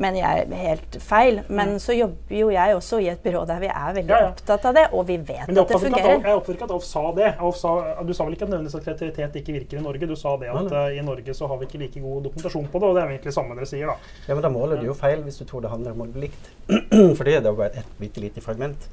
mener 0.00 0.18
jeg 0.22 0.46
er 0.46 0.54
helt 0.56 0.96
feil. 1.04 1.42
Men 1.48 1.74
så 1.82 1.92
jobber 1.96 2.34
jo 2.34 2.48
jeg 2.54 2.74
også 2.76 2.98
i 3.04 3.08
et 3.12 3.22
byrå 3.22 3.44
der 3.46 3.60
vi 3.60 3.68
er 3.70 3.92
veldig 3.94 4.08
Mm. 4.10 4.16
Ja, 4.16 4.20
ja. 4.24 4.30
opptatt 4.32 4.64
av 4.70 4.74
det, 4.74 4.86
og 4.92 5.06
vi 5.06 5.16
vet 5.18 5.46
Men 5.46 5.54
det 5.54 5.62
at 5.62 5.68
det 5.68 5.80
fungerer. 5.80 6.16
at, 6.16 6.22
jeg 6.24 6.36
oppfatter 6.40 6.54
ikke 6.58 6.64
at 6.64 6.74
Alf 6.76 6.84
sa 6.88 7.02
det. 7.20 7.28
Alf 7.38 7.56
sa, 7.60 7.74
du 8.02 8.12
sa 8.16 8.24
vel 8.24 8.32
ikke 8.34 8.42
at 8.48 8.50
nødvendigvis 8.54 8.74
at 8.80 8.84
kreativitet 8.88 9.36
ikke 9.42 9.52
virker 9.58 9.78
i 9.78 9.82
Norge? 9.84 10.06
Du 10.08 10.16
sa 10.16 10.36
det 10.40 10.48
at 10.48 10.72
eh, 10.72 10.98
i 10.98 11.04
Norge 11.06 11.34
så 11.34 11.46
har 11.46 11.56
vi 11.60 11.66
ikke 11.70 11.78
like 11.84 12.00
god 12.00 12.22
dokumentasjon 12.24 12.66
på 12.72 12.80
det, 12.80 12.88
og 12.88 12.94
det 12.96 13.02
er 13.02 13.06
jo 13.06 13.14
egentlig 13.18 13.34
samme 13.36 13.54
dere 13.54 13.66
sier, 13.70 13.86
da. 13.86 13.96
Ja, 14.28 14.34
men 14.34 14.42
da 14.42 14.48
måler 14.48 14.80
du 14.80 14.86
jo 14.86 14.94
feil 14.94 15.22
hvis 15.22 15.38
du 15.38 15.44
tror 15.44 15.60
det 15.62 15.70
handler 15.70 15.92
om 15.92 16.02
å 16.02 16.10
bli 16.12 16.26
likt. 16.28 16.50
For 17.16 17.24
det 17.24 17.34
er 17.38 17.42
jo 17.46 17.54
bare 17.54 17.76
et 17.84 17.96
bitte 18.00 18.20
lite 18.20 18.40
fragment. 18.40 18.88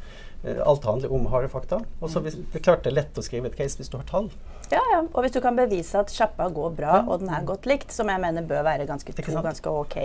Eh, 0.45 0.59
Alt 0.65 0.83
handler 0.85 1.11
om 1.13 1.25
harde 1.31 1.47
fakta. 1.49 1.79
Og 2.01 2.09
så 2.13 2.19
hvis- 2.21 2.35
det 2.37 2.59
er 2.61 2.65
klart 2.67 2.83
det 2.83 2.91
er 2.91 2.95
lett 3.01 3.15
å 3.17 3.23
skrive 3.25 3.47
et 3.47 3.55
case 3.57 3.77
hvis 3.79 3.89
du 3.89 3.97
har 3.97 4.05
tall. 4.05 4.29
Ja, 4.71 4.81
ja. 4.93 4.99
Og 5.13 5.23
hvis 5.23 5.31
du 5.33 5.39
kan 5.41 5.55
bevise 5.55 5.95
at 5.97 6.11
sjappa 6.13 6.49
går 6.53 6.75
bra, 6.75 6.93
Ja. 6.99 7.03
og 7.07 7.19
den 7.21 7.29
er 7.29 7.41
godt 7.43 7.65
likt, 7.65 7.91
som 7.91 8.07
jeg 8.07 8.19
mener 8.21 8.41
bør 8.43 8.63
være 8.63 8.85
ganske, 8.85 9.13
to 9.15 9.41
ganske 9.41 9.65
ok 9.65 9.95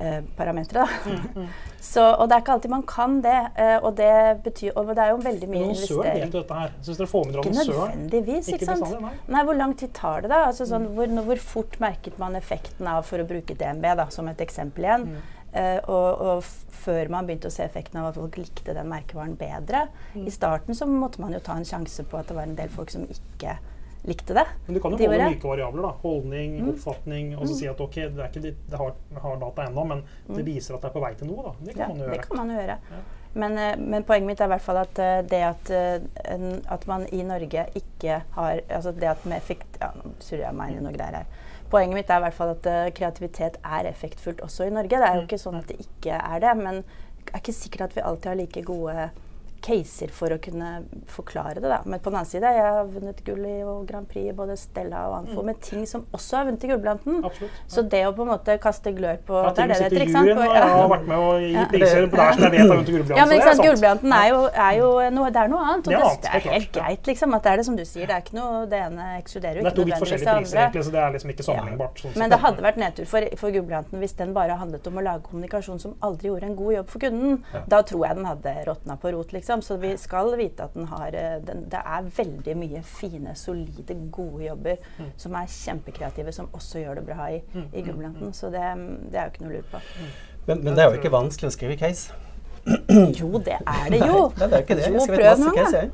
eh, 0.00 0.20
parametere, 0.36 0.86
Mm, 1.06 1.26
Mm, 1.36 1.46
Så, 1.80 2.02
og 2.18 2.28
det 2.28 2.34
er 2.36 2.40
ikke 2.42 2.52
alltid 2.52 2.70
man 2.70 2.82
kan 2.84 3.14
det. 3.24 3.36
Eh, 3.56 3.78
og 3.82 3.94
det 3.96 4.42
betyr 4.44 4.72
Og 4.76 4.86
det 4.94 4.98
er 4.98 5.08
jo 5.10 5.16
veldig 5.16 5.48
mye 5.48 5.62
investering. 5.70 6.26
jo 6.32 6.40
dette 6.40 6.54
her. 6.58 6.72
Syns 6.84 6.98
dere 7.00 7.06
får 7.08 7.24
med 7.26 7.32
dere 7.34 7.42
Ikke 7.42 7.56
nødvendigvis, 7.70 8.48
ikke, 8.52 8.66
sant? 8.66 9.00
nei. 9.00 9.12
Nei, 9.28 9.44
hvor 9.48 9.56
lang 9.56 9.74
tid 9.80 9.92
tar 9.96 10.20
det 10.22 10.30
da? 10.30 10.42
Altså 10.50 10.66
sånn, 10.68 10.88
Mm. 10.90 10.94
hvor, 10.94 11.24
hvor 11.30 11.36
fort 11.38 11.78
merket 11.80 12.18
man 12.18 12.34
effekten 12.36 12.86
av, 12.86 13.04
for 13.06 13.18
å 13.18 13.26
bruke 13.26 13.54
DNB 13.56 13.82
da, 13.96 14.06
som 14.10 14.28
et 14.28 14.38
eksempel 14.44 14.84
igjen, 14.84 15.06
eh, 15.54 15.80
og, 15.88 16.20
og 16.20 16.42
før 16.80 17.08
man 17.10 17.26
begynte 17.26 17.48
å 17.48 17.52
se 17.52 17.64
effekten 17.64 17.96
av 18.00 18.06
at 18.08 18.14
folk 18.20 18.36
likte 18.36 18.74
den 18.74 18.88
merkevaren 18.88 19.36
bedre. 19.36 19.88
Mm. 20.14 20.26
I 20.26 20.30
starten 20.30 20.74
så 20.74 20.86
måtte 20.86 21.18
man 21.20 21.32
jo 21.32 21.40
ta 21.40 21.56
en 21.56 21.64
sjanse 21.64 22.04
på 22.04 22.18
at 22.20 22.28
det 22.28 22.36
var 22.36 22.42
en 22.48 22.56
del 22.56 22.68
folk 22.68 22.90
som 22.90 23.02
ikke 23.08 23.56
likte 24.06 24.34
det. 24.34 24.46
Men 24.66 24.74
du 24.74 24.80
kan 24.80 24.90
jo 24.92 24.96
De 24.96 25.06
måle 25.08 25.30
myke 25.30 25.42
variabler. 25.48 25.82
da. 25.82 25.92
Holdning, 26.02 26.60
Mm. 26.60 26.68
oppfatning. 26.74 27.38
Og 27.38 27.46
så 27.48 27.54
si 27.58 27.66
at 27.68 27.80
ok, 27.80 27.94
det 27.94 28.18
er 28.18 28.28
ikke 28.28 28.42
ditt, 28.42 28.56
det 28.70 28.78
har, 28.78 28.92
har 29.20 29.36
data 29.36 29.62
ennå, 29.66 29.84
men 29.86 30.02
det 30.34 30.44
viser 30.44 30.74
at 30.74 30.80
det 30.82 30.90
er 30.90 30.94
på 30.94 31.00
vei 31.04 31.14
til 31.14 31.26
noe. 31.28 31.42
da. 31.42 31.52
Det 31.64 31.74
kan 31.76 31.80
Mm. 31.80 31.80
Ja, 31.80 31.88
man 31.88 31.98
jo 31.98 32.10
det 32.14 32.22
kan 32.28 32.36
man 32.36 32.48
jo 32.48 32.54
gjøre. 32.62 32.78
Ja. 32.90 32.96
Men, 33.32 33.58
eh, 33.58 33.76
men 33.76 34.02
poenget 34.04 34.26
mitt 34.26 34.40
er 34.40 34.44
i 34.44 34.48
hvert 34.48 34.60
fall 34.62 34.76
at 34.78 34.98
eh, 34.98 35.22
det 35.22 35.42
at, 35.42 35.70
eh, 35.70 36.60
at 36.68 36.86
man 36.88 37.06
i 37.12 37.22
Norge 37.22 37.66
ikke 37.76 38.22
har 38.32 38.60
altså 38.68 38.92
det 38.92 39.04
at 39.08 39.24
med 39.24 39.36
effekt 39.36 39.78
ja, 39.80 39.90
Nå 39.94 40.10
surrer 40.18 40.46
jeg 40.48 40.54
meg 40.54 40.70
inn 40.72 40.78
i 40.78 40.82
noe 40.82 40.92
greier 40.92 41.14
her. 41.14 41.26
Poenget 41.70 41.94
mitt 41.94 42.10
er 42.10 42.16
i 42.16 42.20
hvert 42.24 42.34
fall 42.34 42.48
at 42.50 42.94
kreativitet 42.94 43.56
er 43.64 43.84
effektfullt 43.86 44.40
også 44.42 44.66
i 44.66 44.70
Norge. 44.70 44.88
Det 44.88 45.02
er 45.06 45.14
jo 45.14 45.20
Mm. 45.20 45.28
ikke 45.28 45.38
sånn 45.38 45.58
at 45.58 45.66
det 45.68 45.78
ikke 45.78 46.18
er 46.18 46.40
det, 46.40 46.56
men 46.56 46.74
det 47.24 47.34
er 47.34 47.38
ikke 47.38 47.54
sikkert 47.54 47.80
at 47.82 47.94
vi 47.94 48.00
alltid 48.00 48.24
har 48.26 48.34
like 48.34 48.62
gode 48.64 49.10
caser 49.60 50.10
for 50.14 50.32
å 50.34 50.38
kunne 50.42 50.84
forklare 51.10 51.60
det. 51.60 51.68
Da. 51.68 51.80
Men 51.84 52.00
på 52.00 52.10
den 52.10 52.18
annen 52.20 52.28
side, 52.30 52.50
jeg 52.56 52.64
har 52.64 52.84
vunnet 52.90 53.22
gull 53.26 53.44
i 53.46 53.56
Grand 53.88 54.08
Prix 54.08 54.34
både 54.36 54.56
Stella 54.58 55.06
og 55.10 55.16
Anfo 55.20 55.42
med 55.46 55.60
ting 55.64 55.86
som 55.86 56.06
også 56.16 56.36
har 56.40 56.48
vunnet 56.48 56.64
i 56.64 56.70
Gullblanten. 56.72 57.20
Ja. 57.24 57.48
Så 57.70 57.84
det 57.88 58.02
å 58.08 58.12
på 58.16 58.24
en 58.26 58.32
måte 58.32 58.56
kaste 58.62 58.92
glør 58.96 59.18
på 59.26 59.40
Ja, 59.40 59.50
Det 59.50 59.64
er 59.64 59.72
det 59.72 59.78
det 59.78 59.84
heter, 59.84 60.04
ikke 60.06 60.16
sant? 60.16 60.30
På- 60.40 60.48
jeg 60.54 60.68
har 60.74 60.88
vært 60.94 61.06
med 61.06 61.18
å 61.18 61.30
gi 61.40 61.66
priser 61.74 62.06
på 62.10 62.16
der 62.16 62.32
som 62.32 62.42
jeg 62.42 62.52
vet 62.52 62.60
har 62.60 62.72
vunnet 62.74 62.90
gullblanten. 62.94 63.16
Ja, 63.20 63.24
men 63.26 63.36
ikke 63.36 63.54
sant, 63.54 64.02
det 64.02 64.16
er 64.20 64.28
jo, 64.30 64.40
er 64.68 64.74
jo 64.80 64.88
noe, 65.18 65.30
det 65.30 65.40
er 65.44 65.48
noe 65.54 65.64
annet. 65.70 65.86
Og 65.86 65.92
Det 65.92 66.00
det, 66.00 66.10
det 66.10 66.30
det 66.30 66.34
er 66.34 66.52
helt 66.54 66.72
greit, 66.72 67.06
liksom. 67.06 67.34
At 67.34 67.42
det 67.42 67.52
er 67.52 67.56
det 67.56 67.66
som 67.66 67.76
du 67.76 67.84
sier. 67.84 68.06
Det 68.06 68.14
er 68.16 68.22
ikke 68.24 68.36
noe, 68.38 68.66
det 68.70 68.78
ene 68.86 69.08
ekskluderer 69.20 69.60
jo 69.60 69.66
ikke 69.66 69.84
nødvendigvis 69.84 70.20
det 70.20 70.28
andre. 70.28 70.60
egentlig, 70.60 70.84
så 70.86 70.90
det 70.94 71.00
er 71.04 71.10
liksom 71.16 71.30
ikke 71.34 71.44
sammenlignbart. 71.48 71.96
sånn 72.04 72.16
Men 72.16 72.30
det 72.30 72.38
hadde 72.40 72.62
vært 72.62 72.76
nedtur 72.80 73.06
for, 73.10 73.20
for 73.36 73.50
gullblanten 73.50 73.98
hvis 74.00 74.16
den 74.16 74.32
bare 74.34 74.56
handlet 74.60 74.86
om 74.86 74.94
å 75.00 75.02
lage 75.04 75.22
kommunikasjon 75.28 75.80
som 75.80 75.94
aldri 76.00 76.30
gjorde 76.30 76.46
en 76.50 76.56
god 76.56 76.72
jobb 76.78 76.88
for 76.88 76.98
kunden. 77.00 77.44
Ja. 77.52 77.60
Da 77.68 77.82
tror 77.82 78.06
jeg 78.06 78.16
den 78.16 78.24
hadde 78.30 78.54
råtna 78.66 78.96
på 79.00 79.12
rot, 79.12 79.32
liksom. 79.32 79.49
Så 79.58 79.76
vi 79.82 79.90
skal 79.98 80.30
vite 80.38 80.62
at 80.62 80.74
den 80.74 80.86
har 80.86 81.10
eh, 81.18 81.38
den, 81.42 81.64
Det 81.72 81.80
er 81.82 82.06
veldig 82.16 82.54
mye 82.56 82.82
fine, 82.86 83.34
solide, 83.34 83.96
gode 84.14 84.44
jobber 84.46 84.76
Mm. 84.98 85.10
som 85.16 85.34
er 85.34 85.46
kjempekreative, 85.46 86.32
som 86.32 86.48
også 86.52 86.78
gjør 86.84 86.94
det 87.00 87.06
bra 87.06 87.26
i, 87.34 87.40
Mm, 87.54 87.66
i 87.74 87.82
Gullbranten. 87.82 88.32
Så 88.32 88.50
det, 88.54 88.62
det 89.10 89.18
er 89.18 89.24
jo 89.26 89.30
ikke 89.34 89.42
noe 89.44 89.50
å 89.50 89.56
lure 89.56 89.70
på. 89.72 89.80
Men, 90.46 90.64
men 90.64 90.74
det 90.76 90.84
er 90.84 90.90
jo 90.90 91.00
ikke 91.00 91.10
vanskelig 91.12 91.50
å 91.50 91.56
skrive 91.56 91.76
case. 91.76 92.12
Jo, 93.20 93.38
det 93.38 93.58
er 93.66 93.90
det 93.90 94.00
jo. 94.06 94.30
Nei, 94.38 94.46
det 94.46 94.52
er 94.52 94.62
ikke 94.62 94.76
det. 94.78 94.88
Jo, 94.92 95.04
prøv 95.08 95.24
masse 95.26 95.44
noen 95.44 95.56
case, 95.58 95.76
jeg. 95.82 95.90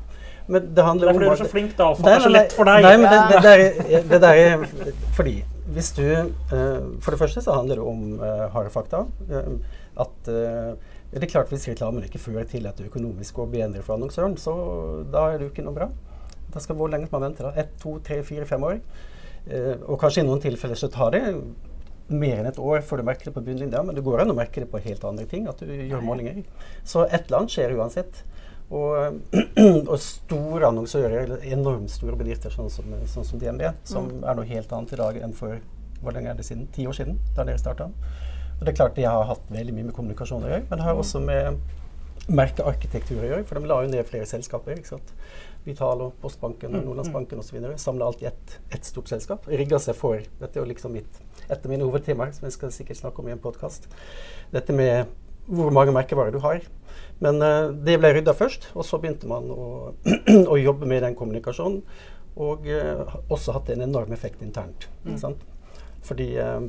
Men 0.47 0.69
det 0.75 0.83
handler 0.83 1.07
Derfor 1.09 1.23
om 1.23 1.31
er 1.31 1.35
du 1.35 1.43
så 1.43 1.49
flink, 1.51 1.73
da. 1.77 1.89
For 1.93 2.03
Det 2.07 2.13
er 2.13 2.19
så 2.23 2.29
lett 2.31 2.53
for 2.55 2.69
deg. 2.69 2.85
Nei, 2.85 2.93
men 3.01 3.09
det, 3.11 3.19
det, 3.33 3.41
der, 3.43 4.03
det 4.11 4.19
der 4.23 4.41
er 4.45 4.67
fordi 5.17 5.33
hvis 5.75 5.89
du 5.97 6.03
uh, 6.07 7.01
For 7.03 7.11
det 7.11 7.19
første 7.19 7.41
så 7.43 7.57
handler 7.57 7.75
det 7.81 7.83
om 7.83 8.05
uh, 8.21 8.45
harde 8.53 8.71
fakta. 8.71 9.03
Uh, 9.27 9.57
at 9.97 10.27
eh, 10.29 10.73
det 11.11 11.23
er 11.23 11.31
klart 11.31 11.51
Hvis 11.51 11.67
reklamen 11.69 12.03
ikke 12.03 12.19
fører 12.19 12.47
til 12.49 12.67
at 12.67 12.77
det 12.77 12.89
økonomisk 12.89 13.39
går 13.39 13.51
bedre 13.53 13.83
for 13.83 13.95
annonsøren, 13.95 14.35
så 14.37 14.53
da 15.11 15.29
er 15.31 15.37
det 15.37 15.47
jo 15.47 15.53
ikke 15.53 15.65
noe 15.67 15.77
bra. 15.77 15.89
Da 16.53 16.59
skal 16.63 16.75
Hvor 16.75 16.91
lenge 16.91 17.07
skal 17.07 17.19
man 17.19 17.29
vente? 17.29 17.43
da? 17.43 17.53
Ett, 17.55 17.77
to, 17.79 17.97
tre, 18.03 18.21
fire, 18.23 18.45
fem 18.45 18.63
år? 18.63 18.79
Eh, 19.47 19.75
og 19.87 19.99
kanskje 20.01 20.23
i 20.23 20.27
noen 20.27 20.43
tilfeller 20.43 20.75
så 20.75 20.89
tar 20.91 21.13
det 21.15 21.21
mer 22.07 22.39
enn 22.39 22.47
et 22.47 22.59
år 22.59 22.81
før 22.87 23.01
du 23.01 23.07
merker 23.07 23.29
det 23.29 23.35
på 23.35 23.43
bunnlinja, 23.43 23.83
men 23.83 23.95
det 23.95 24.03
går 24.03 24.23
an 24.23 24.31
å 24.31 24.35
merke 24.35 24.63
det 24.63 24.69
på 24.71 24.81
helt 24.83 25.03
andre 25.07 25.27
ting. 25.27 25.47
At 25.47 25.63
du 25.63 25.71
gjør 25.71 26.03
målinger. 26.03 26.43
Så 26.83 27.05
et 27.07 27.27
eller 27.27 27.41
annet 27.43 27.55
skjer 27.55 27.75
uansett. 27.77 28.23
Og, 28.67 29.21
og 29.91 29.97
store 30.03 30.67
annonsører, 30.67 31.21
eller 31.23 31.43
enormt 31.55 31.91
store 31.91 32.19
bedrifter 32.19 32.51
sånn 32.51 32.71
som, 32.71 32.97
sånn 33.07 33.27
som 33.27 33.39
DNB, 33.39 33.63
som 33.87 34.09
er 34.27 34.35
noe 34.35 34.47
helt 34.49 34.73
annet 34.75 34.91
i 34.91 34.99
dag 34.99 35.19
enn 35.23 35.35
for 35.35 35.55
hvor 36.01 36.13
lenge 36.13 36.29
er 36.29 36.37
det 36.37 36.45
siden? 36.45 36.67
Ti 36.75 36.85
år 36.87 36.97
siden, 36.97 37.15
da 37.35 37.45
dere 37.47 37.61
starta. 37.61 37.87
Og 38.57 38.63
det 38.65 38.71
er 38.71 38.77
klart 38.79 38.95
de 38.97 39.05
har 39.05 39.27
hatt 39.29 39.51
veldig 39.53 39.75
mye 39.75 39.89
med 39.89 39.95
kommunikasjon 39.95 40.45
å 40.45 40.49
gjøre, 40.49 40.65
men 40.69 40.79
det 40.79 40.87
har 40.87 40.97
også 40.97 41.21
med 41.23 41.59
merkearkitektur 42.27 43.21
å 43.21 43.27
gjøre, 43.27 43.43
for 43.47 43.59
de 43.59 43.69
la 43.69 43.77
jo 43.83 43.91
ned 43.91 44.07
flere 44.07 44.27
selskaper. 44.27 44.79
ikke 44.79 44.95
sant? 44.95 45.13
Vitalo, 45.67 46.09
Postbanken 46.21 46.75
og 46.75 46.85
Nordlandsbanken 46.85 47.39
osv. 47.43 47.59
Samla 47.79 48.07
alt 48.07 48.23
i 48.23 48.27
ett 48.29 48.57
ett 48.71 48.87
stort 48.87 49.11
selskap. 49.11 49.47
Rigga 49.47 49.79
seg 49.83 49.95
for 49.99 50.23
Dette 50.39 50.57
er 50.57 50.63
jo 50.63 50.67
liksom 50.69 50.95
mitt, 50.95 51.21
et 51.47 51.55
av 51.55 51.71
mine 51.71 51.87
hovedtemaer, 51.87 52.33
som 52.35 52.47
jeg 52.47 52.55
skal 52.55 52.73
sikkert 52.73 52.99
snakke 53.01 53.23
om 53.23 53.29
i 53.29 53.35
en 53.35 53.43
podkast. 53.43 53.87
Dette 54.51 54.75
med 54.75 55.07
hvor 55.47 55.71
mange 55.71 55.93
merkevarer 55.95 56.33
du 56.35 56.41
har. 56.43 56.63
Men 57.23 57.39
uh, 57.41 57.71
det 57.71 57.97
ble 58.01 58.11
rydda 58.17 58.35
først, 58.35 58.69
og 58.75 58.85
så 58.85 58.99
begynte 59.01 59.29
man 59.29 59.47
å, 59.51 59.93
å 60.53 60.59
jobbe 60.59 60.89
med 60.89 61.03
den 61.05 61.15
kommunikasjonen. 61.19 61.81
Og 62.37 62.67
uh, 62.67 63.17
også 63.33 63.55
hatt 63.55 63.71
en 63.73 63.85
enorm 63.87 64.11
effekt 64.15 64.43
internt. 64.45 64.89
sant? 65.17 65.41
Fordi 66.07 66.27
eh, 66.39 66.61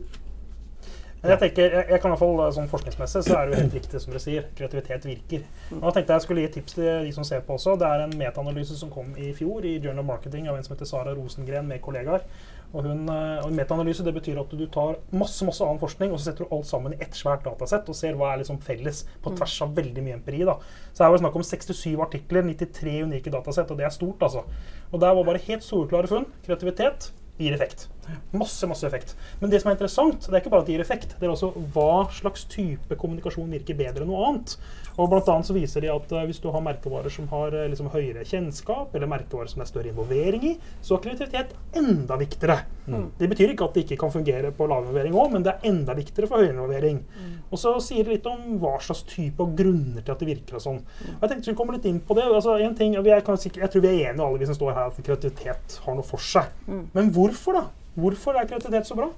Men 1.22 1.32
jeg 1.32 1.40
tenker, 1.42 1.72
jeg, 1.74 1.86
jeg 1.90 2.00
kan 2.00 2.12
i 2.12 2.14
hvert 2.14 2.20
fall, 2.22 2.42
sånn 2.54 2.68
Forskningsmessig 2.70 3.24
så 3.26 3.38
er 3.38 3.48
det 3.48 3.56
jo 3.56 3.62
helt 3.64 3.74
riktig 3.74 4.02
som 4.02 4.12
dere 4.12 4.22
sier. 4.22 4.44
Kreativitet 4.58 5.08
virker. 5.08 5.48
Og 5.72 5.88
jeg 5.88 5.96
tenkte 5.96 6.18
Jeg 6.18 6.26
skulle 6.26 6.44
gi 6.44 6.52
tips 6.58 6.76
til 6.76 7.08
de 7.08 7.14
som 7.16 7.26
ser 7.26 7.42
på 7.46 7.56
også. 7.56 7.74
Det 7.80 7.88
er 7.88 8.04
en 8.04 8.14
metaanalyse 8.20 8.76
som 8.78 8.92
kom 8.92 9.10
i 9.18 9.32
fjor 9.34 9.66
i 9.66 9.78
Journal 9.82 10.06
Marketing 10.06 10.46
av 10.46 10.58
en 10.58 10.66
som 10.66 10.76
heter 10.76 10.88
Sara 10.88 11.16
Rosengren 11.18 11.66
med 11.66 11.82
kollegaer. 11.82 12.22
Og, 12.68 12.84
hun, 12.84 13.06
eh, 13.08 13.38
og 13.40 13.52
Metaanalyse 13.56 14.04
det 14.04 14.12
betyr 14.12 14.38
at 14.42 14.50
du 14.52 14.64
tar 14.68 14.98
masse 15.16 15.46
masse 15.48 15.64
annen 15.64 15.80
forskning 15.80 16.12
og 16.12 16.20
så 16.20 16.28
setter 16.28 16.44
du 16.44 16.52
alt 16.52 16.68
sammen 16.68 16.92
i 16.92 16.98
ett 17.00 17.16
svært 17.16 17.46
datasett 17.46 17.88
og 17.88 17.96
ser 17.96 18.18
hva 18.18 18.34
er 18.34 18.42
liksom 18.42 18.60
felles 18.60 19.06
på 19.24 19.32
tvers 19.38 19.54
av 19.64 19.72
veldig 19.78 20.04
mye 20.04 20.18
empiri. 20.18 20.44
da. 20.44 20.58
Så 20.92 21.02
her 21.02 21.10
var 21.10 21.16
det 21.16 21.24
snakk 21.24 21.38
om 21.40 21.46
67 21.48 22.02
artikler, 22.04 22.44
93 22.44 22.98
unike 23.08 23.32
datasett, 23.32 23.72
og 23.72 23.80
det 23.80 23.88
er 23.88 23.94
stort. 23.96 24.22
altså. 24.22 24.44
Og 24.92 25.00
Der 25.00 25.14
var 25.16 25.24
bare 25.24 25.46
helt 25.48 25.64
soleklare 25.64 26.12
funn. 26.12 26.28
Kreativitet 26.44 27.10
gir 27.38 27.56
effekt. 27.56 27.88
Masse 28.32 28.68
masse 28.68 28.86
effekt. 28.86 29.14
Men 29.40 29.52
det 29.52 29.62
som 29.62 29.70
er 29.70 29.78
interessant, 29.78 30.20
det 30.26 30.34
er 30.34 30.42
ikke 30.42 30.52
bare 30.52 30.64
at 30.64 30.68
det 30.68 30.76
gir 30.76 30.84
effekt, 30.84 31.14
det 31.18 31.28
er 31.28 31.32
også 31.32 31.52
hva 31.74 32.06
slags 32.14 32.44
type 32.50 32.98
kommunikasjon 33.00 33.50
virker 33.56 33.78
bedre 33.78 34.04
enn 34.04 34.12
noe 34.12 34.26
annet. 34.28 34.56
Og 34.98 35.06
blant 35.12 35.28
annet 35.30 35.46
så 35.46 35.54
viser 35.54 35.84
de 35.84 35.90
at 35.92 36.10
uh, 36.10 36.24
Hvis 36.26 36.40
du 36.42 36.48
har 36.50 36.64
merkevarer 36.64 37.12
som 37.12 37.28
har 37.30 37.54
uh, 37.54 37.66
liksom 37.70 37.90
høyere 37.92 38.24
kjennskap, 38.26 38.94
eller 38.96 39.10
merkevarer 39.10 39.50
som 39.50 39.62
det 39.62 39.68
er 39.68 39.70
større 39.70 39.92
involvering 39.92 40.46
i, 40.50 40.56
så 40.82 40.96
er 40.96 41.04
kreativitet 41.04 41.54
enda 41.78 42.18
viktigere. 42.18 42.58
Mm. 42.88 43.06
Det 43.18 43.28
betyr 43.30 43.52
ikke 43.52 43.68
at 43.68 43.76
det 43.76 43.84
ikke 43.84 44.00
kan 44.00 44.12
fungere 44.12 44.50
på 44.56 44.66
lav 44.68 44.82
involvering 44.82 45.14
òg, 45.14 45.32
men 45.34 45.46
det 45.46 45.54
er 45.54 45.70
enda 45.70 45.94
viktigere 45.98 46.30
for 46.30 46.42
høyere 46.42 46.56
involvering. 46.56 47.00
Mm. 47.04 47.34
Og 47.52 47.62
så 47.62 47.74
sier 47.84 48.04
det 48.04 48.18
litt 48.18 48.28
om 48.28 48.58
hva 48.62 48.74
slags 48.82 49.04
type 49.08 49.44
og 49.44 49.54
grunner 49.58 50.02
til 50.02 50.14
at 50.14 50.22
det 50.24 50.30
virker 50.32 50.58
og 50.58 50.64
sånn. 50.64 50.80
Og 51.14 51.24
Jeg 51.24 51.32
tenkte 51.32 51.52
vi 51.52 51.58
komme 51.62 51.76
litt 51.76 51.88
inn 51.88 52.00
på 52.04 52.16
det. 52.18 52.26
Altså, 52.28 52.58
en 52.64 52.76
ting, 52.78 52.96
jeg, 52.96 53.06
er, 53.06 53.24
kan 53.26 53.38
sikkert, 53.40 53.66
jeg 53.66 53.74
tror 53.74 53.84
vi 53.84 53.92
er 53.92 54.10
enige 54.10 54.26
alle 54.26 54.42
vi 54.42 54.48
som 54.50 54.58
står 54.58 54.74
her, 54.74 54.90
at 54.90 55.02
kreativitet 55.04 55.78
har 55.84 55.98
noe 55.98 56.06
for 56.06 56.22
seg. 56.22 56.50
Mm. 56.66 56.86
Men 56.96 57.12
hvorfor, 57.14 57.60
da? 57.60 57.68
Hvorfor 57.96 58.36
er 58.38 58.46
kreativitet 58.46 58.86
så 58.86 58.94
bra? 58.98 59.08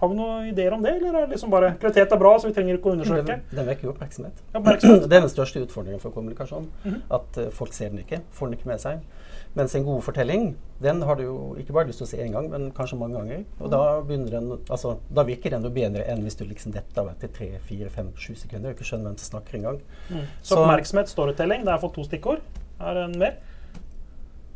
Har 0.00 0.08
vi 0.08 0.16
noen 0.16 0.46
ideer 0.48 0.72
om 0.72 0.80
det, 0.82 0.94
eller 0.96 1.12
er 1.12 1.26
det 1.26 1.34
liksom 1.34 1.50
bare 1.52 1.74
kreativitet 1.76 2.12
er 2.16 2.20
bra, 2.22 2.30
så 2.40 2.48
vi 2.48 2.54
trenger 2.56 2.78
ikke 2.78 2.88
å 2.88 2.92
undersøke? 2.96 3.24
den, 3.28 3.42
den 3.52 3.66
vekker 3.68 3.84
jo 3.84 3.90
oppmerksomhet. 3.92 4.38
Oppmerksomhet. 4.56 5.02
Det 5.10 5.16
er 5.18 5.24
den 5.26 5.32
største 5.32 5.60
utfordringen 5.66 6.00
for 6.00 6.10
kommunikasjon. 6.14 6.70
Mhm. 6.86 7.02
At 7.12 7.36
eh, 7.42 7.50
folk 7.52 7.76
ser 7.76 7.90
den 7.92 8.00
ikke, 8.00 8.22
får 8.32 8.48
den 8.48 8.56
ikke 8.58 8.70
med 8.70 8.80
seg. 8.80 9.02
Mens 9.58 9.74
en 9.74 9.84
god 9.84 10.00
fortelling 10.06 10.54
den 10.80 11.02
har 11.02 11.16
du 11.18 11.24
jo 11.24 11.36
ikke 11.58 11.74
bare 11.74 11.90
lyst 11.90 11.98
til 12.00 12.06
å 12.06 12.10
se 12.14 12.20
én 12.22 12.32
gang, 12.32 12.48
men 12.48 12.70
kanskje 12.72 12.96
mange 12.96 13.18
ganger. 13.18 13.44
Og 13.58 13.68
da, 13.74 13.80
begynner 14.06 14.30
den, 14.38 14.50
altså, 14.70 14.94
da 15.12 15.24
virker 15.26 15.52
den 15.52 15.66
jo 15.68 15.72
bedre 15.74 16.04
enn 16.08 16.22
hvis 16.24 16.38
du 16.38 16.44
liksom 16.46 16.72
detter 16.72 17.02
av 17.02 17.10
etter 17.12 17.28
tre, 17.34 17.50
fire, 17.66 17.90
fem, 17.92 18.08
sju 18.16 18.32
sekunder 18.38 18.70
og 18.70 18.78
ikke 18.78 18.86
skjønner 18.88 19.10
hvem 19.10 19.18
som 19.20 19.34
snakker 19.34 19.58
engang. 19.60 19.80
Mm. 20.08 20.22
Så 20.40 20.54
Så- 20.54 20.62
oppmerksomhet, 20.62 21.10
storytelling, 21.12 21.66
det 21.66 21.74
har 21.74 21.82
fått 21.82 21.98
to 21.98 22.06
stikkord. 22.08 22.40
Er 22.80 22.94
det 22.94 23.04
en 23.10 23.18
mer? 23.20 23.36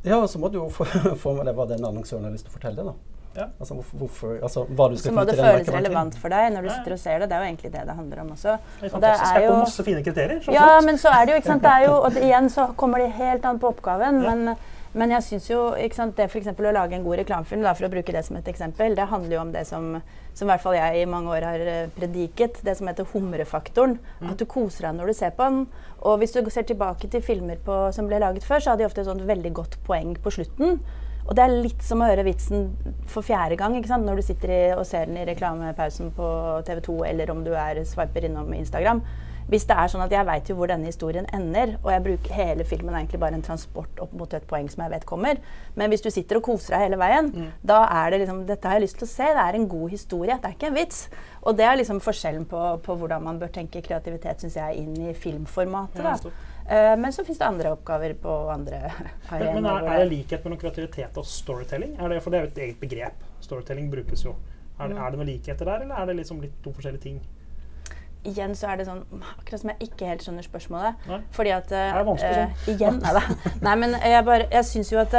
Ja, 0.04 0.22
så 0.26 0.38
må 0.40 0.48
du 0.48 0.60
jo 0.62 0.68
få, 0.72 0.84
få 1.24 1.34
med 1.36 1.50
deg 1.50 1.58
hva 1.58 1.68
den 1.68 1.84
annonsøren 1.84 2.24
har 2.24 2.32
lyst 2.32 2.46
til 2.48 2.54
å 2.54 2.56
fortelle. 2.56 2.84
da. 2.86 2.94
Ja. 3.34 3.48
Altså, 3.58 3.74
hvorfor, 3.74 3.96
hvorfor, 3.98 4.34
altså 4.46 4.62
hva 4.68 4.88
du 4.90 4.96
Så 5.00 5.12
må 5.14 5.24
det 5.26 5.34
føles 5.38 5.70
relevant 5.74 6.18
for 6.20 6.34
deg 6.34 6.52
når 6.54 6.68
du 6.68 6.70
sitter 6.70 6.94
og 6.94 7.00
ser 7.02 7.18
det. 7.18 7.30
Det 7.30 7.36
er 7.36 7.42
jo 7.42 7.48
egentlig 7.50 7.72
det 7.72 7.82
det 7.88 7.96
handler 7.98 8.20
om 8.22 8.30
også. 8.36 8.54
Det 8.80 8.90
er 8.90 8.94
Og 8.94 9.02
det 9.02 9.10
er 9.14 9.40
jo 9.46 9.56
masse 9.58 9.86
fine 9.88 10.04
kriterier. 10.06 10.38
Ja, 10.54 10.68
flott. 10.68 10.86
men 10.86 11.00
så 11.02 11.10
er 11.10 11.24
det 11.24 11.34
jo, 11.34 11.40
ikke 11.42 11.52
sant, 11.52 11.66
det 11.66 11.72
er 11.72 11.88
jo, 11.88 11.96
og 11.98 12.14
det, 12.14 12.22
igjen 12.28 12.48
så 12.54 12.68
kommer 12.78 13.02
det 13.02 13.10
helt 13.18 13.44
an 13.50 13.58
på 13.58 13.74
oppgaven. 13.74 14.22
Ja. 14.22 14.34
Men, 14.34 14.56
men 14.94 15.10
jeg 15.10 15.26
syns 15.26 15.48
jo 15.50 15.62
ikke 15.74 15.98
sant, 15.98 16.14
det 16.16 16.28
for 16.30 16.38
eksempel 16.38 16.70
å 16.70 16.74
lage 16.76 16.94
en 16.94 17.02
god 17.02 17.18
reklamefilm, 17.24 17.64
da, 17.66 17.74
for 17.74 17.88
å 17.88 17.90
bruke 17.90 18.14
det 18.14 18.22
som 18.26 18.38
et 18.38 18.50
eksempel, 18.52 18.94
det 18.94 19.08
handler 19.10 19.34
jo 19.34 19.40
om 19.42 19.50
det 19.54 19.64
som, 19.66 19.88
som 20.30 20.46
i 20.46 20.52
hvert 20.52 20.62
fall 20.62 20.76
jeg 20.78 21.00
i 21.00 21.08
mange 21.10 21.34
år 21.34 21.48
har 21.48 21.64
eh, 21.72 21.88
prediket, 21.96 22.62
det 22.62 22.76
som 22.78 22.86
heter 22.86 23.08
humrefaktoren. 23.10 23.98
At 24.22 24.38
du 24.38 24.46
koser 24.46 24.86
deg 24.86 25.00
når 25.00 25.10
du 25.10 25.18
ser 25.18 25.34
på 25.34 25.50
den. 25.50 25.64
Og 26.06 26.20
hvis 26.22 26.36
du 26.36 26.44
ser 26.46 26.68
tilbake 26.68 27.10
til 27.10 27.24
filmer 27.24 27.58
på, 27.66 27.88
som 27.96 28.06
ble 28.06 28.22
laget 28.22 28.46
før, 28.46 28.62
så 28.62 28.72
hadde 28.72 28.84
de 28.84 28.92
ofte 28.92 29.02
et 29.02 29.10
sånt 29.10 29.26
veldig 29.26 29.54
godt 29.58 29.80
poeng 29.88 30.14
på 30.22 30.38
slutten. 30.38 30.78
Og 31.24 31.36
det 31.36 31.44
er 31.44 31.54
litt 31.64 31.84
som 31.84 32.02
å 32.04 32.08
høre 32.08 32.24
vitsen 32.26 32.66
for 33.08 33.24
fjerde 33.24 33.56
gang 33.60 33.76
ikke 33.78 33.92
sant? 33.94 34.04
når 34.04 34.20
du 34.20 34.26
sitter 34.26 34.52
i, 34.52 34.62
og 34.76 34.84
ser 34.88 35.08
den 35.08 35.20
i 35.20 35.28
reklamepausen 35.28 36.10
på 36.16 36.26
TV 36.68 36.82
2, 36.84 36.98
eller 37.12 37.32
om 37.32 37.44
du 37.46 37.54
er 37.56 37.80
swiper 37.88 38.28
innom 38.28 38.52
Instagram. 38.56 39.00
Hvis 39.44 39.66
det 39.68 39.76
er 39.76 39.90
sånn 39.92 40.00
at 40.00 40.12
jeg 40.12 40.24
veit 40.24 40.48
jo 40.48 40.54
hvor 40.56 40.70
denne 40.70 40.88
historien 40.88 41.26
ender, 41.36 41.74
og 41.82 41.90
jeg 41.92 42.04
bruker 42.06 42.36
hele 42.38 42.64
filmen 42.64 42.94
egentlig 42.96 43.20
bare 43.20 43.36
en 43.36 43.44
transport 43.44 44.00
opp 44.00 44.14
mot 44.16 44.36
et 44.36 44.46
poeng 44.48 44.70
som 44.72 44.86
jeg 44.86 44.92
vet 44.94 45.04
kommer, 45.08 45.40
men 45.76 45.92
hvis 45.92 46.04
du 46.04 46.08
sitter 46.12 46.40
og 46.40 46.46
koser 46.46 46.76
deg 46.76 46.86
hele 46.86 47.00
veien, 47.00 47.28
da 47.60 47.82
er 47.92 48.14
det 48.14 48.22
liksom 48.24 48.46
Dette 48.48 48.68
har 48.68 48.78
jeg 48.78 48.86
lyst 48.86 48.98
til 49.00 49.08
å 49.08 49.12
se. 49.12 49.28
Det 49.36 49.44
er 49.44 49.58
en 49.58 49.68
god 49.68 49.92
historie. 49.92 50.38
Det 50.40 50.48
er 50.48 50.56
ikke 50.56 50.70
en 50.72 50.78
vits. 50.78 51.02
Og 51.44 51.56
det 51.60 51.68
er 51.68 51.76
liksom 51.80 52.00
forskjellen 52.04 52.48
på, 52.48 52.62
på 52.84 52.96
hvordan 53.00 53.24
man 53.24 53.38
bør 53.40 53.52
tenke 53.52 53.84
kreativitet, 53.84 54.40
syns 54.40 54.56
jeg, 54.56 54.80
inn 54.80 55.10
i 55.10 55.14
filmformatet. 55.16 56.00
Da. 56.00 56.32
Eh, 56.64 56.94
men 56.96 57.12
så 57.12 57.24
fins 57.24 57.38
det 57.38 57.46
andre 57.46 57.74
oppgaver 57.76 58.16
på 58.20 58.34
andre 58.52 58.80
arenaer. 59.30 59.54
men 59.54 59.68
er, 59.68 59.86
er 59.92 60.02
det 60.04 60.10
likhet 60.12 60.44
mellom 60.46 60.60
kreativitet 60.60 61.20
og 61.20 61.28
storytelling? 61.28 61.96
Er 62.00 62.12
det, 62.12 62.22
for 62.24 62.32
det 62.32 62.40
er 62.40 62.46
jo 62.46 62.52
et 62.54 62.60
eget 62.66 62.80
begrep. 62.80 63.24
Storytelling 63.44 63.90
brukes 63.92 64.24
jo. 64.24 64.36
Er 64.80 64.90
det, 64.90 64.98
er 64.98 65.10
det 65.10 65.20
noen 65.20 65.30
likheter 65.30 65.68
der, 65.68 65.84
eller 65.84 66.00
er 66.00 66.10
det 66.10 66.16
liksom 66.22 66.40
litt 66.42 66.56
to 66.64 66.72
forskjellige 66.74 67.08
ting? 67.08 67.24
igjen 68.24 68.54
så 68.56 68.70
er 68.72 68.80
det 68.80 68.86
sånn 68.88 69.02
Akkurat 69.20 69.60
som 69.60 69.70
jeg 69.74 69.90
ikke 69.90 70.06
helt 70.08 70.24
skjønner 70.24 70.46
spørsmålet. 70.46 71.02
Nei. 71.10 71.18
Fordi 71.36 71.50
at 71.52 71.66
Det 71.68 71.82
er 71.90 72.06
vanskelig 72.08 72.38
sånn. 72.38 72.54
Uh, 72.54 72.70
Igjen, 72.72 73.00
nei 73.02 73.12
da. 73.18 73.22
Nei, 73.66 73.74
men 73.82 73.96
jeg, 74.00 74.24
bare, 74.24 74.46
jeg 74.52 74.68
syns 74.70 74.92
jo 74.92 75.00
at 75.02 75.16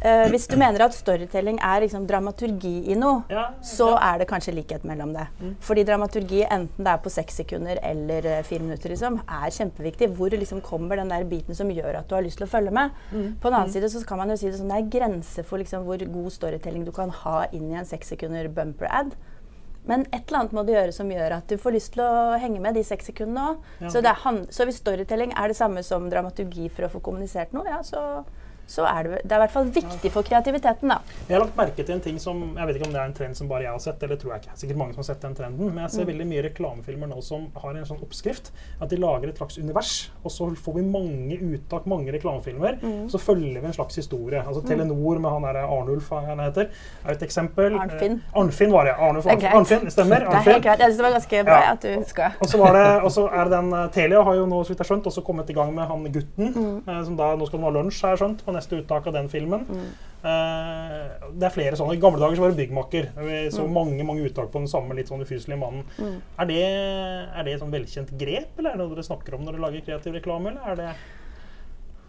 eh, 0.00 0.26
Hvis 0.32 0.46
du 0.50 0.56
mener 0.60 0.84
at 0.84 0.94
storytelling 0.96 1.60
er 1.62 1.84
liksom 1.84 2.06
dramaturgi 2.08 2.90
i 2.92 2.96
noe, 2.98 3.22
Ja, 3.30 3.48
så 3.64 3.92
er 3.96 4.20
det 4.20 4.28
kanskje 4.30 4.54
likhet 4.56 4.84
mellom 4.88 5.14
det. 5.16 5.26
Mm. 5.40 5.54
Fordi 5.64 5.84
dramaturgi, 5.88 6.42
enten 6.44 6.84
det 6.84 6.92
er 6.92 7.02
på 7.04 7.12
seks 7.12 7.40
sekunder 7.42 7.80
eller 7.82 8.26
uh, 8.26 8.42
fire 8.46 8.64
minutter, 8.66 8.92
liksom, 8.94 9.20
er 9.24 9.56
kjempeviktig. 9.56 10.10
Hvor 10.16 10.36
liksom 10.36 10.62
kommer 10.64 11.00
den 11.00 11.12
der 11.12 11.24
biten 11.28 11.54
som 11.56 11.70
gjør 11.70 12.00
at 12.00 12.08
du 12.08 12.16
har 12.16 12.26
lyst 12.26 12.40
til 12.40 12.48
å 12.48 12.52
følge 12.52 12.74
med. 12.74 12.94
Mm. 13.10 13.34
På 13.40 13.50
den 13.50 13.58
annen 13.60 13.72
side 13.72 13.90
så 13.92 14.04
kan 14.06 14.20
man 14.20 14.32
jo 14.32 14.38
si 14.40 14.50
det 14.50 14.58
sånn, 14.58 14.72
det 14.72 14.80
er 14.80 14.92
grenser 14.98 15.46
for 15.46 15.62
liksom 15.62 15.84
hvor 15.88 16.00
god 16.00 16.32
storytelling 16.32 16.86
du 16.86 16.94
kan 16.96 17.12
ha 17.22 17.44
inn 17.52 17.70
i 17.70 17.78
en 17.80 17.88
seks 17.88 18.14
sekunder 18.14 18.48
bumper-ad. 18.52 19.16
Men 19.88 20.04
et 20.12 20.28
eller 20.28 20.42
annet 20.42 20.54
må 20.54 20.64
du 20.66 20.74
gjøre 20.74 20.92
som 20.92 21.08
gjør 21.10 21.38
at 21.38 21.48
du 21.48 21.56
får 21.60 21.74
lyst 21.74 21.94
til 21.94 22.04
å 22.04 22.36
henge 22.40 22.60
med 22.62 22.76
de 22.76 22.84
seks 22.84 23.08
sekundene 23.10 23.54
òg. 23.54 23.64
Ja. 23.80 23.92
Så, 23.94 24.02
så 24.52 24.66
hvis 24.68 24.80
storytelling 24.82 25.32
er 25.32 25.50
det 25.50 25.56
samme 25.58 25.82
som 25.86 26.10
dramaturgi 26.12 26.68
for 26.68 26.86
å 26.86 26.92
få 26.92 27.00
kommunisert 27.04 27.54
noe, 27.56 27.66
ja, 27.70 27.80
så, 27.86 28.22
så 28.70 28.84
er 28.86 29.02
det, 29.08 29.18
det 29.26 29.32
er 29.34 29.40
i 29.40 29.42
hvert 29.44 29.54
fall 29.56 29.68
viktig 29.74 30.10
for 30.14 30.22
kreativiteten, 30.26 30.88
da. 30.92 31.00
Jeg 31.28 31.36
har 31.36 31.44
lagt 31.44 31.56
merke 31.58 31.82
til 31.84 31.94
en 31.96 32.00
ting 32.04 32.18
som 32.22 32.40
Jeg 32.56 32.66
vet 32.68 32.76
ikke 32.78 32.86
om 32.86 32.92
det 32.94 33.00
er 33.02 33.08
en 33.10 33.16
trend 33.16 33.36
som 33.36 33.48
bare 33.50 33.64
jeg 33.66 33.72
har 33.74 33.82
sett, 33.82 34.02
eller 34.06 34.16
tror 34.20 34.34
jeg 34.36 34.44
ikke. 34.44 34.56
Sikkert 34.62 34.76
mange 34.80 34.94
som 34.94 35.02
har 35.02 35.08
sett 35.10 35.20
den 35.26 35.34
trenden. 35.34 35.72
Men 35.74 35.82
jeg 35.84 35.90
ser 35.90 36.04
Mm. 36.04 36.10
veldig 36.12 36.26
mye 36.30 36.42
reklamefilmer 36.46 37.08
nå 37.10 37.20
som 37.22 37.48
har 37.62 37.74
en 37.76 37.84
sånn 37.84 38.00
oppskrift. 38.02 38.50
At 38.80 38.88
de 38.90 38.96
lager 38.96 39.28
et 39.28 39.36
slags 39.38 39.58
univers, 39.58 40.10
og 40.24 40.30
så 40.30 40.48
får 40.56 40.74
vi 40.74 40.82
mange 40.82 41.36
uttak, 41.40 41.86
mange 41.86 42.12
reklamefilmer. 42.12 42.78
Mm. 42.82 43.08
Så 43.10 43.18
følger 43.18 43.60
vi 43.60 43.66
en 43.66 43.72
slags 43.72 43.96
historie. 43.96 44.42
Altså 44.46 44.62
Telenor 44.66 45.18
med 45.20 45.30
han 45.30 45.42
derre 45.42 45.64
Arnulf, 45.66 46.08
han 46.10 46.38
heter, 46.38 46.68
er 47.06 47.10
et 47.12 47.22
eksempel. 47.22 47.74
Arnfinn. 47.80 48.12
Eh, 48.22 48.38
Arnfinn 48.40 48.72
var 48.72 48.84
det. 48.84 48.94
Arnulf 48.98 49.24
Det 49.24 49.44
Arnfinn, 49.50 49.90
stemmer. 49.90 50.24
Arnfinn. 50.24 50.30
Det 50.30 50.36
er 50.36 50.40
helt 50.40 50.48
Arnfinn. 50.54 50.62
greit. 50.62 50.78
Jeg 50.78 50.86
synes 50.88 50.96
det 50.96 51.04
var 51.04 51.14
ganske 51.18 51.44
bra 51.44 51.60
Ja. 51.60 51.72
at 51.72 51.80
du 51.80 51.88
huska. 51.98 52.32
Og 52.40 52.46
så, 52.48 52.58
var 52.58 52.72
det, 52.72 53.02
og 53.04 53.10
så 53.10 53.26
er 53.32 53.44
det 53.44 53.50
den 53.50 53.72
eh, 53.72 53.88
Telia 53.88 54.22
har 54.22 54.34
jo 54.34 54.46
nå, 54.46 54.62
så 54.64 54.68
vidt 54.68 54.78
jeg 54.78 54.86
har 54.86 54.96
skjønt, 54.96 55.06
også 55.06 55.24
kommet 55.24 55.50
i 55.50 55.52
gang 55.52 55.74
med 55.74 55.86
han 55.88 56.04
gutten. 56.12 56.54
Mm. 56.54 56.88
eh, 56.88 57.04
som 57.04 57.16
da, 57.16 57.34
Nå 57.36 57.46
skal 57.46 57.60
ha 57.60 57.70
lunsj, 57.70 58.02
har 58.02 58.16
jeg 58.16 58.18
skjønt, 58.18 58.42
neste 58.60 58.78
uttak 58.80 59.08
av 59.10 59.16
den 59.18 59.28
filmen. 59.32 59.66
Mm. 59.66 59.90
Uh, 60.20 61.30
det 61.40 61.46
er 61.48 61.54
flere 61.54 61.76
sånne. 61.80 61.94
I 61.96 62.00
gamle 62.02 62.20
dager 62.20 62.36
så 62.36 62.44
var 62.44 62.52
det 62.52 62.60
byggmakker. 62.60 63.06
Vi 63.24 63.38
så 63.54 63.64
Mm. 63.64 63.72
mange 63.72 64.04
mange 64.04 64.26
uttak 64.28 64.50
på 64.52 64.60
den 64.60 64.68
samme 64.68 64.94
litt 64.94 65.08
sånn 65.08 65.22
ufyselige 65.24 65.58
mannen. 65.58 65.84
Mm. 65.98 66.18
Er 66.38 66.46
det, 66.50 66.60
er 67.40 67.42
det 67.46 67.54
et 67.54 67.62
sånn 67.62 67.72
velkjent 67.72 68.12
grep, 68.20 68.52
eller 68.58 68.70
er 68.70 68.76
det 68.76 68.84
noe 68.84 68.94
dere 68.94 69.06
snakker 69.08 69.34
om 69.34 69.46
når 69.46 69.56
dere 69.56 69.64
lager 69.66 69.86
kreativ 69.88 70.14
reklame? 70.20 70.52
eller 70.52 70.70
er 70.72 70.76
det... 70.76 70.92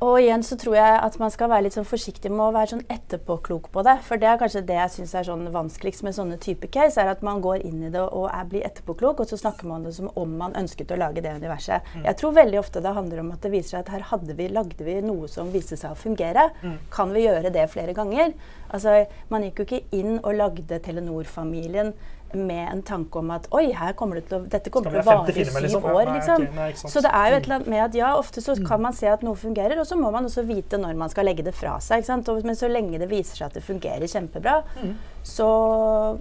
Og 0.01 0.15
igjen 0.17 0.41
så 0.41 0.55
tror 0.57 0.73
jeg 0.79 0.93
at 1.05 1.15
man 1.21 1.29
skal 1.29 1.51
være 1.51 1.67
litt 1.67 1.75
sånn 1.77 1.85
forsiktig 1.85 2.31
med 2.33 2.41
å 2.47 2.53
være 2.55 2.71
sånn 2.71 2.87
etterpåklok 2.89 3.67
på 3.73 3.83
det. 3.85 3.93
For 4.07 4.17
det 4.17 4.31
er 4.31 4.39
kanskje 4.41 4.63
det 4.65 4.77
jeg 4.79 4.93
syns 4.95 5.11
er 5.19 5.27
sånn 5.27 5.43
vanskeligst 5.53 6.01
med 6.07 6.15
sånne 6.17 6.39
type 6.41 6.71
case, 6.73 6.97
er 6.97 7.11
at 7.11 7.21
man 7.25 7.41
går 7.43 7.61
inn 7.69 7.83
i 7.85 7.91
det 7.93 8.01
og 8.01 8.25
er, 8.31 8.47
blir 8.49 8.65
etterpåklok, 8.65 9.21
og 9.21 9.29
så 9.29 9.37
snakker 9.37 9.69
man 9.69 9.85
det 9.85 9.93
som 9.99 10.09
om 10.17 10.31
man 10.39 10.57
ønsket 10.57 10.95
å 10.95 10.97
lage 10.97 11.21
det 11.21 11.35
universet. 11.37 11.85
Jeg 12.01 12.17
tror 12.17 12.33
veldig 12.39 12.57
ofte 12.63 12.81
det 12.81 12.95
handler 12.97 13.21
om 13.21 13.29
at 13.35 13.45
det 13.45 13.53
viser 13.53 13.75
seg 13.75 13.83
at 13.83 13.91
her 13.93 14.07
hadde 14.09 14.37
vi, 14.39 14.47
lagde 14.49 14.87
vi 14.87 14.97
noe 15.05 15.29
som 15.29 15.53
viste 15.53 15.77
seg 15.77 15.93
å 15.93 15.99
fungere. 16.01 16.47
Mm. 16.65 16.79
Kan 16.97 17.13
vi 17.13 17.27
gjøre 17.27 17.53
det 17.53 17.67
flere 17.69 17.93
ganger? 17.93 18.33
Altså, 18.73 19.03
man 19.29 19.45
gikk 19.45 19.61
jo 19.61 19.67
ikke 19.67 19.99
inn 20.01 20.17
og 20.17 20.33
lagde 20.39 20.81
Telenor-familien 20.81 21.93
med 22.35 22.67
en 22.71 22.81
tanke 22.83 23.19
om 23.19 23.31
at 23.35 23.47
oi, 23.51 23.71
her 23.77 23.93
kommer 23.93 24.19
det 24.21 24.31
å, 24.35 24.41
dette 24.47 24.69
kommer 24.73 24.91
til 24.91 25.01
å 25.01 25.05
vare 25.05 25.29
i 25.35 25.45
syv 25.45 25.59
liksom? 25.65 25.85
År. 25.91 26.11
liksom. 26.15 26.47
nei. 26.55 26.71
Så 26.77 27.01
det 27.05 27.11
er 27.13 27.31
jo 27.31 27.37
et 27.37 27.41
Mm. 27.41 27.45
eller 27.45 27.55
annet 27.55 27.67
med 27.73 27.83
at 27.85 27.95
ja, 27.99 28.11
ofte 28.17 28.41
så 28.41 28.55
kan 28.67 28.81
man 28.81 28.93
se 28.93 29.07
at 29.07 29.21
noe 29.25 29.35
fungerer, 29.35 29.79
og 29.79 29.85
så 29.87 29.95
må 29.99 30.11
man 30.11 30.25
også 30.29 30.43
vite 30.47 30.77
når 30.81 30.95
man 30.95 31.09
skal 31.09 31.25
legge 31.25 31.43
det 31.43 31.53
fra 31.55 31.79
seg. 31.81 32.05
Og, 32.27 32.43
men 32.45 32.55
så 32.55 32.67
lenge 32.71 32.99
det 32.99 33.09
viser 33.09 33.37
seg 33.41 33.47
at 33.51 33.53
det 33.59 33.63
fungerer 33.63 34.07
kjempebra, 34.07 34.61
Mm. 34.81 34.95
så, 35.23 35.47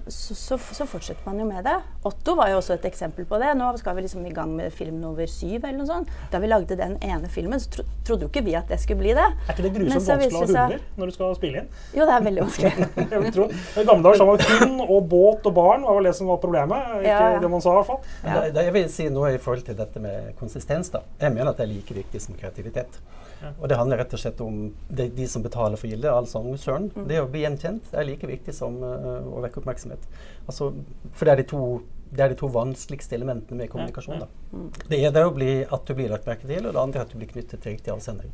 så, 0.07 0.35
så, 0.35 0.57
så 0.57 0.85
fortsetter 0.85 1.25
man 1.25 1.39
jo 1.39 1.45
med 1.47 1.63
det. 1.65 1.75
Otto 2.05 2.35
var 2.37 2.49
jo 2.51 2.57
også 2.59 2.75
et 2.75 2.85
eksempel 2.89 3.25
på 3.29 3.39
det. 3.41 3.51
Nå 3.57 3.69
skal 3.79 3.95
vi 3.97 4.03
liksom 4.05 4.25
i 4.25 4.33
gang 4.35 4.51
med 4.55 4.71
film 4.73 4.99
nummer 5.01 5.25
syv 5.29 5.63
eller 5.65 5.77
noe 5.79 5.87
sånt. 5.89 6.09
Da 6.31 6.39
vi 6.41 6.49
lagde 6.51 6.77
den 6.77 6.97
ene 7.01 7.29
filmen, 7.29 7.59
så 7.61 7.69
tro, 7.77 7.85
trodde 8.07 8.27
jo 8.27 8.29
ikke 8.31 8.43
vi 8.45 8.55
at 8.59 8.67
det 8.69 8.79
skulle 8.81 9.01
bli 9.01 9.13
det. 9.17 9.25
Er 9.47 9.53
ikke 9.55 9.65
det 9.67 9.73
grusomt 9.77 10.07
vanskelig 10.07 10.33
å 10.33 10.41
ha 10.41 10.65
hunder 10.67 10.79
når 11.01 11.11
du 11.11 11.15
skal 11.17 11.35
spille 11.39 11.63
inn? 11.63 11.69
Jo, 11.97 12.05
det 12.09 12.15
er 12.17 12.25
veldig 12.27 12.45
vanskelig. 12.45 12.71
I 13.81 13.85
gamle 13.87 14.03
dager 14.09 14.25
var 14.29 14.41
det 14.41 14.49
hund 14.61 14.81
og 14.85 15.09
båt 15.11 15.45
og 15.49 15.53
barn 15.57 15.85
var 15.87 15.97
vel 15.99 16.00
det 16.07 16.13
som 16.17 16.29
var 16.31 16.37
problemet. 16.43 16.93
Ikke 16.99 17.09
Ja, 17.09 17.31
ja. 17.35 17.39
det 17.39 17.49
man 17.51 17.63
sa, 17.63 17.73
i 17.73 17.79
hvert 17.79 17.89
fall. 17.89 18.03
Ja. 18.23 18.35
Da, 18.35 18.51
da 18.57 18.65
jeg 18.67 18.75
vil 18.77 18.91
si 18.93 19.07
noe 19.13 19.33
i 19.35 19.39
forhold 19.41 19.65
til 19.67 19.77
dette 19.77 20.03
med 20.03 20.35
konsistens. 20.39 20.91
da. 20.93 21.03
Jeg 21.21 21.33
mener 21.35 21.51
at 21.51 21.61
det 21.61 21.67
er 21.67 21.73
like 21.73 21.97
viktig 22.01 22.21
som 22.21 22.37
kreativitet. 22.39 22.99
Ja. 23.41 23.53
Og 23.57 23.69
det 23.69 23.77
handler 23.77 23.97
rett 24.01 24.13
og 24.13 24.21
slett 24.21 24.41
om 24.43 24.59
de, 24.89 25.07
de 25.17 25.27
som 25.29 25.41
betaler 25.41 25.79
for 25.79 25.89
gildet, 25.89 26.11
altså 26.11 26.41
annonsøren. 26.41 26.91
Mm. 26.93 27.07
Det 27.09 27.21
å 27.21 27.29
bli 27.31 27.41
gjenkjent 27.45 27.95
er 27.97 28.05
like 28.05 28.29
viktig 28.29 28.53
som 28.53 28.77
uh, 28.83 29.23
å 29.25 29.41
vekke 29.45 29.61
oppmerksomhet. 29.63 30.05
Altså, 30.45 30.71
for 31.17 31.27
det 31.27 31.33
er, 31.33 31.47
to, 31.49 31.63
det 32.11 32.25
er, 32.25 32.35
de 32.35 32.39
to, 32.41 32.51
vanskeligste 32.53 33.17
elementene 33.17 33.63
med 33.63 33.71
kommunikasjon. 33.73 34.21
Da. 34.21 34.67
Det 34.85 34.99
ene 34.99 35.23
er 35.23 35.29
å 35.29 35.33
bli, 35.33 35.55
at 35.65 35.87
du 35.87 35.97
blir 35.97 36.13
lagt 36.13 36.29
merke 36.29 36.45
til, 36.45 36.67
og 36.67 36.75
det 36.75 36.83
andre 36.83 37.01
er 37.01 37.09
at 37.09 37.15
du 37.15 37.17
blir 37.17 37.31
knyttet 37.33 37.63
til 37.63 37.77
riktig 37.77 37.93
avsender. 37.95 38.29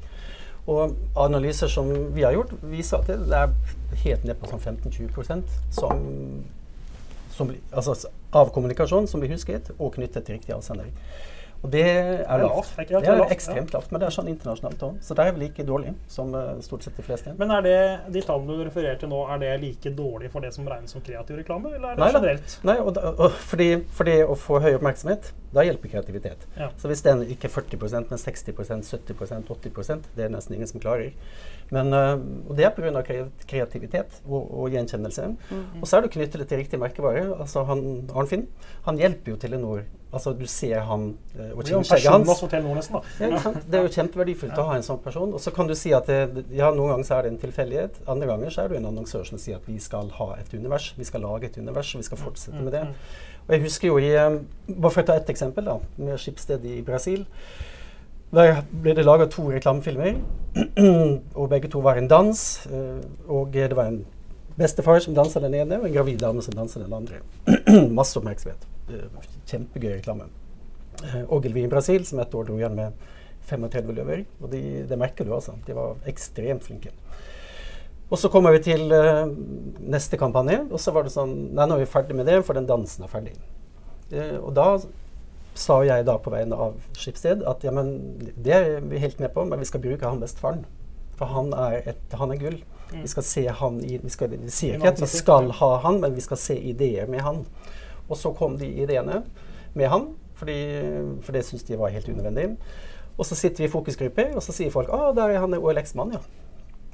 Og 0.67 0.97
analyser 1.15 1.71
som 1.71 1.87
vi 2.11 2.25
har 2.27 2.35
gjort, 2.35 2.51
viser 2.67 2.99
at 2.99 3.07
det 3.07 3.37
er 3.37 3.53
helt 4.03 4.25
ned 4.27 4.35
på 4.41 4.49
sånn 4.51 4.59
15-20% 4.59 5.53
som, 5.77 6.01
som, 7.37 7.53
altså, 7.71 7.95
av 8.35 8.51
kommunikasjon 8.55 9.07
som 9.09 9.21
blir 9.23 9.31
husket 9.35 9.71
og 9.77 9.93
knyttet 9.95 10.25
til 10.25 10.37
riktig 10.37 10.55
avsender. 10.57 10.89
Og 11.63 11.71
det 11.73 11.83
er 11.87 12.41
lavt. 12.43 12.73
Det 12.77 12.85
er, 12.91 13.01
det 13.01 13.13
er 13.13 13.33
ekstremt 13.33 13.73
lavt, 13.73 13.89
men 13.91 14.01
det 14.01 14.07
er 14.07 14.13
sånn 14.13 14.29
internasjonalt 14.29 14.83
òg. 14.87 14.99
Så 15.03 15.17
det 15.17 15.23
er 15.23 15.33
vel 15.33 15.43
like 15.47 15.65
dårlig 15.65 15.93
som 16.11 16.29
uh, 16.35 16.53
stort 16.65 16.85
sett 16.85 16.99
de 16.99 17.05
fleste. 17.05 17.33
Men 17.39 17.51
er 17.55 17.65
det 17.65 17.79
de 18.13 18.23
tallene 18.25 18.59
du 18.59 18.63
refererer 18.67 18.99
til 19.01 19.11
nå, 19.11 19.23
er 19.33 19.41
det 19.41 19.51
like 19.63 19.93
dårlig 19.97 20.31
for 20.33 20.45
det 20.45 20.53
som 20.55 20.69
regnes 20.69 20.93
som 20.93 21.03
kreativ 21.05 21.39
reklame, 21.41 21.73
eller 21.73 21.95
er 21.95 21.97
det 21.97 22.05
Nei, 22.05 22.11
generelt? 22.13 22.55
Nei, 22.69 22.77
og, 22.83 22.93
da, 22.97 23.11
og 23.15 23.41
fordi, 23.49 23.69
fordi, 23.99 24.17
å 24.27 24.37
få 24.37 24.61
høy 24.63 24.71
oppmerksomhet, 24.77 25.31
da 25.55 25.65
hjelper 25.65 25.95
kreativitet. 25.95 26.47
Ja. 26.59 26.69
Så 26.77 26.91
hvis 26.91 27.01
den 27.05 27.23
ikke 27.25 27.49
er 27.49 27.55
40% 27.55 28.11
men 28.11 28.21
60% 28.21 28.89
70% 28.93 29.53
80% 29.57 30.09
det 30.17 30.27
er 30.27 30.33
nesten 30.33 30.57
ingen 30.57 30.69
som 30.69 30.83
klarer. 30.83 31.15
Men, 31.73 31.91
uh, 31.91 32.15
og 32.47 32.55
det 32.59 32.67
er 32.67 32.75
pga. 32.75 33.03
kreativitet 33.47 34.21
og, 34.27 34.45
og 34.45 34.71
gjenkjennelse. 34.71 35.27
Mm 35.27 35.37
-hmm. 35.49 35.81
Og 35.81 35.87
så 35.87 35.97
er 35.97 36.01
det 36.01 36.11
knyttet 36.11 36.47
til 36.47 36.57
riktig 36.57 36.79
merkevare. 36.79 37.39
Altså 37.39 37.63
han, 37.63 38.09
Arnfinn 38.15 38.47
han 38.85 38.97
hjelper 38.97 39.31
jo 39.31 39.37
Telenor 39.37 39.81
Altså, 40.07 40.31
du 40.33 40.45
ser 40.47 40.79
han 40.87 41.09
uh, 41.35 41.49
og 41.51 41.65
skjegget 41.67 42.07
hans. 42.07 42.29
Ja, 43.19 43.51
det 43.67 43.79
er 43.79 43.83
jo 43.83 43.91
kjempeverdifullt 43.91 44.53
ja. 44.55 44.63
å 44.63 44.67
ha 44.69 44.77
en 44.79 44.85
sånn 44.85 45.01
person. 45.03 45.33
Og 45.35 45.43
så 45.43 45.51
kan 45.55 45.67
du 45.67 45.73
si 45.75 45.91
at 45.95 46.07
det, 46.07 46.45
ja, 46.55 46.69
noen 46.71 46.93
ganger 46.93 47.09
så 47.09 47.17
er 47.17 47.27
det 47.27 47.33
en 47.33 47.41
tilfeldighet. 47.41 47.99
Andre 48.07 48.29
ganger 48.31 48.55
så 48.55 48.63
er 48.63 48.71
du 48.71 48.77
en 48.79 48.87
annonsør 48.87 49.27
som 49.27 49.41
sier 49.41 49.59
at 49.59 49.67
vi 49.67 49.75
skal 49.83 50.13
ha 50.15 50.29
et 50.39 50.53
univers. 50.55 50.93
Vi 50.95 51.07
skal 51.07 51.25
lage 51.27 51.51
et 51.51 51.59
univers, 51.59 51.91
og 51.91 52.03
vi 52.03 52.07
skal 52.07 52.21
fortsette 52.23 52.55
mm, 52.55 52.63
med 52.69 52.77
det. 52.77 52.85
Mm. 52.87 53.25
Og 53.47 53.55
jeg 53.55 53.65
husker 53.67 53.91
jo 53.91 53.97
i 53.99 54.11
um, 54.15 54.41
Bare 54.67 54.93
for 54.93 55.03
å 55.03 55.09
ta 55.09 55.17
ett 55.19 55.33
eksempel, 55.35 55.67
da, 55.67 55.77
med 55.99 56.23
Skipsted 56.23 56.63
i 56.67 56.79
Brasil. 56.87 57.27
Der 58.31 58.61
ble 58.71 58.95
det 58.95 59.05
laga 59.07 59.27
to 59.31 59.45
reklamefilmer, 59.51 60.17
og 61.39 61.51
begge 61.51 61.71
to 61.71 61.83
var 61.83 61.99
en 61.99 62.07
dans. 62.11 62.47
Uh, 62.71 63.03
og 63.27 63.51
det 63.51 63.73
var 63.75 63.91
en 63.91 64.05
bestefar 64.57 64.99
som 65.03 65.15
danser 65.17 65.43
den 65.45 65.55
ene, 65.59 65.79
og 65.79 65.87
en 65.87 65.93
gravid 65.93 66.19
dame 66.21 66.43
som 66.45 66.55
danser 66.57 66.83
den 66.83 66.95
andre. 66.97 67.21
Masse 67.99 68.17
oppmerksomhet. 68.19 68.65
Kjempegøy 69.49 69.97
reklame. 69.97 70.29
Uh, 71.03 71.23
Ogilvy 71.37 71.65
i 71.65 71.71
Brasil, 71.71 72.05
som 72.07 72.21
et 72.23 72.33
år 72.33 72.47
dro 72.47 72.57
igjen 72.57 72.77
med 72.77 73.07
35 73.47 73.97
løver. 73.99 74.23
Og 74.41 74.49
de, 74.51 74.61
det 74.89 74.99
merker 74.99 75.27
du, 75.27 75.33
altså. 75.37 75.55
De 75.67 75.75
var 75.77 75.99
ekstremt 76.09 76.65
flinke. 76.65 76.93
Og 78.07 78.17
så 78.19 78.31
kommer 78.31 78.55
vi 78.55 78.63
til 78.69 78.87
uh, 78.93 79.27
neste 79.83 80.17
kampanje, 80.19 80.61
og 80.71 80.79
så 80.81 80.93
var 80.95 81.05
det 81.05 81.13
sånn 81.13 81.35
Nei, 81.51 81.67
nå 81.67 81.77
er 81.77 81.83
vi 81.83 81.91
ferdig 81.91 82.15
med 82.17 82.29
det, 82.29 82.39
for 82.47 82.57
den 82.57 82.69
dansen 82.69 83.05
er 83.05 83.11
ferdig. 83.11 83.35
Uh, 84.13 84.39
og 84.39 84.55
da 84.57 84.71
sa 85.57 85.79
jeg 85.85 86.05
da 86.05 86.15
på 86.21 86.31
vegne 86.31 86.57
av 86.67 86.75
Skipsted 86.97 87.41
at 87.49 87.63
ja, 87.65 87.73
men 87.73 88.17
det 88.37 88.53
er 88.53 88.67
vi 88.85 89.01
helt 89.01 89.19
med 89.21 89.33
på, 89.33 89.45
men 89.45 89.59
vi 89.61 89.69
skal 89.69 89.81
bruke 89.83 90.05
han 90.05 90.21
bestefaren. 90.21 90.65
For 91.17 91.29
han 91.33 91.49
er, 91.57 91.81
et, 91.93 92.17
han 92.17 92.33
er 92.33 92.41
gull. 92.41 92.59
Mm. 92.91 93.01
Vi 93.03 93.11
skal 93.11 93.25
se 93.27 93.43
han 93.61 93.79
i 93.83 93.97
Vi, 94.03 94.09
skal, 94.09 94.31
vi 94.31 94.53
sier 94.53 94.77
ikke 94.77 94.93
at 94.95 95.01
vi 95.01 95.09
skal 95.11 95.51
ha 95.59 95.71
han, 95.83 95.99
men 96.03 96.15
vi 96.15 96.23
skal 96.23 96.39
se 96.39 96.55
ideer 96.55 97.09
med 97.11 97.21
han. 97.25 97.43
Og 98.07 98.17
så 98.17 98.31
kom 98.35 98.55
de 98.57 98.69
ideene 98.83 99.21
med 99.77 99.91
han, 99.91 100.09
fordi, 100.39 100.57
for 101.21 101.35
det 101.35 101.43
syntes 101.45 101.67
de 101.67 101.79
var 101.79 101.91
helt 101.93 102.09
unødvendig. 102.09 102.53
Og 103.17 103.25
så 103.25 103.35
sitter 103.35 103.63
vi 103.63 103.67
i 103.67 103.73
fokusgruppe, 103.73 104.29
og 104.35 104.43
så 104.45 104.53
sier 104.55 104.71
folk 104.71 104.91
at 104.93 105.15
der 105.17 105.33
er 105.33 105.41
han 105.43 105.57
OLX-mann, 105.57 106.13
ja. 106.15 106.21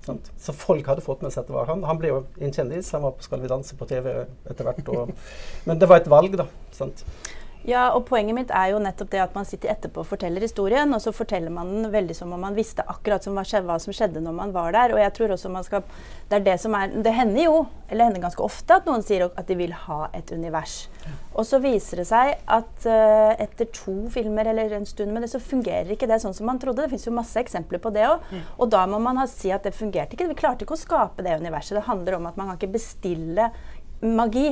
Sant? 0.03 0.32
Så 0.39 0.51
folk 0.56 0.88
hadde 0.88 1.03
fått 1.03 1.21
med 1.23 1.32
seg 1.32 1.45
at 1.45 1.51
det 1.51 1.56
var 1.56 1.69
han. 1.71 1.84
Han 1.88 1.99
ble 1.99 2.10
jo 2.12 2.17
en 2.43 2.51
kjendis. 2.51 2.91
Han 2.95 3.06
var 3.06 3.13
på 3.15 3.23
Skal 3.23 3.39
vi 3.39 3.51
danse 3.51 3.77
på 3.79 3.88
TV 3.88 4.10
etter 4.51 4.67
hvert. 4.67 4.89
Og, 4.91 5.13
men 5.67 5.79
det 5.79 5.88
var 5.88 6.01
et 6.01 6.10
valg, 6.12 6.36
da. 6.39 6.47
Sant? 6.75 7.06
Ja, 7.63 7.86
og 7.95 8.04
poenget 8.10 8.36
mitt 8.36 8.49
er 8.52 8.73
jo 8.73 8.80
nettopp 8.84 9.12
det 9.13 9.21
at 9.23 9.36
man 9.38 9.47
sitter 9.47 9.71
etterpå 9.71 10.02
og 10.04 10.10
forteller 10.10 10.43
historien, 10.43 10.91
og 10.91 10.99
så 10.99 11.13
forteller 11.15 11.54
man 11.54 11.69
den 11.71 11.91
veldig 11.93 12.15
som 12.17 12.34
om 12.36 12.41
man 12.43 12.58
visste 12.58 12.84
akkurat 12.91 13.23
som 13.23 13.38
hva, 13.38 13.45
hva 13.63 13.78
som 13.80 13.95
skjedde 13.95 14.23
når 14.23 14.36
man 14.36 14.52
var 14.56 14.76
der. 14.76 14.91
Og 14.95 14.99
jeg 14.99 15.13
tror 15.15 15.36
også 15.36 15.52
man 15.54 15.63
skal 15.63 15.86
Det 16.30 16.39
er 16.39 16.43
det 16.43 16.58
som 16.60 16.73
er 16.76 16.91
Det 17.06 17.13
hender 17.13 17.43
jo, 17.45 17.65
eller 17.89 18.10
hender 18.10 18.23
ganske 18.26 18.43
ofte, 18.43 18.76
at 18.76 18.88
noen 18.89 19.04
sier 19.06 19.30
at 19.30 19.47
de 19.47 19.56
vil 19.56 19.71
ha 19.86 19.99
et 20.13 20.32
univers. 20.36 20.89
Og 21.34 21.47
så 21.47 21.60
viser 21.63 22.02
det 22.02 22.08
seg 22.10 22.34
at 22.52 22.88
uh, 22.89 23.32
etter 23.41 23.69
to 23.73 23.95
filmer 24.12 24.49
eller 24.52 24.76
en 24.76 24.86
stund 24.86 25.13
med 25.13 25.23
det, 25.23 25.32
så 25.32 25.39
fungerer 25.39 25.93
ikke 25.95 26.10
det 26.10 26.19
sånn 26.23 26.36
som 26.36 26.49
man 26.49 26.60
trodde. 26.60 26.84
Det 26.84 26.91
fins 26.91 27.08
jo 27.08 27.15
masse 27.15 27.39
eksempler 27.39 27.80
på 27.80 27.93
det 27.95 28.06
òg. 28.10 28.28
Mm. 28.32 28.43
Og 28.60 28.73
da 28.76 28.84
må 28.89 28.99
man 28.99 29.23
si 29.32 29.54
at 29.56 29.63
det 29.63 29.76
fungerte 29.78 30.17
ikke. 30.17 30.28
Vi 30.34 30.39
klarte 30.41 30.67
ikke 30.67 30.76
å 30.76 30.84
skape 30.84 31.23
det 31.23 31.39
universet. 31.39 31.78
Det 31.80 31.88
handler 31.88 32.19
om 32.19 32.28
at 32.28 32.39
man 32.39 32.52
kan 32.52 32.60
ikke 32.60 32.76
bestille 32.76 33.52
magi 34.04 34.52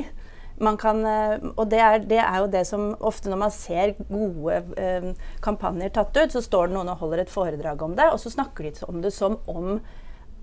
kan, 0.80 1.02
eh, 1.06 1.42
og 1.56 1.66
det 1.70 1.80
er, 1.82 1.98
det 2.08 2.20
er, 2.22 2.36
jo 2.42 2.50
det 2.52 2.62
som 2.68 2.92
ofte 3.00 3.30
når 3.32 3.40
man 3.44 3.54
ser 3.54 3.94
gode 4.08 4.60
eh, 4.80 5.10
kampanjer 5.44 5.92
tatt 5.94 6.16
ut, 6.16 6.34
så 6.34 6.44
står 6.44 6.70
det 6.70 6.76
noen 6.76 6.92
og 6.92 7.02
holder 7.02 7.24
et 7.24 7.32
foredrag 7.32 7.82
om 7.82 7.96
det, 7.98 8.08
og 8.12 8.20
så 8.22 8.32
snakker 8.32 8.68
de 8.68 8.86
om 8.88 9.02
det 9.04 9.12
som 9.14 9.38
om 9.50 9.80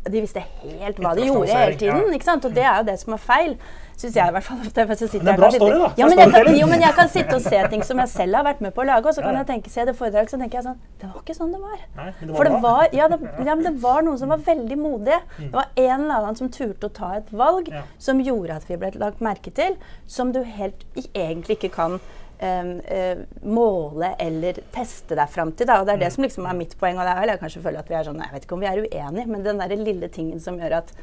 de 0.05 0.21
visste 0.23 0.41
helt 0.63 0.99
hva 1.01 1.13
de 1.17 1.27
gjorde 1.27 1.51
hele 1.51 1.77
tiden. 1.79 2.13
ikke 2.15 2.27
sant? 2.27 2.45
Og 2.47 2.55
det 2.55 2.63
er 2.63 2.81
jo 2.81 2.87
det 2.87 2.97
som 3.01 3.15
er 3.15 3.21
feil. 3.23 3.55
Syns 3.99 4.15
jeg 4.15 4.31
i 4.31 4.31
hvert 4.31 4.45
fall. 4.45 4.59
Det 4.75 4.83
er 5.27 5.35
bra 5.35 5.49
story, 5.51 5.75
da. 5.81 5.89
Ja, 5.99 6.07
men, 6.07 6.31
kan, 6.31 6.47
jo, 6.55 6.67
men 6.71 6.83
jeg 6.85 6.95
kan 6.95 7.09
sitte 7.11 7.35
og 7.35 7.43
se 7.43 7.59
ting 7.71 7.81
som 7.83 7.99
jeg 7.99 8.11
selv 8.13 8.37
har 8.39 8.45
vært 8.47 8.61
med 8.63 8.71
på 8.75 8.85
å 8.85 8.87
lage, 8.87 9.11
og 9.11 9.17
så 9.17 9.25
kan 9.25 9.35
jeg 9.35 9.47
tenke, 9.49 9.71
se 9.73 9.83
det 9.89 9.95
foredraget, 9.99 10.31
så 10.31 10.39
tenker 10.39 10.59
jeg 10.59 10.67
sånn 10.69 10.77
Det 11.01 11.09
var 11.09 11.19
ikke 11.19 11.35
sånn 11.35 11.51
det 11.51 11.59
var. 11.65 11.81
Nei, 11.97 12.05
det 12.21 12.29
var 12.29 12.37
For 12.37 12.47
det 12.47 12.61
var, 12.63 12.85
ja, 12.95 13.09
det, 13.11 13.19
ja, 13.43 13.57
men 13.59 13.65
det 13.67 13.73
var 13.83 14.05
noen 14.07 14.21
som 14.21 14.31
var 14.31 14.45
veldig 14.45 14.79
modige. 14.79 15.19
Mm. 15.35 15.49
Det 15.49 15.51
var 15.57 15.67
en 15.73 15.97
eller 15.97 16.15
annen 16.21 16.39
som 16.39 16.53
turte 16.55 16.87
å 16.87 16.95
ta 17.01 17.11
et 17.19 17.35
valg 17.43 17.67
som 17.99 18.23
gjorde 18.23 18.61
at 18.61 18.71
vi 18.71 18.79
ble 18.79 18.93
lagt 19.03 19.19
merke 19.25 19.51
til, 19.59 19.75
som 20.07 20.31
du 20.35 20.45
helt 20.47 20.87
egentlig 21.11 21.59
ikke 21.59 21.73
kan 21.75 21.99
Uh, 22.39 23.25
måle 23.43 24.13
eller 24.23 24.61
teste 24.71 25.17
deg 25.19 25.27
fram 25.27 25.51
til. 25.51 25.67
Da. 25.67 25.81
Og 25.81 25.89
det 25.89 25.97
er 25.97 26.03
det 26.05 26.11
mm. 26.13 26.15
som 26.15 26.23
liksom 26.23 26.45
er 26.47 26.55
mitt 26.55 26.75
poeng. 26.79 26.95
Og 26.95 27.03
det 27.03 27.11
er 27.11 27.23
vel 27.25 27.33
jeg 27.33 27.41
kanskje 27.41 27.63
føler 27.65 27.83
at 27.83 27.91
vi 27.91 27.97
er 27.99 28.05
sånn, 28.07 28.21
jeg 28.23 28.35
vet 28.35 28.45
ikke 28.47 28.55
om 28.55 28.63
vi 28.63 28.69
er 28.69 28.83
uenige, 28.85 29.27
men 29.27 29.43
den 29.43 29.59
der 29.59 29.75
lille 29.75 30.07
tingen 30.13 30.39
som 30.43 30.59
gjør 30.61 30.79
at 30.79 30.93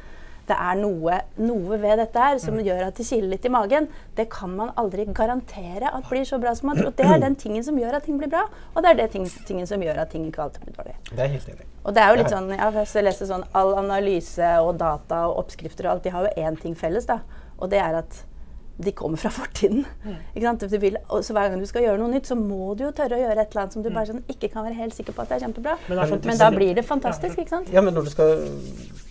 det 0.47 0.55
er 0.55 0.77
noe, 0.79 1.17
noe 1.43 1.77
ved 1.81 1.99
dette 1.99 2.23
her 2.23 2.37
som 2.39 2.55
mm. 2.55 2.61
gjør 2.67 2.83
at 2.85 2.99
det 2.99 3.05
kiler 3.09 3.31
litt 3.33 3.47
i 3.47 3.51
magen. 3.51 3.89
Det 4.15 4.27
kan 4.31 4.53
man 4.55 4.71
aldri 4.79 5.03
garantere 5.11 5.91
at 5.91 6.07
blir 6.07 6.23
så 6.27 6.39
bra 6.39 6.53
som 6.55 6.69
man 6.71 6.79
tror. 6.79 6.93
Det 6.95 7.07
er 7.07 7.19
den 7.25 7.35
tingen 7.39 7.65
som 7.67 7.79
gjør 7.79 7.99
at 7.99 8.07
ting 8.07 8.19
blir 8.21 8.31
bra, 8.31 8.45
og 8.73 8.85
det 8.85 8.93
er 8.93 9.01
det 9.01 9.09
ting, 9.15 9.27
tingen 9.49 9.67
som 9.67 9.83
gjør 9.83 9.99
at 10.05 10.13
ting 10.13 10.27
ikke 10.29 10.45
alltid 10.45 10.63
blir 10.63 10.77
dårlig. 10.77 10.95
Det 11.11 11.25
er 11.25 11.33
helt 11.35 11.51
enig. 11.51 11.67
Og 11.83 11.95
det 11.95 12.03
er 12.03 12.11
jo 12.11 12.21
litt 12.21 12.31
sånn, 12.31 12.49
ja, 12.55 12.71
jeg 12.79 13.03
leser 13.05 13.29
sånn 13.29 13.45
All 13.55 13.75
analyse 13.79 14.55
og 14.63 14.73
data 14.79 15.25
og 15.27 15.43
oppskrifter 15.43 15.87
og 15.87 15.97
alt, 15.97 16.07
de 16.07 16.15
har 16.15 16.27
jo 16.27 16.47
én 16.47 16.57
ting 16.59 16.75
felles, 16.79 17.07
da. 17.09 17.21
Og 17.59 17.71
det 17.71 17.83
er 17.83 17.99
at 17.99 18.23
de 18.77 18.93
kommer 18.93 19.21
fra 19.21 19.31
fortiden. 19.39 19.85
Mm. 20.05 20.19
Vil, 20.81 20.99
så 21.21 21.33
Hver 21.33 21.49
gang 21.51 21.63
du 21.63 21.69
skal 21.69 21.87
gjøre 21.87 22.01
noe 22.01 22.13
nytt, 22.13 22.29
så 22.29 22.37
må 22.39 22.73
du 22.77 22.85
jo 22.87 22.93
tørre 22.95 23.17
å 23.17 23.23
gjøre 23.23 23.41
et 23.41 23.51
eller 23.51 23.65
annet 23.65 23.77
som 23.77 23.85
du 23.85 23.89
mm. 23.91 23.97
bare 23.97 24.11
sånn, 24.11 24.23
ikke 24.35 24.51
kan 24.53 24.67
være 24.67 24.79
helt 24.79 24.97
sikker 24.97 25.17
på 25.17 25.25
at 25.25 25.33
det 25.33 25.39
er 25.39 25.47
kjempebra. 25.47 25.75
Men, 25.89 26.03
er 26.05 26.23
men 26.31 26.39
da 26.41 26.53
blir 26.53 26.77
det 26.77 26.85
fantastisk, 26.87 27.41
ikke 27.43 27.57
sant? 27.57 27.73
Ja, 27.73 27.83
men 27.85 27.97
når 27.97 28.09
du 28.09 28.13
skal 28.13 28.33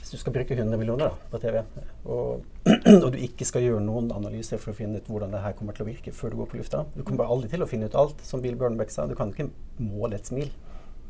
hvis 0.07 0.21
du 0.21 0.23
skal 0.23 0.35
bruke 0.37 0.55
100 0.55 0.79
millioner 0.79 1.09
da, 1.09 1.15
på 1.33 1.39
TV, 1.43 1.63
og, 2.05 2.45
og, 3.03 3.09
du 3.11 3.17
ikke 3.27 3.47
skal 3.49 3.65
gjøre 3.65 3.81
noen 3.83 4.13
analyser 4.15 4.61
for 4.63 4.71
å 4.71 4.77
finne 4.79 5.01
ut 5.01 5.09
hvordan 5.11 5.33
det 5.35 5.41
her 5.43 5.57
kommer 5.59 5.75
til 5.75 5.83
å 5.83 5.89
virke 5.89 6.13
før 6.15 6.31
du 6.31 6.37
går 6.39 6.51
på 6.53 6.61
lufta 6.61 6.85
Du 6.95 7.01
kommer 7.01 7.25
bare 7.25 7.35
aldri 7.35 7.51
til 7.51 7.65
å 7.65 7.67
finne 7.67 7.89
ut 7.91 7.97
alt, 7.99 8.23
som 8.23 8.45
Bill 8.45 8.55
Burnback 8.61 8.95
sa. 8.95 9.09
Du 9.11 9.17
kan 9.19 9.35
ikke 9.35 9.49
måle 9.83 10.21
et 10.21 10.31
smil. 10.31 10.53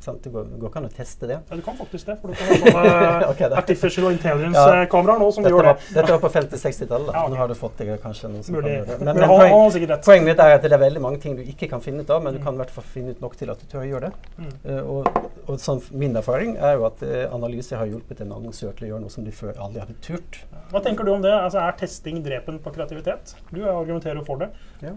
Sant? 0.05 0.23
Det 0.23 0.31
går, 0.35 0.49
går 0.61 0.71
ikke 0.71 0.81
an 0.83 0.89
å 0.89 0.93
teste 0.93 1.29
det. 1.31 1.39
Ja, 1.49 1.57
du 1.59 1.63
kan 1.65 1.77
faktisk 1.79 2.09
det. 2.11 2.17
For 2.21 2.33
du 2.33 2.37
kan 2.39 2.49
ha 2.49 2.57
sånne 2.63 3.31
okay, 3.31 3.51
artificial 3.61 4.09
intelligence-kameraer 4.13 5.23
nå 5.23 5.31
som 5.35 5.47
dette 5.47 5.55
gjør 5.55 5.69
det. 5.69 5.75
Var, 5.75 5.95
dette 5.99 6.15
var 6.15 6.23
på 6.23 6.31
50-60-tallet. 6.35 7.11
Ja, 7.13 7.23
okay. 7.23 7.33
Nå 7.33 7.41
har 7.41 7.51
du 7.51 7.57
fått 7.59 7.81
det 7.81 7.99
kanskje 8.03 8.31
noen 8.33 8.47
som 8.47 8.59
Mulig. 8.59 8.67
kan 8.67 8.77
gjøre 8.77 8.89
det. 8.91 8.99
Men, 9.09 9.21
men 9.21 9.33
poeng, 9.33 9.95
poenget 10.07 10.29
mitt 10.31 10.45
er 10.45 10.57
at 10.59 10.67
det 10.67 10.77
er 10.77 10.83
veldig 10.85 11.03
mange 11.07 11.23
ting 11.23 11.39
du 11.39 11.43
ikke 11.47 11.71
kan 11.73 11.85
finne 11.85 12.05
ut 12.05 12.13
av, 12.13 12.23
men 12.25 12.37
du 12.37 12.41
mm. 12.41 12.47
kan 12.47 12.59
i 12.59 12.63
hvert 12.63 12.77
fall 12.77 12.89
finne 12.93 13.17
ut 13.17 13.25
nok 13.25 13.37
til 13.41 13.53
at 13.55 13.63
du 13.63 13.67
tør 13.73 13.83
å 13.83 13.89
gjøre 13.89 14.11
det. 14.13 14.31
Mm. 14.37 14.55
Uh, 14.69 14.93
og, 14.97 15.21
og 15.47 15.61
sånn, 15.63 15.83
min 15.97 16.17
erfaring 16.21 16.57
er 16.57 16.79
jo 16.79 16.87
at 16.91 17.03
uh, 17.07 17.17
analyser 17.37 17.81
har 17.81 17.91
hjulpet 17.91 18.23
en 18.25 18.37
annonsør 18.37 18.77
til 18.77 18.89
å 18.89 18.93
gjøre 18.95 19.05
noe 19.07 19.17
som 19.17 19.27
de 19.27 19.35
før 19.35 19.57
aldri 19.57 19.85
hadde 19.85 19.99
turt. 20.05 20.41
Hva 20.73 20.85
tenker 20.85 21.07
du 21.07 21.17
om 21.17 21.25
det? 21.25 21.35
Altså, 21.35 21.63
er 21.65 21.77
testing 21.81 22.23
drepen 22.27 22.61
på 22.63 22.73
kreativitet? 22.77 23.37
Du 23.51 23.63
argumenterer 23.65 24.21
jo 24.21 24.27
for 24.27 24.45
det. 24.45 24.53
Ja. 24.85 24.97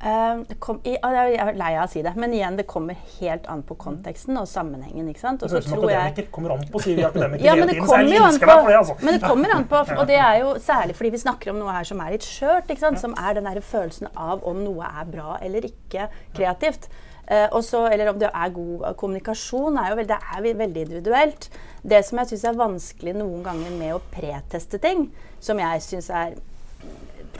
Uh, 0.00 0.46
kom, 0.64 0.78
i, 0.88 0.94
jeg 0.96 1.34
er 1.36 1.56
lei 1.60 1.74
av 1.76 1.82
å 1.84 1.90
si 1.92 2.00
det, 2.00 2.14
men 2.16 2.32
igjen, 2.32 2.54
det 2.56 2.64
kommer 2.70 2.96
helt 3.18 3.44
an 3.52 3.60
på 3.68 3.74
konteksten 3.82 4.38
og 4.40 4.46
sammenhengen. 4.48 5.10
ikke 5.12 5.20
sant? 5.20 5.44
Og 5.44 5.52
det 5.52 5.60
tror 5.66 5.84
jeg... 5.90 5.98
akademiker 5.98 6.30
kommer 6.32 6.54
an 6.54 6.64
på, 6.72 6.80
sier 6.80 6.96
vi 6.96 7.04
akademikere 7.04 7.44
ja, 7.44 7.56
men 7.58 7.68
det 7.68 7.76
kommer 7.82 8.08
jo 8.08 8.22
an 8.24 8.38
på, 8.40 8.54
det, 8.70 8.78
altså. 8.78 8.96
Men 9.02 9.18
det 9.18 9.20
kommer 9.26 9.54
an 9.58 9.68
på, 9.68 9.82
og 10.00 10.08
det 10.08 10.16
er 10.16 10.40
jo 10.40 10.54
særlig 10.64 10.96
fordi 10.96 11.12
vi 11.12 11.22
snakker 11.26 11.52
om 11.52 11.60
noe 11.60 11.76
her 11.76 11.90
som 11.90 12.00
er 12.00 12.16
litt 12.16 12.24
skjørt, 12.24 12.72
som 12.80 13.12
er 13.20 13.36
den 13.36 13.50
der 13.50 13.60
følelsen 13.60 14.08
av 14.16 14.40
om 14.48 14.64
noe 14.64 14.88
er 14.88 15.12
bra 15.12 15.36
eller 15.44 15.68
ikke 15.68 16.08
kreativt. 16.32 16.88
Uh, 17.28 17.50
også, 17.60 17.84
eller 17.92 18.08
om 18.14 18.24
det 18.24 18.32
er 18.32 18.56
god 18.56 18.88
kommunikasjon, 18.98 19.76
er 19.84 19.92
jo 19.92 20.00
veld, 20.00 20.14
det 20.14 20.22
er 20.32 20.60
veldig 20.64 20.86
individuelt. 20.88 21.50
Det 21.84 22.00
som 22.08 22.22
jeg 22.22 22.32
syns 22.32 22.48
er 22.48 22.62
vanskelig 22.64 23.20
noen 23.20 23.44
ganger 23.44 23.76
med 23.76 23.98
å 23.98 24.04
preteste 24.16 24.80
ting, 24.80 25.10
som 25.44 25.60
jeg 25.60 25.84
syns 25.84 26.08
er 26.08 26.40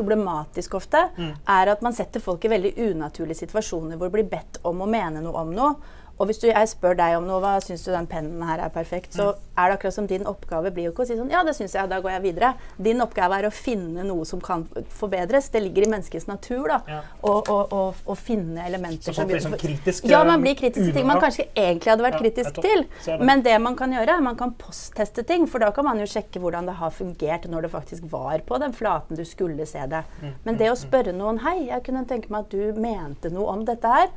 problematisk 0.00 0.74
ofte, 0.80 1.04
mm. 1.16 1.32
er 1.54 1.72
at 1.74 1.82
man 1.84 1.96
setter 1.96 2.22
folk 2.24 2.44
i 2.44 2.52
veldig 2.52 2.72
unaturlige 2.90 3.44
situasjoner 3.44 4.00
hvor 4.00 4.08
de 4.08 4.16
blir 4.18 4.30
bedt 4.32 4.60
om 4.66 4.80
å 4.80 4.88
mene 4.90 5.22
noe 5.24 5.44
om 5.44 5.52
noe. 5.54 5.96
Og 6.20 6.28
hvis 6.28 6.40
du, 6.42 6.50
jeg 6.50 6.68
spør 6.68 6.98
deg 6.98 7.14
om 7.16 7.24
noe, 7.24 7.40
hva 7.40 7.54
syns 7.64 7.80
du 7.86 7.90
den 7.94 8.04
pennen 8.10 8.42
her 8.44 8.60
er 8.60 8.72
perfekt, 8.74 9.14
så 9.16 9.30
er 9.56 9.70
det 9.70 9.78
akkurat 9.78 9.94
som 9.96 10.08
din 10.08 10.26
oppgave 10.28 10.68
blir 10.74 10.90
jo 10.90 10.92
ikke 10.92 11.06
å 11.06 11.08
si 11.08 11.16
sånn 11.16 11.30
Ja, 11.32 11.40
det 11.46 11.54
syns 11.56 11.72
jeg, 11.72 11.88
da 11.88 12.00
går 12.04 12.12
jeg 12.12 12.22
videre. 12.26 12.50
Din 12.76 13.00
oppgave 13.00 13.38
er 13.40 13.48
å 13.48 13.52
finne 13.54 14.04
noe 14.04 14.26
som 14.28 14.42
kan 14.44 14.66
forbedres. 14.98 15.48
Det 15.54 15.62
ligger 15.64 15.86
i 15.86 15.90
menneskets 15.94 16.28
natur 16.28 16.68
da, 16.68 16.80
Ja. 16.90 17.00
å, 17.24 18.16
finne 18.20 18.66
elementer 18.68 19.16
folk 19.16 19.30
blir 19.30 19.40
sånn 19.40 19.56
kritisk, 19.60 20.08
Ja, 20.10 20.20
man 20.28 20.44
blir 20.44 20.58
kritisk 20.58 20.90
til 20.90 20.98
ting 20.98 21.08
man 21.08 21.22
kanskje 21.22 21.46
egentlig 21.54 21.88
hadde 21.94 22.04
vært 22.04 22.18
Ja, 22.18 22.24
kritisk 22.26 22.60
til. 22.60 22.84
Det. 23.06 23.20
Men 23.24 23.40
det 23.46 23.56
man 23.60 23.76
kan 23.76 23.92
gjøre, 23.92 24.18
er 24.18 24.20
man 24.20 24.36
kan 24.36 24.52
postteste 24.52 25.24
ting. 25.26 25.46
For 25.48 25.58
da 25.58 25.70
kan 25.72 25.84
man 25.88 25.98
jo 25.98 26.04
sjekke 26.04 26.40
hvordan 26.42 26.66
det 26.68 26.74
har 26.76 26.90
fungert 26.90 27.48
når 27.48 27.62
det 27.62 27.70
faktisk 27.72 28.10
var 28.12 28.44
på 28.44 28.60
den 28.60 28.76
flaten 28.76 29.16
du 29.16 29.24
skulle 29.24 29.64
se 29.66 29.86
det. 29.88 30.04
Mm, 30.20 30.34
Men 30.44 30.56
det 30.60 30.68
å 30.68 30.76
spørre 30.76 31.16
noen 31.16 31.40
Hei, 31.40 31.68
jeg 31.70 31.82
kunne 31.86 32.04
tenke 32.04 32.28
meg 32.28 32.44
at 32.44 32.50
du 32.50 32.76
mente 32.78 33.30
noe 33.32 33.48
om 33.48 33.64
dette 33.64 33.88
her. 33.88 34.12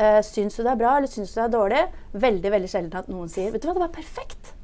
Uh, 0.00 0.22
syns 0.24 0.56
du 0.56 0.62
det 0.64 0.72
er 0.72 0.80
bra, 0.80 0.94
eller 0.96 1.10
syns 1.12 1.34
du 1.34 1.36
det 1.36 1.44
er 1.44 1.52
dårlig? 1.52 1.82
Veldig 2.22 2.54
veldig 2.54 2.72
sjelden 2.72 3.02
at 3.02 3.10
noen 3.12 3.28
sier 3.28 3.52
Vet 3.52 3.60
du 3.60 3.68
hva, 3.68 3.76
det 3.76 3.84
var 3.84 3.92
perfekt. 3.92 4.54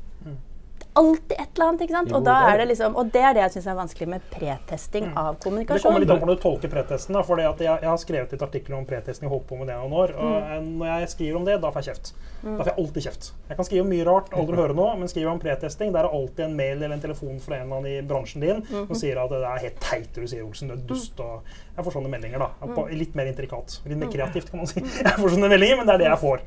Mm. 0.97 1.12
Det 1.28 1.36
alltid 1.36 1.36
et 1.40 1.49
eller 1.57 1.66
annet. 1.68 1.80
ikke 1.86 1.92
sant? 1.97 2.09
Jo, 2.11 2.16
Og, 2.16 2.24
da 2.24 2.34
er 2.51 2.59
det 2.59 2.68
liksom, 2.68 2.97
og 2.97 3.11
det 3.12 3.22
er 3.22 3.34
det 3.34 3.42
jeg 3.42 3.51
syns 3.57 3.66
er 3.66 3.74
vanskelig 3.76 4.09
med 4.09 4.22
pretesting 4.30 5.05
Mm. 5.07 5.16
av 5.16 5.34
Det 5.36 5.42
kommer 5.44 5.59
litt 5.61 5.70
an 5.70 6.18
på 6.20 6.26
hvordan 6.26 6.36
du 6.36 6.42
tolker 6.42 6.68
pretesten. 6.68 7.12
da, 7.12 7.22
fordi 7.22 7.42
at 7.49 7.59
jeg, 7.59 7.80
jeg 7.82 7.88
har 7.88 7.97
skrevet 7.99 8.32
et 8.32 8.42
artikkel 8.42 8.74
om 8.74 8.84
pretesting 8.86 9.26
og 9.28 9.32
holdt 9.38 9.47
på 9.49 9.59
med 9.59 9.66
det 9.68 9.76
noen 9.76 9.92
år. 9.92 10.14
Og 10.16 10.42
Mm. 10.62 10.78
når 10.78 10.86
jeg 11.01 11.09
skriver 11.09 11.36
om 11.36 11.44
det, 11.44 11.61
da 11.61 11.70
får 11.70 11.82
jeg 11.84 11.94
kjeft. 11.94 12.12
Da 12.42 12.62
får 12.62 12.66
jeg 12.66 12.78
alltid 12.78 13.03
kjeft. 13.03 13.32
Jeg 13.49 13.57
kan 13.57 13.64
skrive 13.64 13.80
om 13.82 13.88
mye 13.90 14.05
rart, 14.07 14.30
aldri 14.32 14.57
høre 14.62 14.74
noe, 14.74 14.97
men 14.97 15.09
skriver 15.09 15.26
jeg 15.26 15.32
om 15.34 15.40
pretesting, 15.40 15.92
der 15.92 16.05
er 16.05 16.12
alltid 16.12 16.40
en 16.47 16.57
mail 16.57 16.82
eller 16.82 16.92
en 16.94 17.01
telefon 17.01 17.40
fra 17.40 17.57
en 17.57 17.62
eller 17.66 17.76
annen 17.76 17.92
i 17.92 18.01
bransjen 18.07 18.40
din 18.40 18.62
Mm-hmm. 18.66 18.86
som 18.88 18.97
sier 18.97 19.18
at 19.18 19.30
det 19.30 19.42
er 19.42 19.59
helt 19.66 19.80
teit 19.80 20.12
det 20.14 20.20
du 20.22 20.26
sier, 20.26 20.42
Olsen. 20.47 20.68
Du 20.68 20.74
er 20.74 20.76
dust. 20.86 21.20
og 21.20 21.42
Jeg 21.76 21.84
får 21.84 21.92
sånne 21.92 22.09
meldinger, 22.09 22.38
da. 22.38 22.49
Mm. 22.64 22.74
På, 22.74 22.86
litt 22.88 23.14
mer 23.14 23.26
intrikat. 23.26 23.80
Litt 23.86 23.99
mer 23.99 24.09
kreativt, 24.09 24.51
kan 24.51 24.59
man 24.61 24.66
si. 24.66 24.80
Jeg 25.07 25.12
får 25.18 25.28
sånne 25.34 25.49
meldinger, 25.51 25.76
men 25.76 25.86
det 25.86 25.94
er 25.94 25.99
det 25.99 26.07
jeg 26.09 26.18
får. 26.22 26.40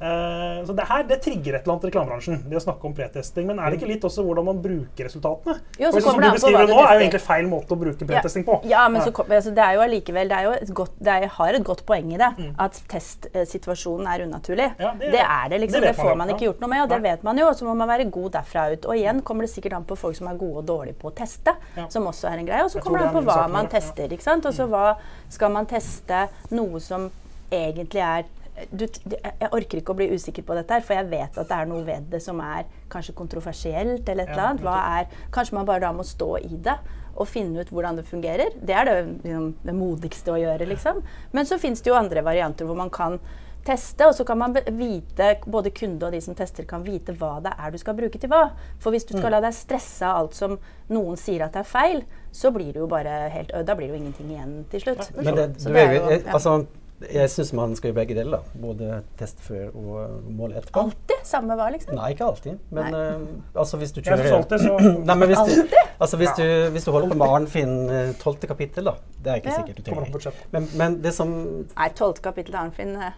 Uh, 0.00 0.64
så 0.66 0.76
det 0.76 0.84
her 0.86 1.02
det 1.02 1.18
trigger 1.22 1.54
et 1.56 1.62
eller 1.66 1.74
annet 1.74 1.84
i 1.84 1.90
reklamebransjen, 1.90 2.42
det 2.48 2.56
å 2.56 2.62
snakke 2.62 2.84
om 2.84 2.94
pretesting. 2.94 3.46
Men 3.46 3.58
er 3.58 3.70
det 3.70 3.80
ikke 3.80 3.88
litt 3.90 3.95
også 4.04 4.22
hvordan 4.26 4.44
man 4.44 4.60
bruker 4.62 5.04
resultatene? 5.08 5.54
Jo, 5.80 5.90
så 5.92 6.00
som 6.02 6.20
du 6.20 6.26
beskriver 6.30 6.66
nå, 6.68 6.76
er 6.84 6.94
jo 6.94 7.00
egentlig 7.06 7.20
feil 7.24 7.46
måte 7.48 7.72
å 7.74 7.78
bruke 7.80 8.06
pretesting 8.06 8.44
på. 8.44 8.60
Ja, 8.68 8.88
men 8.88 9.02
så, 9.02 9.12
kom- 9.12 9.30
altså, 9.30 9.50
det 9.54 9.62
er 9.64 9.74
jo 9.74 9.80
allikevel 9.86 10.28
Det, 10.28 10.42
jo 10.44 10.50
et 10.52 10.72
godt, 10.74 10.92
det 10.98 11.08
er, 11.14 11.26
har 11.28 11.54
et 11.54 11.64
godt 11.64 11.84
poeng 11.86 12.12
i 12.12 12.16
det. 12.18 12.30
At 12.58 12.80
testsituasjonen 12.88 14.06
er 14.12 14.24
unaturlig. 14.26 14.68
Mm. 14.76 14.80
Ja, 14.84 14.92
det- 15.00 15.10
det, 15.12 15.20
er 15.20 15.48
det, 15.48 15.60
liksom. 15.60 15.80
det 15.80 15.88
vet 15.88 15.96
man 15.98 16.06
får 16.06 16.16
man 16.16 16.28
ikke 16.34 16.44
gjort 16.48 16.60
noe 16.60 16.68
med, 16.68 16.82
og 16.82 16.88
det 16.88 17.02
vet 17.02 17.22
man 17.22 17.38
jo. 17.38 17.46
Og 17.48 17.56
så 17.56 17.64
må 17.64 17.74
man 17.76 17.88
være 17.88 18.10
god 18.10 18.30
derfra 18.32 18.66
ut. 18.72 18.84
Og 18.86 18.96
igjen 18.96 19.22
kommer 19.22 19.42
det 19.46 19.50
sikkert 19.54 19.72
an 19.78 19.84
på 19.84 19.96
folk 19.96 20.16
som 20.16 20.28
er 20.28 20.36
gode 20.36 20.58
og 20.58 20.66
dårlige 20.66 20.94
på 21.00 21.10
å 21.10 21.14
teste, 21.14 21.54
Ja. 21.76 21.88
som 21.88 22.04
også 22.06 22.28
er 22.32 22.38
en 22.38 22.46
greie. 22.46 22.64
Og 22.64 22.70
så 22.70 22.80
kommer 22.80 22.98
det 22.98 23.08
an 23.08 23.14
på 23.14 23.22
hva 23.24 23.48
man 23.48 23.64
ja. 23.64 23.78
tester. 23.78 24.08
ikke 24.08 24.22
sant? 24.22 24.46
Og 24.46 24.52
så 24.54 24.66
hva 24.68 24.96
skal 25.28 25.50
man 25.50 25.66
teste 25.66 26.28
noe 26.50 26.80
som 26.80 27.10
egentlig 27.50 28.00
er 28.02 28.24
du, 28.72 28.86
jeg 28.86 29.48
orker 29.52 29.78
ikke 29.80 29.92
å 29.92 29.98
bli 29.98 30.08
usikker 30.14 30.42
på 30.46 30.54
dette, 30.56 30.72
her, 30.72 30.84
for 30.86 30.94
jeg 30.94 31.08
vet 31.10 31.38
at 31.38 31.48
det 31.48 31.56
er 31.56 31.66
noe 31.70 31.84
ved 31.84 32.10
det 32.10 32.22
som 32.24 32.40
er 32.40 32.64
kanskje 32.92 33.14
kontroversielt. 33.14 34.08
eller 34.08 34.24
et 34.24 34.30
eller 34.32 34.46
annet. 34.50 34.62
Hva 34.62 34.76
er, 35.00 35.06
kanskje 35.34 35.54
man 35.58 35.66
bare 35.66 35.80
da 35.80 35.92
må 35.92 36.04
stå 36.04 36.36
i 36.42 36.56
det 36.56 36.76
og 37.16 37.28
finne 37.28 37.60
ut 37.64 37.70
hvordan 37.72 37.96
det 37.96 38.04
fungerer. 38.04 38.52
Det 38.60 38.74
er 38.76 38.84
det, 38.84 38.96
liksom, 39.24 39.54
det 39.64 39.74
modigste 39.74 40.32
å 40.34 40.38
gjøre. 40.40 40.66
liksom. 40.68 41.02
Men 41.32 41.44
så 41.48 41.58
fins 41.58 41.80
det 41.80 41.90
jo 41.90 41.96
andre 41.96 42.22
varianter 42.22 42.66
hvor 42.68 42.76
man 42.76 42.90
kan 42.90 43.18
teste, 43.66 44.06
og 44.06 44.14
så 44.14 44.24
kan 44.24 44.38
man 44.38 44.52
vite, 44.54 45.40
både 45.46 45.72
kunde 45.74 46.06
og 46.06 46.12
de 46.14 46.20
som 46.22 46.36
tester, 46.38 46.64
kan 46.68 46.84
vite 46.86 47.12
hva 47.18 47.40
det 47.42 47.50
er 47.58 47.72
du 47.74 47.78
skal 47.82 47.96
bruke 47.98 48.20
til 48.22 48.30
hva. 48.30 48.52
For 48.78 48.94
hvis 48.94 49.04
du 49.08 49.16
skal 49.18 49.32
la 49.34 49.40
deg 49.42 49.56
stresse 49.56 50.06
av 50.06 50.20
alt 50.20 50.34
som 50.38 50.58
noen 50.92 51.16
sier 51.18 51.42
at 51.48 51.56
det 51.56 51.64
er 51.64 51.70
feil, 51.72 52.04
så 52.30 52.52
blir 52.54 52.72
det 52.72 52.78
jo 52.84 52.86
bare 52.86 53.28
helt 53.32 53.50
Da 53.66 53.74
blir 53.74 53.88
det 53.88 53.96
jo 53.96 54.02
ingenting 54.04 54.30
igjen 54.30 54.64
til 54.70 54.80
slutt. 54.84 55.08
Men 55.16 55.34
det, 55.34 55.48
Så 55.60 55.72
det 55.72 55.86
jo- 55.96 56.10
ja. 56.10 56.32
altså, 56.32 56.66
jeg 57.12 57.30
syns 57.30 57.50
man 57.52 57.74
skal 57.76 57.90
gjøre 57.90 57.98
begge 57.98 58.14
deler. 58.16 58.38
da. 58.38 58.60
Både 58.62 59.00
teste 59.20 59.42
før 59.44 59.74
og 59.76 60.30
mål 60.32 60.54
etterpå. 60.56 60.84
Alltid 60.86 61.26
samme 61.28 61.56
hva, 61.58 61.66
liksom. 61.74 61.94
Nei, 61.98 62.12
ikke 62.14 62.24
alltid. 62.24 62.58
Men 62.72 62.94
uh, 62.96 63.26
altså 63.60 63.76
hvis 63.80 63.92
du 63.92 64.00
kjører 64.00 64.22
synes 64.24 64.36
alltid 64.38 64.64
så 64.64 64.76
Nei, 65.10 65.16
men 65.20 65.28
hvis 65.32 65.42
du, 65.44 65.76
altså 65.98 66.20
hvis, 66.22 66.32
du, 66.38 66.46
hvis 66.76 66.86
du 66.88 66.92
holder 66.94 67.12
på 67.12 67.18
med 67.20 67.34
Arnfinn 67.38 67.74
uh, 67.90 68.14
tolvte 68.22 68.48
kapittel, 68.50 68.88
da. 68.88 68.96
Det 69.22 69.32
er 69.32 69.42
ikke 69.42 69.52
Ja. 69.52 69.58
sikkert 69.60 69.76
du 69.76 69.82
trenger. 69.90 70.40
Men, 70.54 70.70
men 70.80 70.98
det 71.04 71.12
som 71.16 71.34
Nei, 71.74 71.90
tolvte 71.98 72.24
kapittel 72.24 72.54
til 72.54 72.60
Arnfinn 72.62 72.96
eh, 72.96 73.12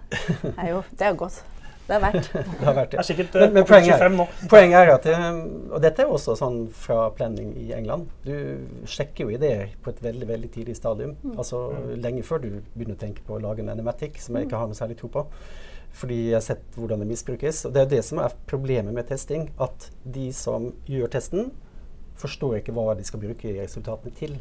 er 0.57 0.71
jo 0.73 0.83
Det 0.91 1.07
er 1.07 1.15
jo 1.15 1.23
godt. 1.27 1.43
Det 1.89 1.97
er 1.97 2.03
verdt. 2.05 2.27
det 2.61 2.67
har 2.67 2.75
vært 2.77 2.91
Det 2.93 2.99
er 3.01 3.07
sikkert 3.09 3.35
Men- 3.39 3.45
eh, 3.49 3.53
men 3.57 3.65
poenget 3.69 4.03
er- 4.05 4.49
Poenget 4.53 4.79
er 4.83 4.91
at 4.93 5.07
uh, 5.09 5.39
Og 5.73 5.81
dette 5.83 6.03
er 6.05 6.13
også 6.13 6.35
sånn 6.37 6.59
fra 6.77 7.09
planning 7.17 7.55
i 7.57 7.71
England. 7.73 8.11
Du 8.27 8.35
sjekker 8.87 9.25
jo 9.25 9.33
ideer 9.39 9.73
på 9.83 9.91
et 9.95 10.03
veldig 10.05 10.29
veldig 10.29 10.51
tidlig 10.53 10.77
stadium. 10.77 11.17
Altså 11.37 11.63
lenge 11.97 12.23
før 12.29 12.43
du 12.45 12.51
begynner 12.75 12.95
å 12.99 13.01
tenke 13.01 13.25
på 13.27 13.39
å 13.39 13.41
lage 13.43 13.65
en 13.65 13.73
animatic, 13.73 14.21
som 14.21 14.37
jeg 14.37 14.49
ikke 14.49 14.61
har 14.61 14.69
noe 14.69 14.77
særlig 14.79 14.99
tro 15.01 15.09
på. 15.09 15.25
Fordi 15.99 16.19
jeg 16.29 16.37
har 16.37 16.45
sett 16.45 16.77
hvordan 16.77 17.01
det 17.01 17.09
misbrukes. 17.09 17.65
Og 17.67 17.73
det 17.75 17.81
er 17.87 17.89
det 17.97 18.03
som 18.05 18.21
er 18.23 18.35
problemet 18.47 18.93
med 18.95 19.09
testing. 19.09 19.49
At 19.59 19.89
de 20.05 20.29
som 20.37 20.69
gjør 20.87 21.09
testen, 21.17 21.49
forstår 22.19 22.59
ikke 22.59 22.75
hva 22.77 22.95
de 22.99 23.07
skal 23.07 23.23
bruke 23.23 23.55
resultatene 23.57 24.13
til. 24.19 24.37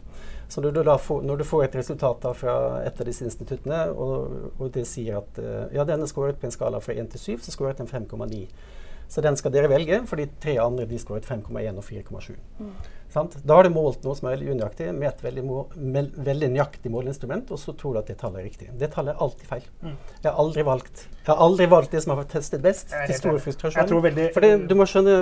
Så 0.50 0.64
når 0.64 0.78
du, 0.78 0.92
får, 1.04 1.22
når 1.28 1.42
du 1.42 1.46
får 1.48 1.68
et 1.68 1.78
resultat 1.80 2.26
fra 2.40 2.56
et 2.86 3.02
av 3.02 3.10
disse 3.10 3.26
instituttene, 3.28 3.84
og, 3.92 4.52
og 4.58 4.72
det 4.74 4.88
sier 4.90 5.22
at 5.22 5.42
eh, 5.42 5.78
ja, 5.78 5.86
denne 5.88 6.08
skåret 6.10 6.40
på 6.40 6.50
en 6.50 6.56
skala 6.56 6.82
fra 6.84 6.96
1 6.96 7.12
til 7.14 7.38
7, 7.38 7.46
så 7.46 7.56
skåret 7.56 7.82
den 7.82 7.90
5,9. 7.92 8.46
Så 9.08 9.24
den 9.24 9.38
skal 9.40 9.54
dere 9.56 9.70
velge, 9.72 10.02
for 10.08 10.20
de 10.20 10.28
tre 10.44 10.58
andre 10.60 10.86
de 10.88 11.00
skåret 11.00 11.28
5,1 11.28 11.78
og 11.80 11.86
4,7. 11.86 12.36
Sant? 13.18 13.36
Da 13.48 13.58
har 13.58 13.66
du 13.66 13.74
målt 13.74 14.04
noe 14.06 14.16
som 14.18 14.28
er 14.30 14.36
veldig 14.38 14.54
unøyaktig, 14.54 14.88
med 14.94 15.10
et 15.10 15.22
veldig, 15.26 15.44
må, 15.48 15.64
veldig 15.74 16.50
nøyaktig 16.54 16.92
måleinstrument, 16.94 17.50
og 17.54 17.62
så 17.62 17.74
tror 17.78 17.96
du 17.96 18.02
at 18.04 18.10
det 18.12 18.18
tallet 18.22 18.44
er 18.44 18.46
riktig. 18.48 18.68
Det 18.78 18.92
tallet 18.94 19.16
er 19.16 19.24
alltid 19.26 19.50
feil. 19.50 19.66
Mm. 19.82 19.96
Jeg 20.22 20.28
har 20.30 20.42
aldri 20.44 20.66
valgt 20.68 21.06
Jeg 21.28 21.32
har 21.34 21.42
aldri 21.44 21.66
valgt 21.68 21.92
det 21.92 22.02
som 22.04 22.14
har 22.14 22.22
vært 22.22 22.36
testet 22.38 22.62
best, 22.64 22.94
til 22.94 23.18
stor 23.18 23.40
frustrasjon. 23.44 23.90
Veldig- 24.08 24.30
For 24.36 24.46
det, 24.46 24.52
du 24.70 24.76
må 24.80 24.86
skjønne 24.88 25.16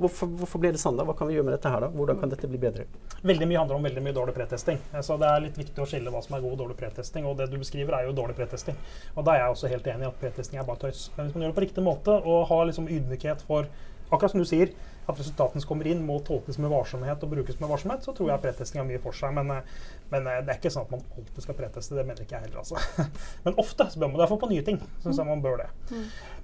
hvorfor, 0.00 0.30
hvorfor 0.40 0.62
ble 0.62 0.70
det 0.72 0.80
sånn, 0.80 0.96
da? 0.96 1.04
Hva 1.04 1.16
kan 1.18 1.28
vi 1.28 1.34
gjøre 1.36 1.48
med 1.50 1.56
dette 1.58 1.72
her, 1.74 1.84
da? 1.84 1.90
Hvordan 1.92 2.20
kan 2.22 2.32
dette 2.32 2.48
bli 2.48 2.62
bedre? 2.62 2.86
Veldig 3.22 3.48
mye 3.50 3.58
handler 3.58 3.76
om 3.76 3.82
veldig 3.90 4.02
mye 4.06 4.16
dårlig 4.16 4.34
pretesting. 4.38 4.78
Så 5.02 5.18
det 5.20 5.28
er 5.28 5.44
litt 5.44 5.58
viktig 5.60 5.84
å 5.84 5.88
skille 5.90 6.14
hva 6.14 6.22
som 6.24 6.38
er 6.38 6.40
god 6.46 6.54
og 6.56 6.62
dårlig 6.64 6.78
pretesting. 6.80 7.26
Og 7.26 7.36
det 7.36 7.50
du 7.50 7.58
beskriver, 7.58 7.98
er 7.98 8.08
jo 8.08 8.16
dårlig 8.16 8.38
pretesting. 8.38 8.76
Og 9.16 9.24
da 9.26 9.34
er 9.34 9.44
jeg 9.44 9.56
også 9.56 9.68
helt 9.74 9.86
enig 9.92 10.06
i 10.06 10.08
at 10.08 10.20
pretesting 10.22 10.60
er 10.60 10.64
bare 10.64 10.80
tøys. 10.86 11.10
Men 11.16 11.26
hvis 11.26 11.34
man 11.34 11.44
gjør 11.44 11.52
det 11.52 11.58
på 11.60 11.66
riktig 11.66 11.84
måte 11.84 12.16
og 12.24 12.48
har 12.48 12.64
liksom 12.70 12.88
ydmykhet 12.88 13.42
for 13.42 13.66
Akkurat 14.10 14.32
som 14.32 14.40
du 14.42 14.44
sier, 14.48 14.72
at 15.08 15.18
resultatene 15.18 15.62
som 15.62 15.68
kommer 15.72 15.88
inn, 15.90 16.02
må 16.06 16.18
tolkes 16.26 16.58
med 16.60 16.70
varsomhet 16.70 17.22
og 17.24 17.32
brukes 17.32 17.56
med 17.60 17.70
varsomhet, 17.72 18.04
så 18.04 18.12
tror 18.14 18.30
jeg 18.30 18.42
pretesting 18.44 18.80
har 18.82 18.86
mye 18.88 19.00
for 19.02 19.16
seg. 19.16 19.32
Men, 19.34 19.50
eh, 19.56 19.88
men 20.12 20.26
eh, 20.28 20.40
det 20.44 20.52
er 20.54 20.60
ikke 20.60 20.72
sånn 20.74 20.86
at 20.86 20.92
man 20.94 21.02
alltid 21.16 21.46
skal 21.46 21.56
preteste. 21.58 21.96
Det 21.98 22.04
mener 22.06 22.22
ikke 22.22 22.36
jeg 22.36 22.46
heller, 22.48 22.60
altså. 22.62 23.06
Men 23.46 23.56
ofte 23.62 23.86
så 23.90 24.02
bør 24.02 24.12
man 24.12 24.22
derfor 24.22 24.40
på 24.42 24.50
nye 24.52 24.62
ting. 24.66 24.78
Syns 25.02 25.18
jeg 25.18 25.26
man 25.26 25.42
bør 25.42 25.62
det. 25.62 25.68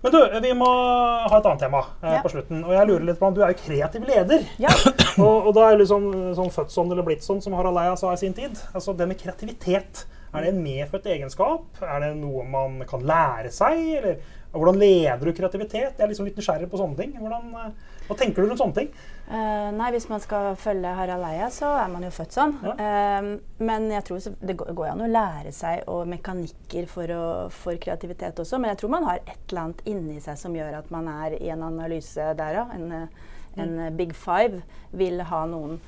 Men 0.03 0.15
du, 0.15 0.19
vi 0.43 0.53
må 0.59 0.67
ha 0.69 1.39
et 1.39 1.47
annet 1.49 1.63
tema 1.67 1.83
eh, 2.03 2.17
Ja. 2.17 2.23
på 2.25 2.33
slutten. 2.33 2.65
Og 2.67 2.75
jeg 2.75 2.89
lurer 2.91 3.07
litt 3.11 3.21
på 3.21 3.31
Du 3.37 3.43
er 3.45 3.53
jo 3.55 3.61
kreativ 3.63 4.07
leder. 4.09 4.45
Ja. 4.63 4.73
og, 5.25 5.49
og 5.51 5.53
da 5.57 5.69
er 5.69 5.77
det 5.77 5.85
liksom 5.85 6.11
sånn, 6.11 6.35
sånn 6.41 6.53
født 6.55 6.75
sånn 6.75 6.93
eller 6.95 7.07
blitt 7.07 7.27
sånn, 7.27 7.43
som 7.45 7.55
Harald 7.59 7.79
Eia 7.83 7.95
sa 8.01 8.13
i 8.15 8.21
sin 8.21 8.35
tid. 8.37 8.59
Altså 8.75 8.95
det 8.97 9.09
med 9.11 9.21
kreativitet. 9.21 10.07
Er 10.37 10.45
det 10.45 10.51
en 10.53 10.63
medfødt 10.65 11.07
egenskap? 11.09 11.79
Er 11.81 12.03
det 12.03 12.11
noe 12.19 12.43
man 12.51 12.81
kan 12.89 13.05
lære 13.07 13.49
seg? 13.55 13.79
Eller 14.01 14.19
hvordan 14.53 14.79
leder 14.81 15.23
du 15.25 15.33
kreativitet? 15.37 15.95
Jeg 15.97 16.03
er 16.05 16.11
liksom 16.11 16.29
litt 16.29 16.37
nysgjerrig 16.39 16.69
på 16.73 16.81
sånne 16.81 16.99
ting. 16.99 17.15
Hvordan, 17.21 17.53
eh, 17.63 17.96
hva 18.07 18.17
tenker 18.19 18.43
du 18.43 18.51
rundt 18.51 18.61
sånne 18.61 18.77
ting? 18.77 18.91
Uh, 19.27 19.73
nei, 19.75 19.89
hvis 19.91 20.07
man 20.07 20.23
skal 20.23 20.53
følge 20.61 20.93
Harald 20.95 21.27
Eia, 21.27 21.49
så 21.51 21.73
er 21.81 21.89
man 21.91 22.05
jo 22.07 22.13
født 22.15 22.37
sånn. 22.37 22.53
Eh, 22.71 23.31
men 23.67 23.89
jeg 23.91 24.05
tror 24.07 24.29
det 24.47 24.55
går 24.59 24.91
an 24.93 25.03
å 25.03 25.11
lære 25.11 25.51
seg 25.55 25.89
og 25.91 26.07
mekanikker 26.13 26.87
for, 26.91 27.11
å, 27.11 27.25
for 27.51 27.79
kreativitet 27.83 28.39
også. 28.43 28.61
Men 28.63 28.73
jeg 28.73 28.83
tror 28.83 28.95
man 28.95 29.09
har 29.09 29.19
et 29.25 29.41
eller 29.49 29.65
annet 29.65 29.83
inni 29.91 30.21
seg 30.23 30.39
som 30.39 30.55
gjør 30.55 30.79
at 30.79 30.93
man 30.95 31.11
er 31.11 31.35
i 31.41 31.51
en 31.51 31.67
analyse 31.67 32.31
der, 32.39 32.61
òg. 32.63 32.77
En, 32.79 32.87
eh, 32.95 33.35
en 33.57 33.79
eh, 33.89 33.95
big 33.99 34.15
five 34.15 34.63
vil 34.95 35.25
ha 35.27 35.43
noen 35.51 35.81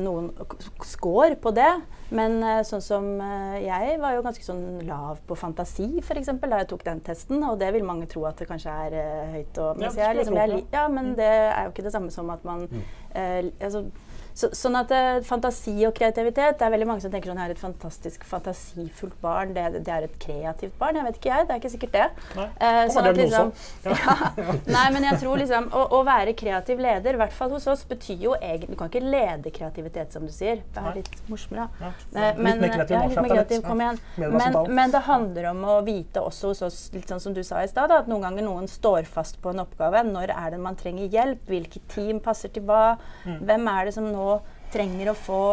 noen 0.00 0.30
skår 0.84 1.04
score 1.04 1.36
på 1.40 1.52
det. 1.54 1.70
Men 2.14 2.36
eh, 2.44 2.60
sånn 2.66 2.82
som 2.84 3.06
eh, 3.22 3.56
jeg 3.64 3.98
var 4.02 4.14
jo 4.16 4.24
ganske 4.24 4.44
sånn 4.44 4.64
lav 4.86 5.20
på 5.26 5.36
fantasi, 5.38 5.88
f.eks. 6.02 6.30
da 6.42 6.60
jeg 6.62 6.68
tok 6.70 6.84
den 6.86 7.02
testen. 7.04 7.42
Og 7.48 7.58
det 7.60 7.70
vil 7.74 7.86
mange 7.86 8.08
tro 8.10 8.26
at 8.28 8.40
det 8.40 8.48
kanskje 8.50 8.74
er 8.86 8.98
eh, 9.00 9.36
høyt. 9.38 9.60
Og, 9.62 9.82
Ja, 9.82 9.92
jeg, 9.98 10.20
liksom, 10.20 10.38
jeg, 10.38 10.64
ja. 10.74 10.86
men 10.92 11.14
det 11.18 11.30
er 11.30 11.66
jo 11.66 11.74
ikke 11.74 11.86
det 11.86 11.94
samme 11.94 12.12
som 12.14 12.30
at 12.34 12.44
man 12.46 12.66
eh, 13.14 13.50
altså, 13.58 13.86
så, 14.34 14.48
sånn 14.56 14.74
at 14.80 14.90
eh, 14.90 15.20
Fantasi 15.22 15.76
og 15.86 15.92
kreativitet 15.94 16.58
Det 16.58 16.64
er 16.66 16.72
veldig 16.74 16.86
mange 16.88 17.04
som 17.04 17.12
tenker 17.12 17.30
sånn 17.30 17.38
Jeg 17.38 17.46
har 17.46 17.52
et 17.54 17.60
fantastisk 17.60 18.24
fantasifullt 18.26 19.14
barn. 19.22 19.52
Det, 19.54 19.64
det 19.86 19.92
er 19.94 20.06
et 20.08 20.16
kreativt 20.20 20.74
barn. 20.80 20.98
Jeg 20.98 21.06
vet 21.06 21.18
ikke 21.20 21.30
jeg. 21.30 21.46
Det 21.46 21.54
er 21.54 21.60
ikke 21.62 21.70
sikkert 21.74 21.94
det. 21.94 22.06
Nei. 22.38 22.46
Eh, 22.66 22.80
sånn 22.90 23.08
at 23.10 23.20
liksom, 23.20 23.52
ja. 23.94 24.16
Nei, 24.74 24.84
men 24.96 25.06
jeg 25.06 25.20
tror 25.22 25.38
liksom 25.38 25.68
å, 25.70 25.84
å 25.98 26.00
være 26.06 26.34
kreativ 26.38 26.82
leder, 26.82 27.14
i 27.14 27.20
hvert 27.22 27.36
fall 27.36 27.54
hos 27.54 27.68
oss, 27.70 27.84
betyr 27.88 28.24
jo 28.26 28.34
egentlig 28.40 28.74
Du 28.74 28.80
kan 28.80 28.90
ikke 28.90 29.04
lede 29.04 29.52
kreativitet, 29.54 30.10
som 30.16 30.26
du 30.26 30.32
sier. 30.34 30.64
Det 30.74 30.82
er 30.82 30.98
litt 30.98 31.14
morsommere, 31.30 31.68
da. 31.78 31.86
Ja. 31.86 31.92
Eh, 32.24 32.42
Litt 32.44 32.60
mer 32.60 32.74
kreativ 32.74 32.96
ja, 32.96 33.04
litt 33.06 33.22
mer 33.22 33.32
kreativ, 33.36 33.62
kom 33.68 33.84
igjen. 33.84 34.02
Men, 34.18 34.58
men 34.80 34.94
det 34.96 35.04
handler 35.06 35.50
om 35.52 35.62
å 35.76 35.78
vite 35.86 36.22
også 36.24 36.50
hos 36.52 36.64
oss, 36.66 36.80
litt 36.96 37.10
sånn 37.10 37.22
som 37.22 37.36
du 37.36 37.42
sa 37.46 37.62
i 37.62 37.70
stad, 37.70 37.92
at 37.94 38.10
noen 38.10 38.26
ganger 38.26 38.48
noen 38.48 38.66
står 38.70 39.06
fast 39.08 39.38
på 39.44 39.54
en 39.54 39.62
oppgave. 39.62 40.02
Når 40.10 40.34
er 40.34 40.56
det 40.56 40.60
man 40.64 40.78
trenger 40.80 41.06
hjelp? 41.12 41.46
Hvilket 41.48 41.86
team 41.94 42.20
passer 42.24 42.50
til 42.54 42.66
hva? 42.66 42.96
Mm. 43.24 43.38
Hvem 43.46 43.70
er 43.76 43.88
det 43.88 43.94
som 43.96 44.10
nå 44.10 44.23
trenger 44.74 45.12
å 45.12 45.18
få 45.18 45.44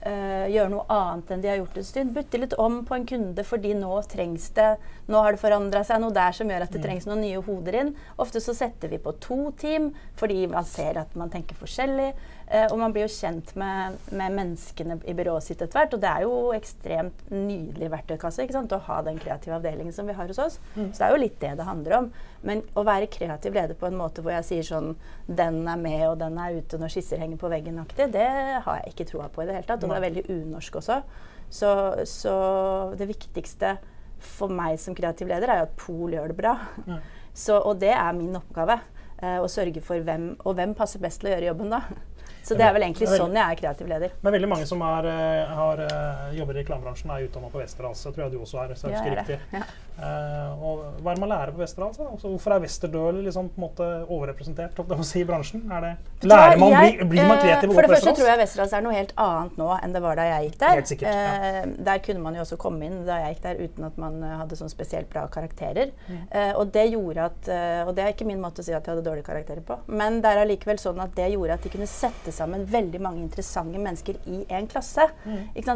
Uh, 0.00 0.46
gjøre 0.48 0.70
noe 0.72 0.86
annet 0.88 1.28
enn 1.28 1.42
de 1.44 1.48
har 1.50 1.58
gjort 1.58 1.74
en 1.76 1.84
stund. 1.84 2.12
Bytte 2.16 2.38
litt 2.40 2.54
om 2.56 2.78
på 2.88 2.94
en 2.96 3.02
kunde 3.04 3.42
fordi 3.44 3.74
nå 3.76 3.98
trengs 4.08 4.46
det 4.56 4.70
Nå 5.12 5.20
har 5.20 5.36
det 5.36 5.42
forandra 5.42 5.82
seg 5.84 6.00
noe 6.00 6.14
der 6.16 6.32
som 6.32 6.48
gjør 6.48 6.64
at 6.64 6.72
det 6.72 6.80
trengs 6.80 7.04
noen 7.04 7.20
nye 7.20 7.42
hoder 7.44 7.76
inn. 7.82 7.90
Ofte 8.16 8.40
så 8.40 8.54
setter 8.56 8.88
vi 8.88 9.00
på 9.02 9.12
to 9.20 9.50
team 9.60 9.90
fordi 10.16 10.46
man 10.48 10.64
ser 10.64 11.02
at 11.02 11.12
man 11.20 11.28
tenker 11.28 11.58
forskjellig. 11.60 12.14
Eh, 12.50 12.66
og 12.66 12.80
man 12.80 12.90
blir 12.90 13.04
jo 13.04 13.12
kjent 13.14 13.52
med, 13.60 13.94
med 14.10 14.34
menneskene 14.34 14.96
i 15.06 15.12
byrået 15.14 15.44
sitt 15.46 15.60
etter 15.62 15.78
hvert. 15.78 15.92
Og 15.94 16.00
det 16.02 16.08
er 16.10 16.24
jo 16.24 16.38
ekstremt 16.56 17.20
nydelig 17.30 17.90
verktøykasse 17.92 18.46
å 18.74 18.80
ha 18.88 18.96
den 19.06 19.20
kreative 19.22 19.54
avdelingen 19.60 19.94
som 19.94 20.08
vi 20.10 20.16
har 20.18 20.26
hos 20.26 20.40
oss. 20.42 20.56
Så 20.74 20.98
det 20.98 21.06
er 21.06 21.14
jo 21.14 21.20
litt 21.22 21.38
det 21.42 21.52
det 21.60 21.68
handler 21.68 21.96
om. 22.00 22.08
Men 22.42 22.64
å 22.74 22.82
være 22.86 23.06
kreativ 23.12 23.54
leder 23.54 23.78
på 23.78 23.86
en 23.86 23.98
måte 24.00 24.24
hvor 24.24 24.34
jeg 24.34 24.48
sier 24.48 24.66
sånn 24.66 24.94
Den 25.28 25.62
er 25.68 25.78
med, 25.78 26.02
og 26.08 26.18
den 26.18 26.38
er 26.42 26.58
ute 26.58 26.80
når 26.80 26.90
skisser 26.96 27.22
henger 27.22 27.38
på 27.38 27.50
veggen-aktig, 27.52 28.10
det 28.16 28.26
har 28.64 28.80
jeg 28.80 28.94
ikke 28.94 29.08
troa 29.12 29.28
på 29.30 29.44
i 29.44 29.46
det 29.46 29.54
hele 29.60 29.68
tatt. 29.70 29.84
Og 29.84 29.92
det 29.92 30.00
er 30.00 30.06
veldig 30.08 30.26
unorsk 30.34 30.80
også. 30.82 31.00
Så, 31.50 31.70
så 32.06 32.34
det 32.98 33.10
viktigste 33.10 33.76
for 34.20 34.50
meg 34.52 34.78
som 34.82 34.94
kreativ 34.98 35.30
leder 35.30 35.48
er 35.54 35.62
jo 35.62 35.68
at 35.68 35.78
Pol 35.80 36.12
gjør 36.18 36.32
det 36.32 36.38
bra. 36.42 36.56
Så, 37.30 37.56
og 37.62 37.78
det 37.80 37.94
er 37.94 38.10
min 38.18 38.34
oppgave. 38.36 38.80
eh, 39.22 39.38
å 39.38 39.48
sørge 39.52 39.82
for 39.84 40.00
hvem 40.00 40.30
Og 40.48 40.54
hvem 40.56 40.74
passer 40.74 40.98
best 41.02 41.20
til 41.20 41.28
å 41.30 41.34
gjøre 41.36 41.50
jobben 41.52 41.70
da? 41.70 41.82
Så 42.42 42.56
det 42.56 42.64
er 42.66 42.72
vel 42.74 42.82
egentlig 42.86 43.08
sånn 43.10 43.34
jeg 43.36 43.44
er 43.44 43.58
kreativ 43.60 43.88
leder. 43.90 44.14
Men 44.22 44.34
veldig 44.36 44.48
mange 44.48 44.66
som 44.66 44.82
er, 44.82 45.06
eh, 45.06 45.54
har, 45.60 45.82
eh, 45.84 46.36
jobber 46.38 46.56
i 46.56 46.62
reklamebransjen, 46.62 47.10
er 47.14 47.28
utdanna 47.28 47.50
på 47.52 47.60
Westerdals. 47.60 48.02
Det 48.04 48.14
tror 48.14 48.24
jeg 48.24 48.32
du 48.32 48.38
også 48.40 48.62
er. 48.64 48.68
hvis 48.74 48.82
jeg 48.82 48.92
husker 48.94 49.12
er 49.12 49.20
riktig. 49.20 49.38
Eh, 49.98 50.62
og 50.64 50.84
hva 51.02 51.10
er 51.12 51.18
det 51.18 51.22
man 51.24 51.30
lærer 51.32 51.50
på 51.54 51.60
Westerdal? 51.60 51.90
Altså, 52.12 52.28
hvorfor 52.30 52.54
er 52.54 52.62
Westerdøl 52.64 53.18
liksom, 53.26 53.48
på 53.54 53.60
en 53.60 53.64
måte 53.66 53.88
overrepresentert 54.08 54.78
jeg 54.80 55.04
si, 55.08 55.20
i 55.20 55.26
bransjen? 55.28 55.64
Er 55.72 55.80
det, 55.84 55.92
lærer 56.30 56.58
man, 56.60 56.70
Jeg- 56.72 56.96
blir, 56.98 57.08
blir 57.10 57.26
man 57.28 57.36
eh, 57.38 57.42
kreativ 57.44 57.72
For 57.74 57.82
det 57.82 57.90
første 57.90 58.14
tror 58.16 58.30
jeg 58.30 58.38
Westerdals 58.40 58.72
er 58.78 58.84
noe 58.86 58.94
helt 58.96 59.12
annet 59.16 59.58
nå 59.60 59.68
enn 59.82 59.92
det 59.96 60.02
var 60.04 60.16
da 60.20 60.24
jeg 60.28 60.48
gikk 60.50 60.58
der. 60.62 60.74
Helt 60.80 60.92
sikkert, 60.92 61.08
ja. 61.14 61.50
Eh, 61.60 61.66
der 61.90 61.98
kunne 62.06 62.22
man 62.24 62.34
jo 62.38 62.44
også 62.46 62.58
komme 62.60 62.86
inn 62.86 63.00
da 63.08 63.18
jeg 63.24 63.34
gikk 63.36 63.42
der 63.48 63.62
uten 63.64 63.84
at 63.90 63.98
man 63.98 64.22
eh, 64.22 64.36
hadde 64.40 64.56
sånn 64.60 64.72
spesielt 64.72 65.10
bra 65.12 65.26
karakterer. 65.32 65.92
Eh, 66.30 66.52
og 66.56 66.72
det 66.72 66.86
gjorde 66.92 67.26
at 67.30 67.48
eh, 67.48 67.82
Og 67.86 67.94
det 67.96 68.04
er 68.04 68.12
ikke 68.14 68.26
min 68.28 68.40
måte 68.40 68.60
å 68.60 68.64
si 68.66 68.72
at 68.72 68.84
jeg 68.86 68.94
hadde 68.94 69.04
dårlige 69.06 69.26
karakterer 69.26 69.62
på, 69.66 69.76
men 69.88 70.20
det 70.22 70.30
er 70.30 70.42
allikevel 70.44 70.78
sånn 70.80 71.00
at 71.02 71.14
det 71.16 71.30
gjorde 71.32 71.54
at 71.58 71.62
de 71.64 71.70
kunne 71.72 71.86
sette 71.90 72.32
sammen 72.32 72.64
veldig 72.68 73.00
mange 73.02 73.22
interessante 73.24 73.78
mennesker 73.80 74.16
i 74.26 74.44
en 74.48 74.66
klasse. 74.70 75.06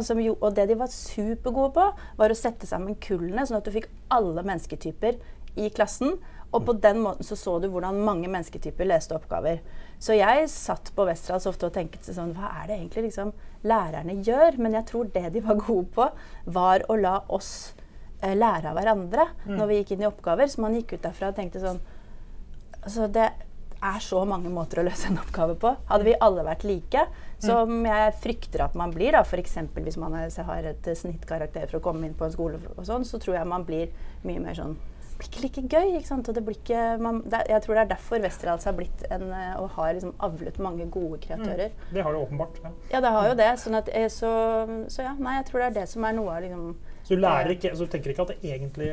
Som 0.05 0.19
jo, 0.21 0.35
og 0.41 0.53
det 0.55 0.67
de 0.69 0.75
var 0.77 0.87
supergode 0.91 1.71
på, 1.73 1.85
var 2.19 2.29
å 2.33 2.35
sette 2.37 2.67
sammen 2.69 2.95
kullene, 3.01 3.45
sånn 3.47 3.57
at 3.57 3.65
du 3.65 3.71
fikk 3.73 3.87
alle 4.13 4.43
mennesketyper 4.45 5.19
i 5.55 5.69
klassen. 5.73 6.17
Og 6.55 6.63
på 6.67 6.75
den 6.79 7.01
måten 7.03 7.25
så 7.27 7.35
så 7.35 7.57
du 7.59 7.67
hvordan 7.71 7.97
mange 8.05 8.29
mennesketyper 8.31 8.87
leste 8.87 9.15
oppgaver. 9.17 9.59
Så 9.99 10.15
jeg 10.15 10.49
satt 10.51 10.91
på 10.95 11.05
Westerdals 11.07 11.47
ofte 11.49 11.67
og 11.67 11.75
tenkte 11.75 12.13
sånn 12.15 12.35
Hva 12.35 12.51
er 12.61 12.69
det 12.69 12.77
egentlig 12.77 13.07
liksom 13.09 13.33
lærerne 13.67 14.19
gjør? 14.23 14.59
Men 14.61 14.77
jeg 14.77 14.87
tror 14.91 15.09
det 15.11 15.33
de 15.35 15.43
var 15.43 15.59
gode 15.65 15.89
på, 15.95 16.07
var 16.45 16.85
å 16.87 16.99
la 16.99 17.17
oss 17.33 17.51
eh, 18.21 18.35
lære 18.37 18.71
av 18.71 18.79
hverandre 18.79 19.27
når 19.57 19.67
vi 19.71 19.81
gikk 19.81 19.95
inn 19.95 20.05
i 20.05 20.09
oppgaver. 20.11 20.47
Så 20.51 20.63
man 20.63 20.77
gikk 20.77 20.95
ut 20.95 21.03
derfra 21.07 21.33
og 21.33 21.39
tenkte 21.39 21.63
sånn 21.63 21.83
Altså 22.85 23.07
det 23.09 23.31
er 23.83 24.01
så 24.03 24.23
mange 24.27 24.51
måter 24.53 24.81
å 24.81 24.85
løse 24.87 25.09
en 25.11 25.19
oppgave 25.21 25.57
på. 25.61 25.75
Hadde 25.89 26.07
vi 26.07 26.17
alle 26.23 26.45
vært 26.47 26.65
like, 26.67 27.05
som 27.43 27.85
jeg 27.85 28.15
frykter 28.23 28.65
at 28.65 28.75
man 28.79 28.93
blir, 28.95 29.17
f.eks. 29.21 29.57
hvis 29.75 29.99
man 30.01 30.17
er, 30.17 30.33
har 30.47 30.71
et 30.71 30.91
snittkarakter 30.97 31.69
for 31.69 31.79
å 31.79 31.85
komme 31.91 32.07
inn 32.07 32.17
på 32.17 32.27
en 32.27 32.35
skole, 32.35 32.59
og 32.75 32.83
sånn, 32.87 33.05
så 33.07 33.21
tror 33.21 33.39
jeg 33.39 33.49
man 33.51 33.67
blir 33.67 33.93
mye 34.25 34.41
mer 34.43 34.57
sånn 34.57 34.77
blir 35.15 35.29
ikke 35.29 35.43
like 35.43 35.61
gøy. 35.71 35.93
ikke 35.97 36.09
sant? 36.09 36.29
Og 36.29 36.35
det 36.35 36.43
blir 36.45 36.57
ikke, 36.57 36.81
man, 37.01 37.21
det, 37.31 37.41
jeg 37.51 37.63
tror 37.63 37.77
det 37.77 37.83
er 37.85 37.91
derfor 37.93 38.23
Westerdals 38.23 38.67
har 38.67 38.75
blitt 38.77 39.05
en, 39.09 39.29
eh, 39.31 39.53
og 39.61 39.69
har 39.77 39.93
liksom 39.95 40.15
avlet 40.27 40.59
mange 40.63 40.87
gode 40.91 41.19
kreatører. 41.23 41.71
Det 41.93 42.03
har 42.03 42.15
det 42.15 42.23
åpenbart. 42.25 42.59
Ja. 42.63 42.71
Ja, 42.91 43.01
det 43.05 43.13
har 43.15 43.29
jo 43.29 43.37
det. 43.39 43.49
Sånn 43.61 43.79
at, 43.79 43.91
eh, 43.95 44.09
så, 44.11 44.31
så 44.91 45.07
ja, 45.07 45.15
nei, 45.19 45.37
jeg 45.39 45.47
tror 45.49 45.63
det 45.63 45.69
er 45.69 45.77
det 45.79 45.87
som 45.91 46.07
er 46.07 46.17
noe 46.17 46.35
av 46.35 46.43
liksom 46.43 46.67
Så 47.05 47.13
du 47.13 47.21
lærer 47.21 47.51
ikke, 47.53 47.69
så 47.77 47.85
du 47.85 47.91
tenker 47.93 48.11
ikke 48.11 48.23
at 48.25 48.31
det 48.33 48.49
egentlig 48.49 48.87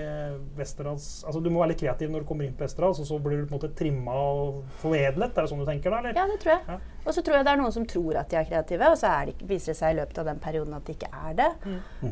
Westerdals 0.58 1.22
altså 1.24 1.40
Du 1.40 1.48
må 1.48 1.62
være 1.62 1.72
litt 1.72 1.80
kreativ 1.80 2.10
når 2.12 2.24
du 2.24 2.28
kommer 2.28 2.44
inn 2.44 2.56
på 2.56 2.66
Westerdals, 2.66 3.00
og 3.00 3.08
så 3.08 3.16
blir 3.24 3.40
du 3.40 3.46
på 3.46 3.54
en 3.54 3.58
måte 3.60 3.70
trimma 3.78 4.16
og 4.28 4.58
foredlet? 4.82 5.32
Er 5.32 5.46
det 5.46 5.52
sånn 5.52 5.62
du 5.62 5.68
tenker 5.68 5.94
da, 5.94 6.02
eller? 6.02 6.18
Ja, 6.18 6.26
det 6.28 6.36
tror 6.42 6.52
jeg. 6.52 6.66
Ja. 6.68 6.98
Og 7.02 7.16
så 7.16 7.24
tror 7.24 7.38
jeg 7.38 7.46
det 7.48 7.54
er 7.54 7.58
noen 7.62 7.74
som 7.74 7.86
tror 7.88 8.18
at 8.20 8.28
de 8.30 8.38
er 8.38 8.46
kreative, 8.50 8.90
og 8.92 9.00
så 9.00 9.14
er 9.16 9.30
de, 9.30 9.48
viser 9.48 9.72
det 9.72 9.78
seg 9.80 9.94
i 9.94 9.98
løpet 10.02 10.20
av 10.20 10.28
den 10.28 10.42
perioden 10.44 10.76
at 10.76 10.86
de 10.86 10.94
ikke 10.94 11.08
er 11.22 11.40
det. 11.40 11.48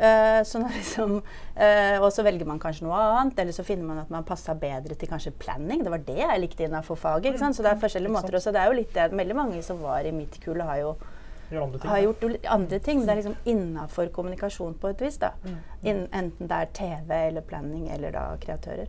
Eh, 0.00 0.40
sånn 0.48 0.66
liksom, 0.72 1.14
uh, 1.20 1.96
og 2.00 2.08
så 2.16 2.24
velger 2.26 2.48
man 2.48 2.62
kanskje 2.62 2.88
noe 2.88 2.98
annet, 3.20 3.44
eller 3.44 3.54
så 3.54 3.66
finner 3.66 3.86
man 3.86 4.02
at 4.02 4.10
man 4.12 4.26
passer 4.26 4.58
bedre 4.58 4.96
til 4.98 5.10
kanskje 5.10 5.36
planning. 5.36 5.84
Det 5.84 5.92
var 5.92 6.02
det 6.08 6.18
jeg 6.22 6.42
likte 6.42 6.66
innenfor 6.66 6.98
faget. 6.98 7.30
ikke 7.30 7.44
sant? 7.44 7.58
Så 7.58 7.66
det 7.66 7.74
er 7.74 7.84
forskjellige 7.84 8.16
måter. 8.16 8.40
Og 8.40 8.42
så 8.42 8.54
det 8.56 8.64
er 8.64 8.72
jo 8.72 8.80
litt 8.80 8.96
det, 8.96 9.10
veldig 9.12 9.36
mange 9.36 9.62
som 9.66 9.84
var 9.84 10.08
i 10.08 10.16
mitt 10.16 10.40
kull, 10.42 10.64
har 10.64 10.80
jo 10.80 10.94
Gjør 11.50 11.62
andre 11.66 11.78
ting? 11.80 11.90
har 11.90 11.98
gjort 12.04 12.46
andre 12.56 12.78
ting. 12.78 12.98
Men 12.98 13.06
det 13.06 13.12
er 13.12 13.20
liksom 13.22 13.36
innafor 13.52 14.08
kommunikasjon 14.14 14.74
på 14.80 14.88
et 14.92 15.00
vis. 15.00 15.16
da. 15.18 15.32
In, 15.82 16.06
enten 16.12 16.46
det 16.48 16.56
er 16.62 16.66
TV 16.76 17.14
eller 17.28 17.40
planning 17.40 17.88
eller 17.90 18.12
da 18.12 18.24
kreatører. 18.40 18.86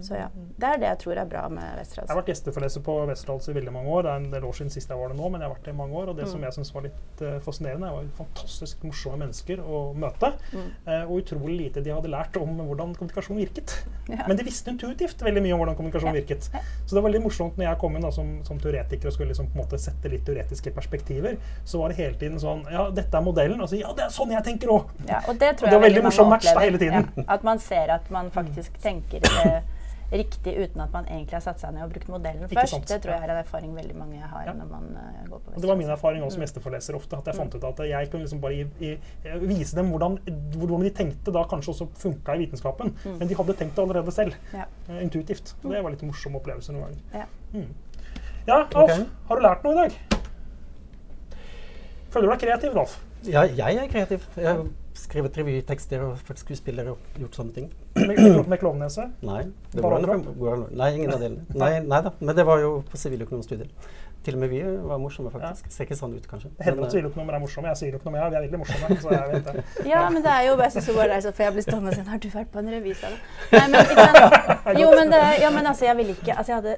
Så 0.00 0.14
ja. 0.14 0.28
Det 0.58 0.64
er 0.68 0.78
det 0.78 0.88
jeg 0.88 0.98
tror 1.04 1.18
er 1.18 1.24
bra 1.26 1.48
med 1.48 1.62
Jeg 1.62 1.70
har 1.70 1.78
Westerdals. 1.82 2.16
vært 2.20 2.30
gjesteforeleser 2.32 2.82
på 2.86 2.94
Westerdals 3.08 3.48
i 3.48 3.52
veldig 3.56 3.72
mange 3.72 3.88
år. 3.90 4.02
Det 4.02 4.10
er 4.12 4.16
en 4.22 4.30
del 4.30 4.44
år 4.44 4.52
siden 4.60 4.70
sist 4.70 4.88
jeg 4.88 4.98
var 4.98 5.08
det 5.08 5.18
nå, 5.18 5.28
men 5.28 5.40
jeg 5.40 5.48
har 5.50 5.54
vært 5.56 5.64
det 5.64 5.74
i 5.74 5.76
mange 5.76 5.94
år. 5.94 6.08
Og 6.08 6.16
det 6.16 6.24
Mm. 6.28 6.30
som 6.32 6.42
jeg 6.42 6.52
syns 6.52 6.74
var 6.74 6.82
litt 6.82 7.22
uh, 7.22 7.38
fascinerende, 7.40 7.90
var 7.92 8.04
fantastisk 8.16 8.82
morsomme 8.84 9.18
mennesker 9.24 9.58
å 9.64 9.94
møte. 9.94 10.32
Mm. 10.52 10.70
eh, 10.86 11.02
og 11.10 11.22
utrolig 11.22 11.56
lite 11.58 11.82
de 11.84 11.90
hadde 11.90 12.08
lært 12.10 12.36
om 12.36 12.56
hvordan 12.58 12.94
kommunikasjon 12.94 13.36
virket. 13.36 13.84
Ja. 14.08 14.24
Men 14.26 14.36
de 14.36 14.44
visste 14.44 14.70
intuitivt 14.70 15.20
veldig 15.22 15.42
mye 15.42 15.52
om 15.52 15.60
hvordan 15.60 15.76
kommunikasjon 15.76 16.14
Ja. 16.14 16.20
virket. 16.20 16.42
Så 16.86 16.94
det 16.94 17.02
var 17.02 17.10
veldig 17.10 17.22
morsomt 17.22 17.56
når 17.58 17.64
jeg 17.68 17.78
kom 17.78 17.96
inn 17.96 18.02
da, 18.02 18.10
som, 18.10 18.42
som 18.44 18.58
teoretiker 18.58 19.06
og 19.06 19.12
skulle 19.12 19.28
liksom 19.34 19.46
på 19.52 19.58
en 19.58 19.64
måte 19.64 19.78
sette 19.78 20.08
litt 20.08 20.24
teoretiske 20.24 20.70
perspektiver, 20.74 21.36
så 21.64 21.78
var 21.82 21.88
det 21.88 21.97
hele 22.02 22.18
tiden 22.20 22.38
sånn 22.42 22.64
Ja, 22.72 22.88
dette 22.94 23.18
er 23.18 23.24
modellen. 23.24 23.60
Og 23.64 23.70
så 23.70 23.80
ja, 23.80 23.94
det 23.96 24.06
er 24.06 24.12
sånn 24.14 24.34
jeg 24.34 24.44
tenker 24.46 24.74
òg! 24.74 24.92
Ja, 25.08 25.22
og 25.26 25.40
det 25.40 25.56
tror 25.58 25.68
Og 25.68 25.70
det 25.70 25.74
jeg 25.74 25.80
var 25.80 25.88
veldig 25.88 26.04
morsom 26.08 26.30
match 26.32 26.50
da, 26.50 26.60
hele 26.62 26.80
tiden. 26.80 27.10
Ja, 27.16 27.26
at 27.38 27.44
man 27.46 27.60
ser 27.62 27.94
at 27.98 28.08
man 28.14 28.30
faktisk 28.34 28.78
tenker 28.82 29.24
eh, 29.44 29.60
riktig 30.10 30.54
uten 30.56 30.80
at 30.80 30.92
man 30.92 31.06
egentlig 31.06 31.36
har 31.36 31.42
satt 31.44 31.60
seg 31.60 31.74
ned 31.74 31.84
og 31.84 31.92
brukt 31.92 32.08
modellen 32.12 32.48
først. 32.48 32.78
Det 32.88 33.00
tror 33.04 33.14
jeg 33.14 33.26
er 33.26 33.32
en 33.34 33.40
erfaring 33.42 33.74
veldig 33.76 33.96
mange 33.98 34.20
har 34.22 34.46
Ja. 34.46 34.54
når 34.56 34.70
man 34.70 34.86
uh, 34.96 35.28
går 35.28 35.42
på 35.44 35.54
Og 35.54 35.60
det 35.60 35.68
var 35.68 35.76
min 35.76 35.90
erfaring 35.92 36.22
også 36.24 36.38
som 36.38 36.44
gjesteforeleser 36.46 36.96
ofte. 36.96 37.18
At 37.18 37.26
jeg 37.26 37.36
fant 37.36 37.54
ut 37.54 37.64
at 37.64 37.82
jeg 37.88 38.10
kunne 38.10 38.24
liksom 38.24 38.40
bare 38.40 38.54
i, 38.54 38.66
i, 38.80 38.94
vise 39.42 39.76
dem 39.76 39.90
hvordan, 39.92 40.18
hvordan 40.56 40.86
de 40.86 40.90
tenkte 40.90 41.34
da 41.34 41.44
kanskje 41.50 41.74
også 41.74 41.88
funka 42.04 42.34
i 42.34 42.44
vitenskapen. 42.46 42.94
Men 43.04 43.28
de 43.28 43.36
hadde 43.36 43.58
tenkt 43.58 43.76
det 43.76 43.84
allerede 43.84 44.12
selv. 44.12 44.38
Ja. 44.54 44.64
eh, 44.88 45.02
intuitivt. 45.02 45.54
Og 45.64 45.72
det 45.72 45.84
var 45.84 45.92
litt 45.92 46.06
morsom 46.08 46.40
opplevelse 46.40 46.72
noen 46.72 46.88
ganger. 46.88 47.04
Ja. 47.12 47.26
Mm. 47.52 47.68
Ja, 48.48 48.62
Alf, 48.64 48.88
okay. 48.88 49.04
har 49.28 49.36
du 49.36 49.44
lært 49.44 49.64
noe 49.64 49.76
i 49.76 49.82
dag? 49.82 50.17
Føler 52.12 52.28
du 52.28 52.32
deg 52.32 52.42
kreativ, 52.46 52.74
Rolf? 52.76 52.98
Ja, 53.26 53.42
jeg 53.42 53.76
er 53.76 53.88
kreativ. 53.90 54.24
Jeg 54.36 54.46
har 54.46 54.64
skrevet 54.98 55.36
revytekster 55.38 56.02
og 56.06 56.18
vært 56.28 56.42
skuespiller 56.42 56.92
og 56.92 57.18
gjort 57.18 57.38
sånne 57.38 57.54
ting. 57.54 57.70
Med, 57.98 58.16
med, 58.16 58.42
med 58.48 58.60
klovnese? 58.60 59.08
Nei, 59.26 59.44
Nei, 59.74 60.90
ingen 60.94 61.12
av 61.14 61.22
delene. 61.22 61.44
Nei, 61.54 61.72
nei 61.84 62.02
da, 62.06 62.14
men 62.20 62.38
det 62.38 62.46
var 62.48 62.62
jo 62.62 62.78
på 62.88 63.00
siviløkonomstudiet. 63.00 63.88
Til 64.26 64.34
og 64.34 64.40
med 64.42 64.48
vi 64.48 64.62
var 64.62 64.98
morsomme, 64.98 65.30
faktisk. 65.30 65.68
Ser 65.72 65.86
ikke 65.86 65.96
sånn 65.96 66.16
ut, 66.16 66.24
kanskje. 66.28 66.50
Det 66.58 66.66
Men, 66.66 66.82
eh, 66.84 66.90
siviløkonomer 66.90 67.36
er 67.36 67.42
morsomme. 67.44 67.70
Jeg 67.70 67.80
sier 67.80 67.94
økonomer, 68.00 68.30
vi 68.30 68.36
er 68.36 68.42
virkelig 68.46 68.60
morsomme. 68.64 68.98
Så 69.00 69.12
jeg 69.14 69.30
vet 69.32 69.46
det. 69.46 69.64
Ja, 69.92 70.02
men 70.10 70.22
det 70.24 70.32
er 70.32 70.42
jo 70.48 70.56
bare 70.58 70.82
jo 70.88 70.94
bare 70.98 71.16
er 71.16 71.30
For 71.30 71.42
jeg 71.42 71.52
blir 71.52 71.66
stående 71.68 71.88
og 71.88 71.94
si 71.94 72.02
Har 72.10 72.18
du 72.18 72.28
vært 72.34 72.50
på 72.52 72.58
en 72.58 72.70
revy? 72.74 72.94
sa 72.98 73.12
du? 73.12 73.18
Nei, 73.52 73.64
men, 73.68 73.80
ikke 73.84 74.06
sant? 74.08 74.80
Jo, 74.82 74.90
men, 74.98 75.12
det, 75.14 75.22
ja, 75.44 75.50
men 75.54 75.66
altså, 75.66 75.84
jeg 75.84 75.96
ville 75.96 76.16
ikke 76.18 76.34
Altså, 76.34 76.52
jeg 76.52 76.56
hadde 76.62 76.76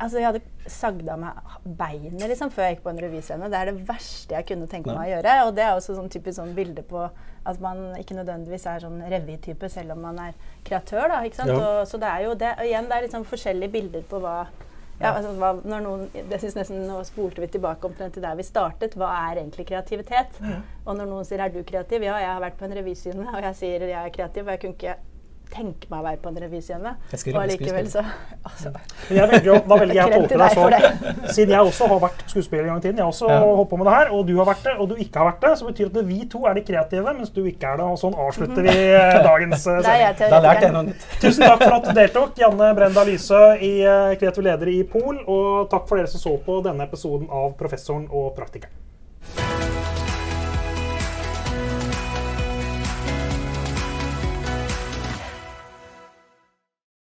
Altså, 0.00 0.18
jeg 0.18 0.26
hadde 0.26 0.40
sagd 0.72 1.08
av 1.10 1.18
meg 1.20 1.56
beinet 1.64 2.30
liksom, 2.30 2.52
før 2.54 2.68
jeg 2.68 2.76
gikk 2.76 2.84
på 2.86 2.92
en 2.92 3.02
revyscene. 3.04 3.50
Det 3.52 3.58
er 3.58 3.70
det 3.70 3.84
verste 3.88 4.36
jeg 4.36 4.48
kunne 4.48 4.70
tenke 4.70 4.94
meg 4.94 5.10
å 5.10 5.12
gjøre. 5.16 5.36
Og 5.48 5.52
det 5.58 5.66
er 5.66 5.74
også 5.74 5.98
sånn 5.98 6.10
typisk 6.12 6.38
sånn 6.40 6.54
bilde 6.56 6.84
på 6.86 7.04
at 7.50 7.60
man 7.62 7.94
ikke 7.98 8.16
nødvendigvis 8.18 8.66
er 8.68 8.82
sånn 8.84 9.00
revytype 9.10 9.70
selv 9.72 9.96
om 9.96 10.02
man 10.08 10.18
er 10.28 10.34
kreatør. 10.66 11.08
da, 11.12 11.20
ikke 11.26 11.42
sant? 11.42 11.54
Ja. 11.54 11.60
Og, 11.60 11.86
så 11.88 12.00
det 12.00 12.10
er 12.10 12.26
jo 12.26 12.34
det. 12.38 12.56
Og 12.58 12.68
igjen, 12.68 12.90
det 12.90 12.98
er 12.98 13.06
liksom 13.06 13.28
forskjellige 13.28 13.74
bilder 13.76 14.04
på 14.10 14.22
hva 14.24 14.40
ja, 15.00 15.14
altså, 15.16 15.30
hva, 15.40 15.54
når 15.64 15.84
noen, 15.84 16.02
det 16.12 16.38
synes 16.42 16.58
nesten 16.58 16.82
Nå 16.84 16.98
spolte 17.08 17.40
vi 17.40 17.46
tilbake 17.54 17.88
omtrent 17.88 18.12
til 18.12 18.24
der 18.24 18.36
vi 18.36 18.44
startet. 18.44 18.96
Hva 19.00 19.08
er 19.30 19.40
egentlig 19.40 19.64
kreativitet? 19.70 20.36
Og 20.84 20.92
når 20.98 21.08
noen 21.08 21.24
sier 21.24 21.40
'er 21.40 21.48
du 21.54 21.62
kreativ'? 21.64 22.04
Ja, 22.04 22.18
jeg 22.20 22.28
har 22.28 22.42
vært 22.44 22.58
på 22.58 22.66
en 22.68 22.76
revysyne, 22.76 23.24
og 23.32 23.40
jeg 23.42 23.56
sier 23.56 23.86
jeg 23.88 23.96
er 23.96 24.12
kreativ. 24.12 24.44
Og 24.44 24.50
jeg 24.52 24.60
kunne 24.60 24.76
ikke 24.76 24.96
tenke 25.50 25.88
meg 25.90 26.00
å 26.00 26.04
være 26.06 26.20
på 26.22 26.30
en 26.30 26.38
revyscene. 26.44 26.92
Og 27.32 27.38
allikevel 27.42 27.88
så 27.90 28.02
altså, 28.46 28.72
jeg 29.10 29.28
velger, 29.30 29.60
da 29.66 29.78
velger 29.82 29.98
jeg 29.98 30.06
å 30.06 30.20
tolke 30.20 30.38
deg 30.40 30.56
så. 30.56 30.66
Siden 31.36 31.54
jeg 31.54 31.70
også 31.70 31.88
har 31.90 32.02
vært 32.04 32.24
skuespiller 32.30 32.66
en 32.66 32.72
gang 32.72 32.82
i 32.82 32.84
tiden, 32.86 33.00
jeg 33.00 33.06
har 33.06 33.12
også 33.14 33.30
Ja. 33.30 33.38
holdt 33.44 33.70
på 33.70 33.80
med 33.80 33.90
det 33.90 33.94
her, 33.96 34.12
og 34.16 34.26
du 34.28 34.34
har 34.38 34.48
vært 34.50 34.64
det, 34.66 34.74
og 34.78 34.90
du 34.90 34.96
ikke 34.96 35.22
har 35.22 35.30
vært 35.30 35.46
det, 35.46 35.52
så 35.60 35.70
betyr 35.70 35.90
det 35.90 36.04
at 36.04 36.10
vi 36.10 36.20
to 36.34 36.42
er 36.50 36.58
de 36.58 36.64
kreative, 36.70 37.16
mens 37.20 37.32
du 37.34 37.40
ikke 37.44 37.72
er 37.72 37.80
det. 37.82 37.88
Og 37.90 37.98
sånn 38.02 38.18
avslutter 38.26 38.68
vi 38.68 38.76
eh, 39.00 39.20
dagens 39.26 39.66
eh, 39.66 39.80
er 39.80 40.20
sending. 40.20 40.92
Tusen 41.22 41.46
takk 41.46 41.64
for 41.64 41.78
at 41.80 41.88
du 41.88 41.92
deltok, 42.00 42.36
Janne 42.40 42.74
Brenda 42.78 43.06
Lysø, 43.08 43.42
i 43.58 43.72
eh, 43.84 44.14
Kreativ 44.20 44.46
leder 44.46 44.70
i 44.72 44.82
Pol, 44.88 45.22
og 45.26 45.70
takk 45.72 45.88
for 45.90 46.00
dere 46.00 46.10
som 46.10 46.22
så 46.22 46.36
på 46.44 46.60
denne 46.66 46.86
episoden 46.88 47.28
av 47.30 47.52
Professoren 47.60 48.06
og 48.10 48.32
praktikeren. 48.38 48.89